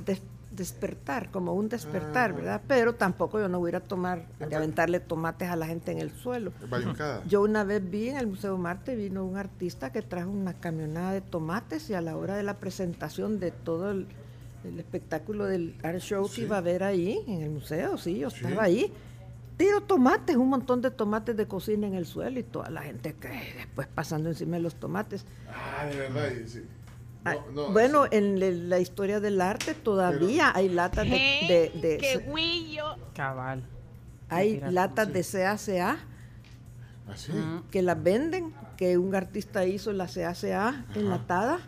[0.05, 0.21] des-
[0.55, 2.61] despertar, como un despertar, ¿verdad?
[2.67, 5.91] Pero tampoco yo no voy a ir a tomar, a aventarle tomates a la gente
[5.91, 6.51] en el suelo.
[6.69, 7.23] Bayuncada.
[7.27, 11.11] Yo una vez vi en el Museo Marte, vino un artista que trajo una camionada
[11.13, 14.07] de tomates y a la hora de la presentación de todo el,
[14.63, 18.29] el espectáculo del art show que iba a ver ahí en el museo, sí, yo
[18.29, 18.43] Sí.
[18.45, 18.93] estaba ahí.
[19.57, 23.13] Tiro tomates, un montón de tomates de cocina en el suelo y toda la gente
[23.13, 25.25] que después pasando encima de los tomates.
[25.47, 26.29] Ah, de verdad.
[26.47, 26.63] sí.
[27.25, 28.09] Ah, No, no, bueno, sí.
[28.17, 31.97] en le- la historia del arte todavía hay latas de, de- de-
[33.15, 33.63] Cabal.
[34.29, 35.13] hay latas sí.
[35.13, 35.97] de CACA
[37.09, 37.31] Así.
[37.71, 41.59] que las venden, que un artista hizo la CACA enlatada,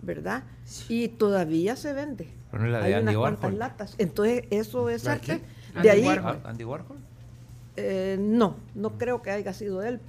[0.00, 0.44] ¿verdad?
[0.88, 2.28] Y todavía se vende.
[2.52, 3.94] La Hay Andy unas cuantas latas.
[3.98, 5.44] Entonces, eso es ¿La de arte.
[5.74, 6.40] De Andy ahí, Warhol.
[6.44, 6.96] Ah, ¿Andy Warhol?
[7.76, 10.00] eh, no, no creo que haya sido él.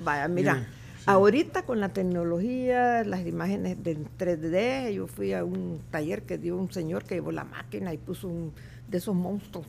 [0.00, 0.66] Vaya, mira.
[1.06, 6.56] Ahorita con la tecnología, las imágenes de 3D, yo fui a un taller que dio
[6.56, 8.52] un señor que llevó la máquina y puso un
[8.88, 9.66] de esos monstruos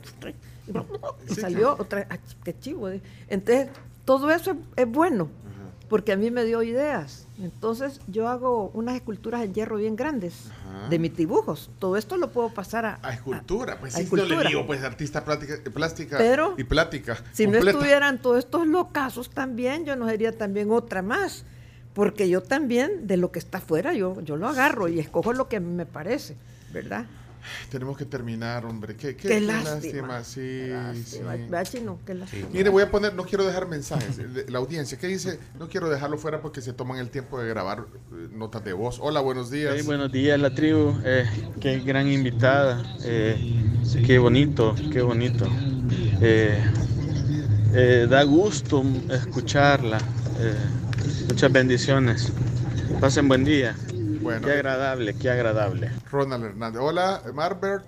[1.28, 2.90] y, salió otra, ah, qué chivo.
[3.30, 3.70] Entonces,
[4.06, 5.30] todo eso es, es bueno,
[5.94, 7.28] porque a mí me dio ideas.
[7.40, 10.90] Entonces, yo hago unas esculturas en hierro bien grandes Ajá.
[10.90, 11.70] de mis dibujos.
[11.78, 14.50] Todo esto lo puedo pasar a, A escultura, pues a sí, no le escultura.
[14.50, 17.24] digo, pues artista plástica, plástica Pero, y plática.
[17.32, 21.46] Si no estuvieran todos estos locazos también, yo no sería también otra más.
[21.94, 25.48] Porque yo también, de lo que está afuera, yo, yo lo agarro y escojo lo
[25.48, 26.36] que me parece,
[26.74, 27.06] ¿verdad?
[27.70, 28.96] Tenemos que terminar, hombre.
[28.96, 30.24] Qué, qué- Qué qué lástima.
[30.24, 30.94] Sí, Lástima.
[31.04, 31.20] sí.
[31.24, 32.00] ¿Verdad, Chino?
[32.06, 32.48] Qué lástima.
[32.52, 34.18] Mire, voy a poner, no quiero dejar mensajes.
[34.50, 35.40] La audiencia, ¿qué dice?
[35.60, 39.00] No quiero dejarlo fuera porque se toman el tiempo de grabar eh, notas de voz.
[39.02, 39.74] Hola, buenos días.
[39.76, 40.96] Hey, buenos días, la tribu.
[41.04, 41.26] Eh,
[41.60, 42.84] qué gran invitada.
[43.04, 43.62] Eh,
[44.06, 45.46] qué bonito, qué bonito.
[46.22, 46.58] Eh,
[47.74, 49.98] eh, da gusto escucharla.
[50.40, 50.56] Eh,
[51.28, 52.32] muchas bendiciones.
[53.00, 53.76] Pasen buen día.
[54.24, 54.48] Bueno.
[54.48, 55.92] Qué agradable, qué agradable.
[56.10, 56.82] Ronald Hernández.
[56.82, 57.86] Hola, Marbert.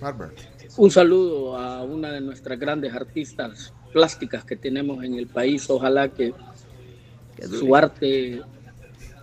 [0.00, 0.38] Marbert.
[0.76, 5.68] Un saludo a una de nuestras grandes artistas plásticas que tenemos en el país.
[5.68, 6.32] Ojalá que
[7.48, 8.42] su arte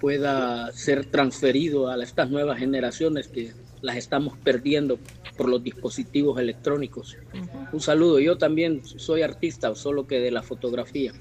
[0.02, 5.00] pueda ser transferido a estas nuevas generaciones que las estamos perdiendo
[5.38, 7.18] por los dispositivos electrónicos.
[7.72, 8.20] Un saludo.
[8.20, 11.14] Yo también soy artista, solo que de la fotografía.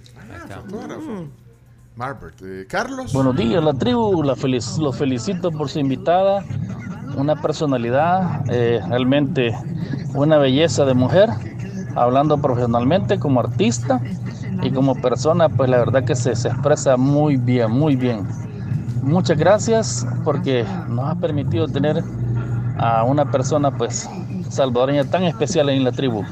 [0.69, 1.29] Fotógrafo.
[1.97, 2.37] Marbert.
[2.43, 3.13] Eh, Carlos.
[3.13, 4.23] Buenos días, la tribu.
[4.23, 6.45] La felic- los felicito por su invitada.
[7.17, 9.55] Una personalidad, eh, realmente
[10.15, 11.31] una belleza de mujer,
[11.95, 14.01] hablando profesionalmente como artista
[14.63, 18.27] y como persona, pues la verdad que se, se expresa muy bien, muy bien.
[19.03, 22.03] Muchas gracias porque nos ha permitido tener
[22.77, 24.09] a una persona pues
[24.51, 26.23] salvadoreña tan especial en la tribu.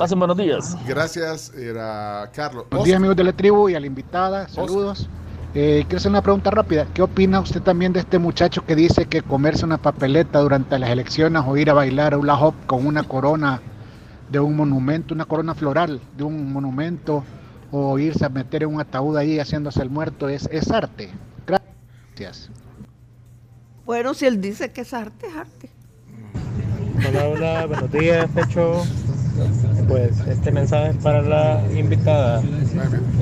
[0.00, 0.78] Pasen buenos días.
[0.88, 2.64] Gracias, era Carlos.
[2.70, 5.06] Buenos días amigos de la tribu y a la invitada, saludos.
[5.54, 6.86] Eh, quiero hacer una pregunta rápida.
[6.94, 10.88] ¿Qué opina usted también de este muchacho que dice que comerse una papeleta durante las
[10.88, 13.60] elecciones o ir a bailar hula hop con una corona
[14.30, 17.22] de un monumento, una corona floral de un monumento
[17.70, 21.10] o irse a meter en un ataúd ahí haciéndose el muerto es, es arte?
[21.46, 22.48] Gracias.
[23.84, 25.70] Bueno, si él dice que es arte, es arte.
[27.06, 28.82] Hola, hola, buenos días, Pecho.
[29.88, 32.42] Pues este mensaje es para la invitada.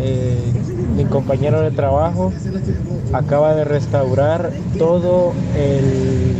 [0.01, 0.53] Eh,
[0.97, 2.32] mi compañero de trabajo
[3.12, 6.35] acaba de restaurar todo el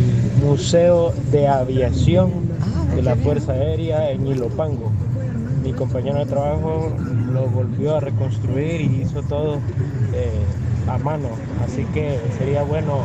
[0.45, 2.31] museo de aviación
[2.95, 4.91] de la Fuerza Aérea en Ilopango.
[5.63, 6.93] Mi compañero de trabajo
[7.33, 9.57] lo volvió a reconstruir y hizo todo
[10.13, 10.31] eh,
[10.87, 11.29] a mano.
[11.65, 12.99] Así que sería bueno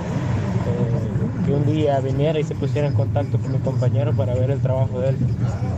[0.68, 4.52] eh, que un día viniera y se pusiera en contacto con mi compañero para ver
[4.52, 5.18] el trabajo de él.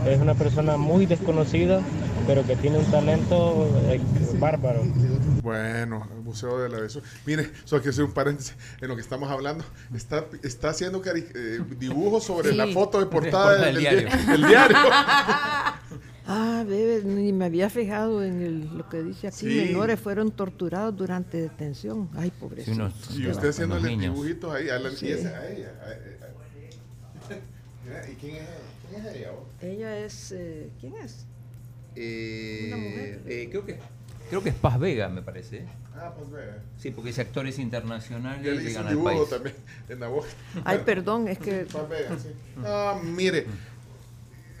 [0.06, 1.80] Es una persona muy desconocida,
[2.26, 4.00] pero que tiene un talento eh,
[4.38, 4.82] bárbaro.
[5.42, 7.04] Bueno, el Museo de la Aviación.
[7.24, 9.64] Mire, solo quiero hacer un paréntesis en lo que estamos hablando.
[9.94, 12.56] Está, está haciendo eh, dibujos sobre Sí.
[12.56, 14.08] la foto de portada Portada del, diario.
[14.08, 14.76] di- del diario.
[16.28, 19.36] Ah, bebé, ni me había fijado en el- lo que dice aquí.
[19.36, 19.46] Sí.
[19.66, 22.08] Menores fueron torturados durante detención.
[22.16, 22.90] Ay, pobrecito.
[23.14, 25.12] y usted haciéndole dibujitos ahí a, la, Sí.
[25.12, 25.72] a ella.
[28.10, 28.50] ¿Y quién es ella?
[28.90, 29.30] ¿Quién es ella?
[29.30, 29.44] vos?
[29.62, 30.32] Ella es.
[30.32, 31.24] eh, ¿Quién es?
[31.94, 33.20] Eh, Una mujer.
[33.26, 33.78] eh, creo que
[34.28, 35.64] creo que es Paz Vega, me parece.
[35.94, 36.58] Ah, pues vea.
[36.78, 39.30] Sí, porque es actores internacionales llegan al dibujo país.
[39.30, 39.54] también
[39.88, 40.26] en la boca.
[40.64, 41.66] Ay, perdón, es que.
[41.72, 42.28] Más Vega, sí.
[42.64, 43.46] Ah, mire,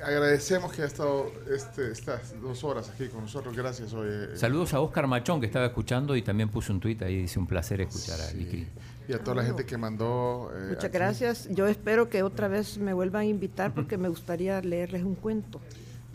[0.04, 3.56] agradecemos que ha estado este, estas dos horas aquí con nosotros.
[3.56, 3.92] Gracias.
[3.94, 7.38] Oye, Saludos a Oscar Machón que estaba escuchando y también puso un tuit ahí, dice
[7.38, 8.66] un placer escuchar a Licri.
[9.08, 10.50] y a toda la gente que mandó.
[10.54, 10.92] eh, Muchas aquí.
[10.94, 11.48] gracias.
[11.50, 15.60] Yo espero que otra vez me vuelvan a invitar porque me gustaría leerles un cuento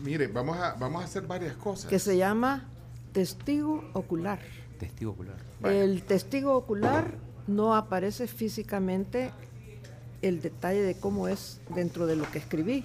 [0.00, 1.88] Mire, vamos a, vamos a hacer varias cosas.
[1.88, 2.64] que se llama
[3.12, 4.40] Testigo Ocular.
[4.78, 5.36] Testigo ocular.
[5.64, 7.14] El testigo ocular
[7.46, 9.30] no aparece físicamente
[10.22, 12.84] el detalle de cómo es dentro de lo que escribí,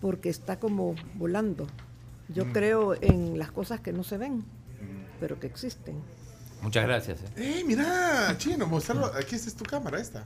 [0.00, 1.66] porque está como volando.
[2.28, 2.52] Yo Mm.
[2.52, 4.44] creo en las cosas que no se ven,
[5.20, 5.96] pero que existen.
[6.62, 7.20] Muchas gracias.
[7.36, 7.60] eh.
[7.60, 8.34] ¡Eh, mira!
[8.38, 9.06] Chino, mostrarlo.
[9.14, 10.24] Aquí esta es tu cámara, esta.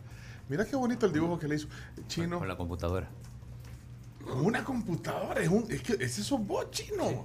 [0.49, 1.69] Mira qué bonito el dibujo que le hizo.
[2.09, 2.39] Chino.
[2.39, 3.09] Con la computadora.
[4.25, 5.41] Con una computadora.
[5.43, 7.25] Es, un, es que ese sos vos, chino.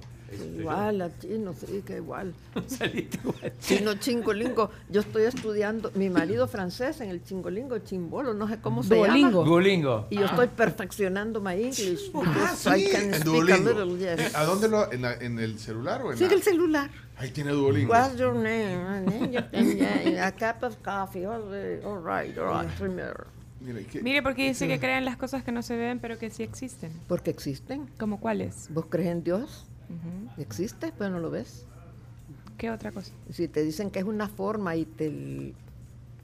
[0.58, 2.34] Igual, a chino, sí, que igual.
[3.60, 4.70] Chino chingolingo.
[4.90, 9.30] Yo estoy estudiando, mi marido francés en el chingolingo, chimbolo, no sé cómo se Duolingo.
[9.40, 9.44] llama.
[9.44, 10.06] Duolingo.
[10.10, 12.10] Y yo estoy perfeccionando my English.
[12.14, 12.20] Ah,
[12.54, 13.70] because I sí, can en a Duolingo.
[13.72, 14.20] little, yes.
[14.20, 14.92] Eh, ¿A dónde lo?
[14.92, 16.90] En, la- en el celular o en Sí, la- en el celular.
[17.18, 17.92] Ahí tiene Duolingo.
[17.92, 19.38] What's your name?
[20.20, 21.24] A cup of coffee.
[21.26, 21.42] All
[22.04, 22.70] right, all right.
[22.78, 23.26] Primero.
[23.60, 26.30] Mire, ¿qué- Mire, porque dice que creen las cosas que no se ven, pero que
[26.30, 26.92] sí existen.
[27.08, 27.86] Porque existen.
[27.98, 28.66] ¿Como cuáles?
[28.70, 29.64] ¿Vos crees en Dios?
[30.38, 31.66] Existe, pero no lo ves.
[32.58, 33.12] ¿Qué otra cosa?
[33.30, 35.54] Si te dicen que es una forma y te,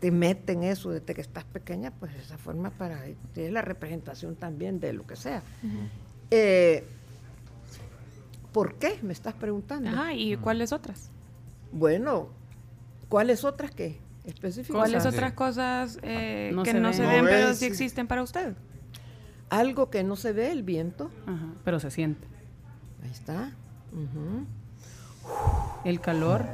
[0.01, 4.81] te meten eso desde que estás pequeña, pues esa forma para es la representación también
[4.81, 5.43] de lo que sea.
[6.31, 6.85] Eh,
[8.53, 8.99] ¿Por qué?
[9.03, 9.91] Me estás preguntando.
[9.91, 11.11] Ajá, ¿y cuáles otras?
[11.73, 12.29] Bueno,
[13.09, 13.99] ¿cuáles otras qué?
[14.25, 14.77] Específicas.
[14.77, 16.97] ¿Cuáles otras cosas eh, No que se no ven.
[16.97, 17.71] se No ven, pero ves, sí sí.
[17.71, 18.55] existen para usted?
[19.51, 21.11] Algo que no se ve, el viento.
[21.27, 22.27] Ajá, pero se siente.
[23.03, 23.51] Ahí está.
[25.85, 26.45] El calor.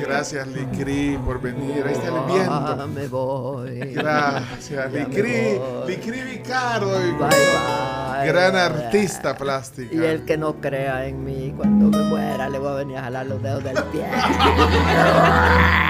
[0.00, 1.84] Gracias, Licri, por venir.
[1.86, 2.88] Ahí está el Ah, viento.
[2.88, 3.78] me voy.
[3.94, 5.58] Gracias, Licri.
[5.86, 6.90] Licri Vicardo.
[6.90, 7.85] Bye, bye.
[8.24, 9.94] Gran artista plástica.
[9.94, 13.02] Y el que no crea en mí, cuando me muera, le voy a venir a
[13.02, 14.04] jalar los dedos del pie.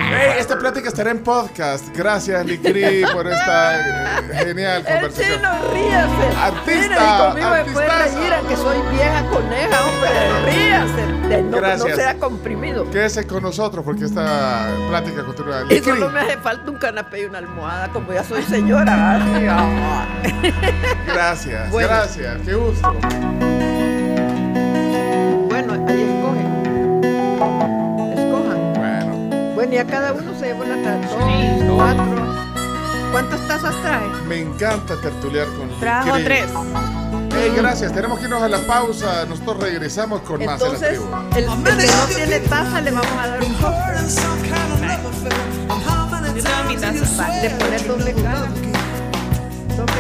[0.09, 1.89] Hey, esta plática estará en podcast.
[1.95, 5.37] Gracias, Licri, por esta eh, genial El conversación.
[5.39, 6.37] chino, ríase.
[6.39, 8.19] Artista, Mire, y conmigo me puede artistaza.
[8.21, 10.53] reír, aunque soy vieja coneja, hombre.
[10.53, 11.07] Ríase.
[11.27, 11.97] De no, no Gracias.
[11.97, 12.89] sea comprimido.
[12.91, 15.63] Quédese con nosotros porque esta plática continúa.
[15.69, 19.19] Y Licri, solo me hace falta un canapé y una almohada, como ya soy señora.
[21.07, 21.89] Gracias, Bueno.
[21.89, 22.16] gracias.
[22.17, 22.93] Qué gusto.
[25.49, 26.49] Bueno, ahí escogen.
[28.17, 28.73] Escojan.
[28.75, 31.15] Bueno, Bueno, y a cada uno se lleva una taza.
[31.15, 32.37] Dos, cuatro.
[33.13, 34.09] ¿Cuántas tazas trae?
[34.27, 36.47] me encanta tertuliar con Trajo tres.
[37.33, 37.93] Hey, gracias.
[37.93, 39.27] Tenemos que irnos a la pausa.
[39.27, 41.05] Nosotros regresamos con más de la Entonces, tribu.
[41.37, 43.75] el, el que no tiene taza le vamos a dar un poco.
[46.35, 47.29] Yo tengo mi taza.
[47.43, 48.47] De poner doble cara.